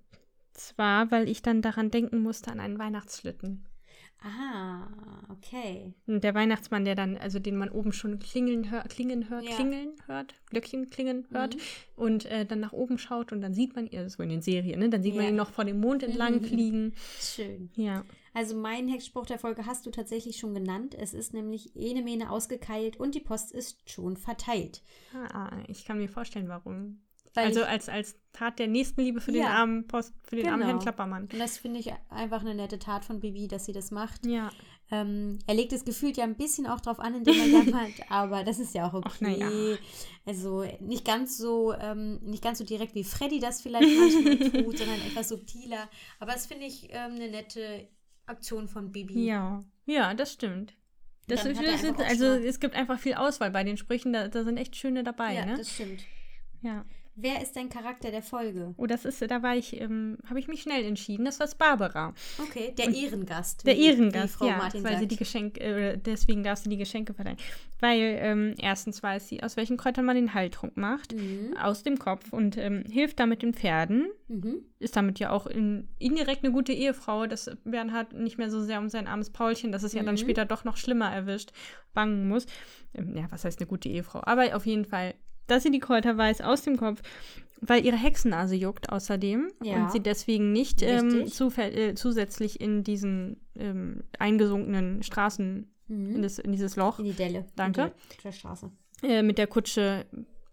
[0.53, 3.65] zwar, weil ich dann daran denken musste an einen Weihnachtsschlitten.
[4.23, 4.87] Ah,
[5.29, 5.93] okay.
[6.05, 9.55] Und der Weihnachtsmann, der dann, also den man oben schon klingeln hört, klingen hört, Ja.
[9.55, 11.59] klingeln hört, Glöckchen klingen hört Mhm.
[11.95, 14.79] und äh, dann nach oben schaut und dann sieht man ihn, so in den Serien,
[14.79, 14.89] ne?
[14.89, 15.29] Dann sieht man Ja.
[15.29, 16.43] ihn noch vor dem Mond entlang Mhm.
[16.43, 16.93] fliegen.
[17.19, 17.71] Schön.
[17.75, 18.05] Ja.
[18.33, 20.95] Also meinen Hexspruch der Folge hast du tatsächlich schon genannt.
[20.97, 24.83] Es ist nämlich ene Mene ausgekeilt und die Post ist schon verteilt.
[25.13, 27.01] Ah, ich kann mir vorstellen, warum.
[27.35, 29.49] Also als, als Tat der Nächstenliebe für den Ja.
[29.49, 30.71] armen Post, für den armen Genau.
[30.71, 31.23] Herrn Klappermann.
[31.23, 34.25] Und das finde ich einfach eine nette Tat von Bibi, dass sie das macht.
[34.25, 34.49] Ja.
[34.91, 38.43] Ähm, er legt es gefühlt ja ein bisschen auch drauf an, indem er jammert, aber
[38.43, 39.39] das ist ja auch okay.
[39.41, 39.77] Ach, ja.
[40.25, 44.77] Also nicht ganz so, ähm, nicht ganz so direkt wie Freddy das vielleicht manchmal tut,
[44.77, 45.89] sondern etwas subtiler.
[46.19, 47.87] Aber das finde ich ähm, eine nette
[48.25, 49.25] Aktion von Bibi.
[49.25, 49.63] Ja.
[49.85, 50.73] Ja, das stimmt.
[51.27, 54.75] Das auch also es gibt einfach viel Auswahl bei den Sprüchen, da, da sind echt
[54.75, 55.57] schöne dabei, ja ne?
[55.57, 56.01] das stimmt.
[56.61, 56.85] Ja.
[57.15, 58.73] Wer ist dein Charakter der Folge?
[58.77, 61.25] Oh, das ist, da war ich, ähm, habe ich mich schnell entschieden.
[61.25, 62.13] Das war Barbara.
[62.41, 63.67] Okay, der Ehrengast.
[63.67, 65.11] Der wie- Ehrengast, wie Frau ja, Martin weil sie sagt.
[65.11, 67.37] die Geschenke, äh, deswegen darf sie die Geschenke verleihen.
[67.81, 71.57] Weil ähm, erstens weiß sie, aus welchen Kräutern man den Heiltrunk macht, Mhm.
[71.61, 74.07] aus dem Kopf und ähm, hilft damit den Pferden.
[74.29, 74.63] Mhm.
[74.79, 78.79] Ist damit ja auch in, indirekt eine gute Ehefrau, dass Bernhard nicht mehr so sehr
[78.79, 80.19] um sein armes Paulchen, das es ja dann Mhm.
[80.19, 81.51] später doch noch schlimmer erwischt,
[81.93, 82.45] bangen muss.
[82.93, 84.21] Ähm, ja, was heißt eine gute Ehefrau?
[84.23, 85.13] Aber auf jeden Fall,
[85.51, 87.01] dass sie die Kräuter weiß aus dem Kopf,
[87.61, 89.83] weil ihre Hexennase juckt außerdem Ja.
[89.83, 91.25] und sie deswegen nicht ähm,
[91.57, 96.21] äh, zusätzlich in diesen ähm, eingesunkenen Straßen, in, Mhm.
[96.21, 97.45] das, in dieses Loch In die Delle.
[97.55, 97.81] Danke.
[97.83, 98.71] In die der Straße.
[99.03, 100.05] äh, mit der Kutsche,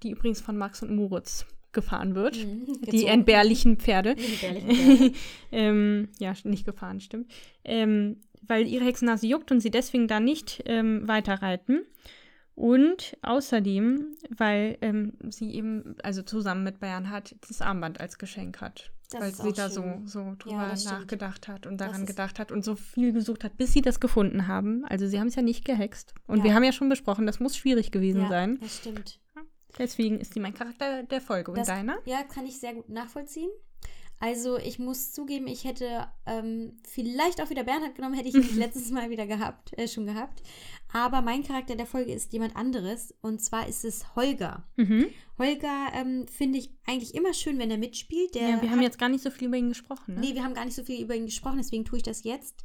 [0.03, 2.37] die übrigens von Max und Moritz gefahren wird.
[2.37, 2.67] Mhm.
[2.91, 4.15] Die entbehrlichen Pferde.
[4.17, 5.13] Die entbehrlichen Pferde.
[5.53, 7.31] ähm, ja, nicht gefahren, stimmt.
[7.65, 11.83] Ähm, weil ihre Hexennase juckt und sie deswegen da nicht ähm, weiterreiten.
[12.59, 18.91] Und außerdem, weil ähm, sie eben, also zusammen mit Bernhard, das Armband als Geschenk hat.
[19.13, 20.07] Das weil sie da so, schön.
[20.09, 20.99] so drüber stimmt.
[20.99, 24.49] nachgedacht hat und daran gedacht hat und so viel gesucht hat, bis sie das gefunden
[24.49, 24.85] haben.
[24.87, 26.15] Also sie haben es ja nicht gehext.
[26.27, 26.45] Und Ja.
[26.45, 28.59] wir haben ja schon besprochen, das muss schwierig gewesen ja, sein.
[28.61, 29.21] das stimmt.
[29.79, 31.53] Deswegen ist sie mein Charakter der Folge.
[31.53, 31.99] Und Das- deiner?
[32.07, 33.51] Ja, kann ich sehr gut nachvollziehen.
[34.21, 38.57] Also ich muss zugeben, ich hätte ähm, vielleicht auch wieder Bernhard genommen, hätte ich nämlich
[38.57, 40.43] letztes Mal wieder gehabt, äh, schon gehabt.
[40.93, 44.67] Aber mein Charakter der Folge ist jemand anderes und zwar ist es Holger.
[44.77, 45.07] Mhm.
[45.39, 48.35] Holger ähm, finde ich eigentlich immer schön, wenn er mitspielt.
[48.35, 50.15] Der Ja, wir haben hat- jetzt gar nicht so viel über ihn gesprochen.
[50.15, 50.21] Ne?
[50.21, 52.65] Nee, wir haben gar nicht so viel über ihn gesprochen, deswegen tue ich das jetzt.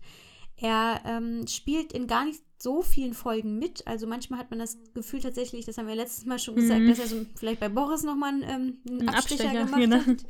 [0.55, 3.85] Er ähm, spielt in gar nicht so vielen Folgen mit.
[3.87, 6.87] Also manchmal hat man das Gefühl tatsächlich, das haben wir letztes Mal schon gesagt, Mhm.
[6.89, 9.97] dass er so vielleicht bei Boris nochmal einen, ähm, einen Ein Abstecher, Abstecher, gemacht genau.
[9.97, 10.25] hat.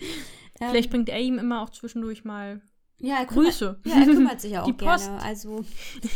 [0.60, 2.62] Ähm, Vielleicht bringt er ihm immer auch zwischendurch mal
[3.00, 3.80] ja, er kümmert, Grüße.
[3.84, 5.08] Ja, er kümmert sich ja auch Die Post.
[5.08, 5.22] gerne.
[5.22, 5.66] Also,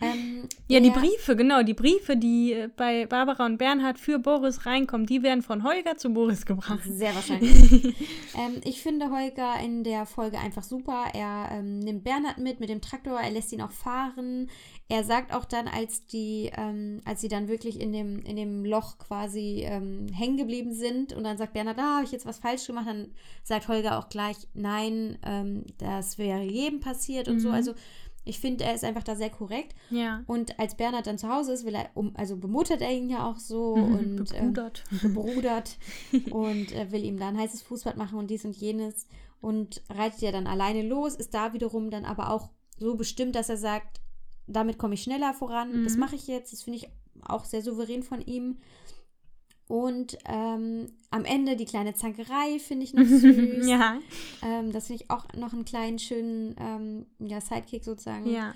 [0.00, 1.64] ähm, Ja, die Briefe, genau.
[1.64, 5.96] Die Briefe, die äh, bei Barbara und Bernhard für Boris reinkommen, die werden von Holger
[5.96, 6.84] zu Boris gebracht.
[6.84, 7.72] Sehr wahrscheinlich.
[8.36, 11.06] ähm, ich finde Holger in der Folge einfach super.
[11.14, 14.48] Er ähm, nimmt Bernhard mit mit dem Traktor, er lässt ihn auch fahren.
[14.90, 18.64] Er sagt auch dann, als die, ähm, als sie dann wirklich in dem, in dem
[18.64, 22.38] Loch quasi ähm, hängen geblieben sind und dann sagt Bernhard, ah, habe ich jetzt was
[22.38, 23.12] falsch gemacht, dann
[23.44, 27.48] sagt Holger auch gleich, nein, ähm, das wäre jedem passiert und so.
[27.50, 27.54] Mhm.
[27.54, 27.74] Also
[28.24, 29.76] ich finde, er ist einfach da sehr korrekt.
[29.90, 30.24] Ja.
[30.26, 33.30] Und als Bernhard dann zu Hause ist, will er, um, also bemuttert er ihn ja
[33.30, 34.84] auch so und ähm, Bebrudert.
[35.00, 35.78] gebrudert
[36.30, 39.06] und äh, will ihm dann ein heißes Fußbad machen und dies und jenes
[39.40, 43.48] und reitet ja dann alleine los, ist da wiederum dann aber auch so bestimmt, dass
[43.48, 44.00] er sagt,
[44.52, 46.00] damit komme ich schneller voran, das Mhm.
[46.00, 46.88] mache ich jetzt, das finde ich
[47.22, 48.58] auch sehr souverän von ihm.
[49.68, 53.68] Und ähm, am Ende die kleine Zankerei finde ich noch süß.
[53.68, 53.98] ja.
[54.42, 58.28] ähm, das finde ich auch noch einen kleinen schönen ähm, ja, Sidekick sozusagen.
[58.28, 58.52] Ja.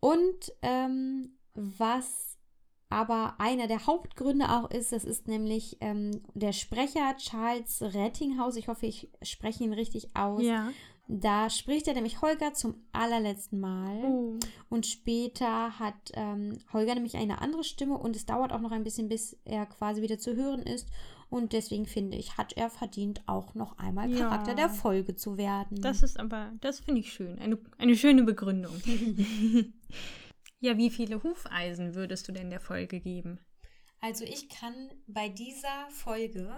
[0.00, 2.36] Und ähm, was
[2.90, 8.56] aber einer der Hauptgründe auch ist, das ist nämlich ähm, der Sprecher Charles Rettinghaus.
[8.56, 10.42] Ich hoffe, ich spreche ihn richtig aus.
[10.42, 10.70] Ja.
[11.10, 14.04] Da spricht er nämlich Holger zum allerletzten Mal.
[14.04, 14.38] Oh.
[14.68, 18.84] Und später hat ähm, Holger nämlich eine andere Stimme und es dauert auch noch ein
[18.84, 20.86] bisschen, bis er quasi wieder zu hören ist.
[21.30, 24.28] Und deswegen finde ich, hat er verdient, auch noch einmal Ja.
[24.28, 25.80] Charakter der Folge zu werden.
[25.80, 27.38] Das ist aber, das finde ich schön.
[27.38, 28.74] Eine, eine schöne Begründung.
[30.60, 33.40] ja, wie viele Hufeisen würdest du denn der Folge geben?
[34.00, 34.74] Also ich kann
[35.06, 36.50] bei dieser Folge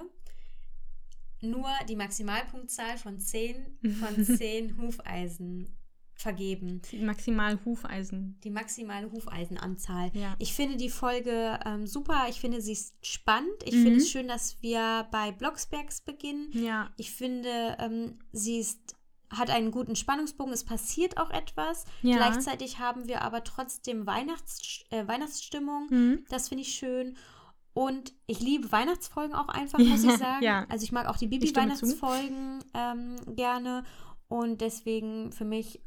[1.43, 5.77] nur die Maximalpunktzahl von 10 von 10 Hufeisen
[6.15, 6.83] vergeben.
[6.93, 8.39] Die maximal Hufeisen.
[8.45, 10.11] Die maximale Hufeisenanzahl.
[10.13, 10.37] Ja.
[10.39, 12.27] Ich finde die Folge ähm, super.
[12.29, 13.55] Ich finde sie ist spannend.
[13.65, 13.83] Ich Mhm.
[13.85, 16.51] finde es schön, dass wir bei Blocksbergs beginnen.
[16.53, 16.91] Ja.
[16.99, 18.97] Ich finde, ähm, sie ist,
[19.31, 20.53] hat einen guten Spannungsbogen.
[20.53, 21.87] Es passiert auch etwas.
[22.03, 22.17] Ja.
[22.17, 25.87] Gleichzeitig haben wir aber trotzdem Weihnachts äh, Weihnachtsstimmung.
[25.89, 26.25] Mhm.
[26.29, 27.17] Das finde ich schön.
[27.73, 30.43] Und ich liebe Weihnachtsfolgen auch einfach, muss ich sagen.
[30.43, 30.67] Ja.
[30.69, 31.29] Also ich mag auch die.
[31.29, 33.85] Bibi-Weihnachtsfolgen ähm, gerne.
[34.29, 35.81] Und deswegen für mich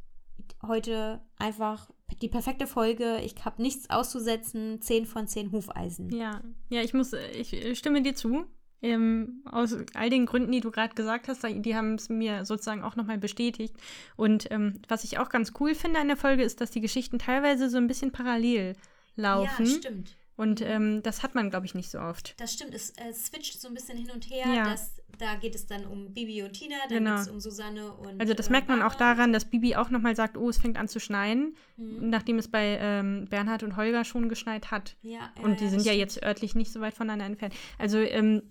[0.65, 1.89] heute einfach
[2.21, 3.19] die perfekte Folge.
[3.23, 4.81] Ich habe nichts auszusetzen.
[4.81, 6.09] 10 von 10 Hufeisen.
[6.09, 8.45] Ja, ja, ich muss, ich stimme dir zu.
[8.81, 12.83] Ähm, aus all den Gründen, die du gerade gesagt hast, die haben es mir sozusagen
[12.83, 13.73] auch nochmal bestätigt.
[14.17, 17.17] Und ähm, was ich auch ganz cool finde an der Folge, ist, dass die Geschichten
[17.17, 18.75] teilweise so ein bisschen parallel
[19.15, 19.65] laufen.
[19.65, 20.17] Ja, stimmt.
[20.35, 22.33] Und ähm, das hat man, glaube ich, nicht so oft.
[22.41, 22.73] Das stimmt.
[22.73, 24.45] Es äh, switcht so ein bisschen hin und her.
[24.47, 24.63] Ja.
[24.71, 27.11] Das, da geht es dann um Bibi und Tina, dann Genau.
[27.17, 28.19] geht es um Susanne und.
[28.19, 29.13] Also das äh, merkt man auch Barbara.
[29.15, 32.09] daran, dass Bibi auch nochmal sagt, oh, es fängt an zu schneien, Mhm.
[32.09, 34.95] nachdem es bei ähm, Bernhard und Holger schon geschneit hat.
[35.03, 35.97] Ja, ja, Und die ja, sind ja stimmt.
[35.99, 37.53] jetzt örtlich nicht so weit voneinander entfernt.
[37.77, 38.41] Also, ähm,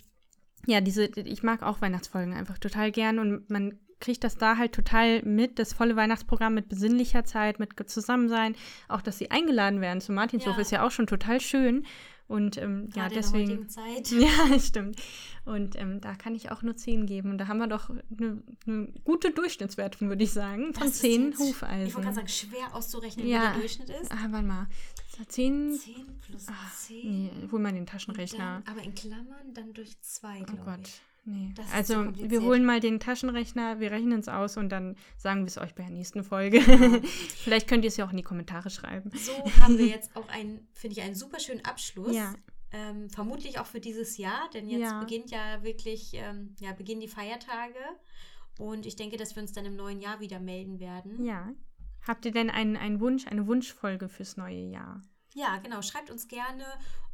[0.67, 4.73] ja, diese, ich mag auch Weihnachtsfolgen einfach total gern und man kriegt das da halt
[4.75, 8.55] total mit, das volle Weihnachtsprogramm mit besinnlicher Zeit, mit Zusammensein,
[8.89, 10.61] auch dass sie eingeladen werden zum Martinshof Ja.
[10.61, 11.87] ist ja auch schon total schön.
[12.29, 13.69] Und ähm, ja, Gerade in der deswegen.
[13.69, 14.11] Zeit.
[14.13, 14.97] Ja, stimmt.
[15.45, 17.31] Und ähm, da kann ich auch nur 10 geben.
[17.31, 21.01] Und da haben wir doch eine, eine gute Durchschnittswertung, würde ich sagen, von Das ist
[21.01, 22.01] 10 jetzt- Ich wollte Hufeisen.
[22.03, 23.41] gerade sagen, schwer auszurechnen, Ja.
[23.41, 24.13] wie der Durchschnitt ist.
[24.13, 24.67] Ah, warte mal.
[25.29, 25.73] 10.
[25.79, 25.95] 10
[26.27, 27.11] plus Ah, 10.
[27.25, 28.63] nee, hol mal den Taschenrechner.
[28.65, 30.79] Dann, aber in Klammern dann durch 2, Oh Gott.
[30.85, 31.03] ich.
[31.25, 31.53] Nee.
[31.55, 35.47] Das also, wir holen mal den Taschenrechner, wir rechnen es aus und dann sagen wir
[35.47, 36.61] es euch bei der nächsten Folge.
[37.45, 39.11] Vielleicht könnt ihr es ja auch in die Kommentare schreiben.
[39.15, 42.15] So haben wir jetzt auch einen, finde ich, einen super schönen Abschluss.
[42.15, 42.35] Ja.
[42.73, 45.01] Ähm, vermutlich auch für dieses Jahr, denn jetzt Ja.
[45.01, 47.79] beginnt ja wirklich, ähm, ja, beginnen die Feiertage.
[48.59, 51.25] Und ich denke, dass wir uns dann im neuen Jahr wieder melden werden.
[51.25, 51.53] Ja.
[52.07, 55.03] Habt ihr denn einen, einen Wunsch, eine Wunschfolge fürs neue Jahr?
[55.35, 55.83] Ja, genau.
[55.83, 56.65] Schreibt uns gerne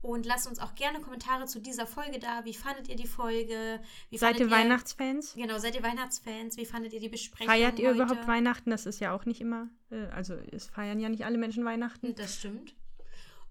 [0.01, 2.45] und lasst uns auch gerne Kommentare zu dieser Folge da.
[2.45, 3.81] Wie fandet ihr die Folge?
[4.11, 5.35] Wie Seid ihr fandet Weihnachtsfans?
[5.35, 6.57] Genau, seid ihr Weihnachtsfans?
[6.57, 8.03] Wie fandet ihr die Besprechung Feiert ihr heute?
[8.03, 8.71] überhaupt Weihnachten?
[8.71, 12.15] Das ist ja auch nicht immer, äh, also es feiern ja nicht alle Menschen Weihnachten.
[12.15, 12.75] Das stimmt.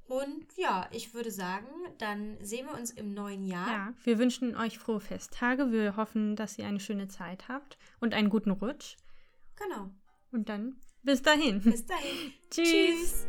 [0.07, 3.67] Und ja, ich würde sagen, dann sehen wir uns im neuen Jahr.
[3.67, 5.71] Ja, wir wünschen euch frohe Festtage.
[5.71, 8.95] Wir hoffen, dass ihr eine schöne Zeit habt und einen guten Rutsch.
[9.57, 9.89] Genau.
[10.31, 11.61] Und dann bis dahin.
[11.61, 12.33] Bis dahin.
[12.49, 12.71] Tschüss.
[12.71, 13.27] Tschüss.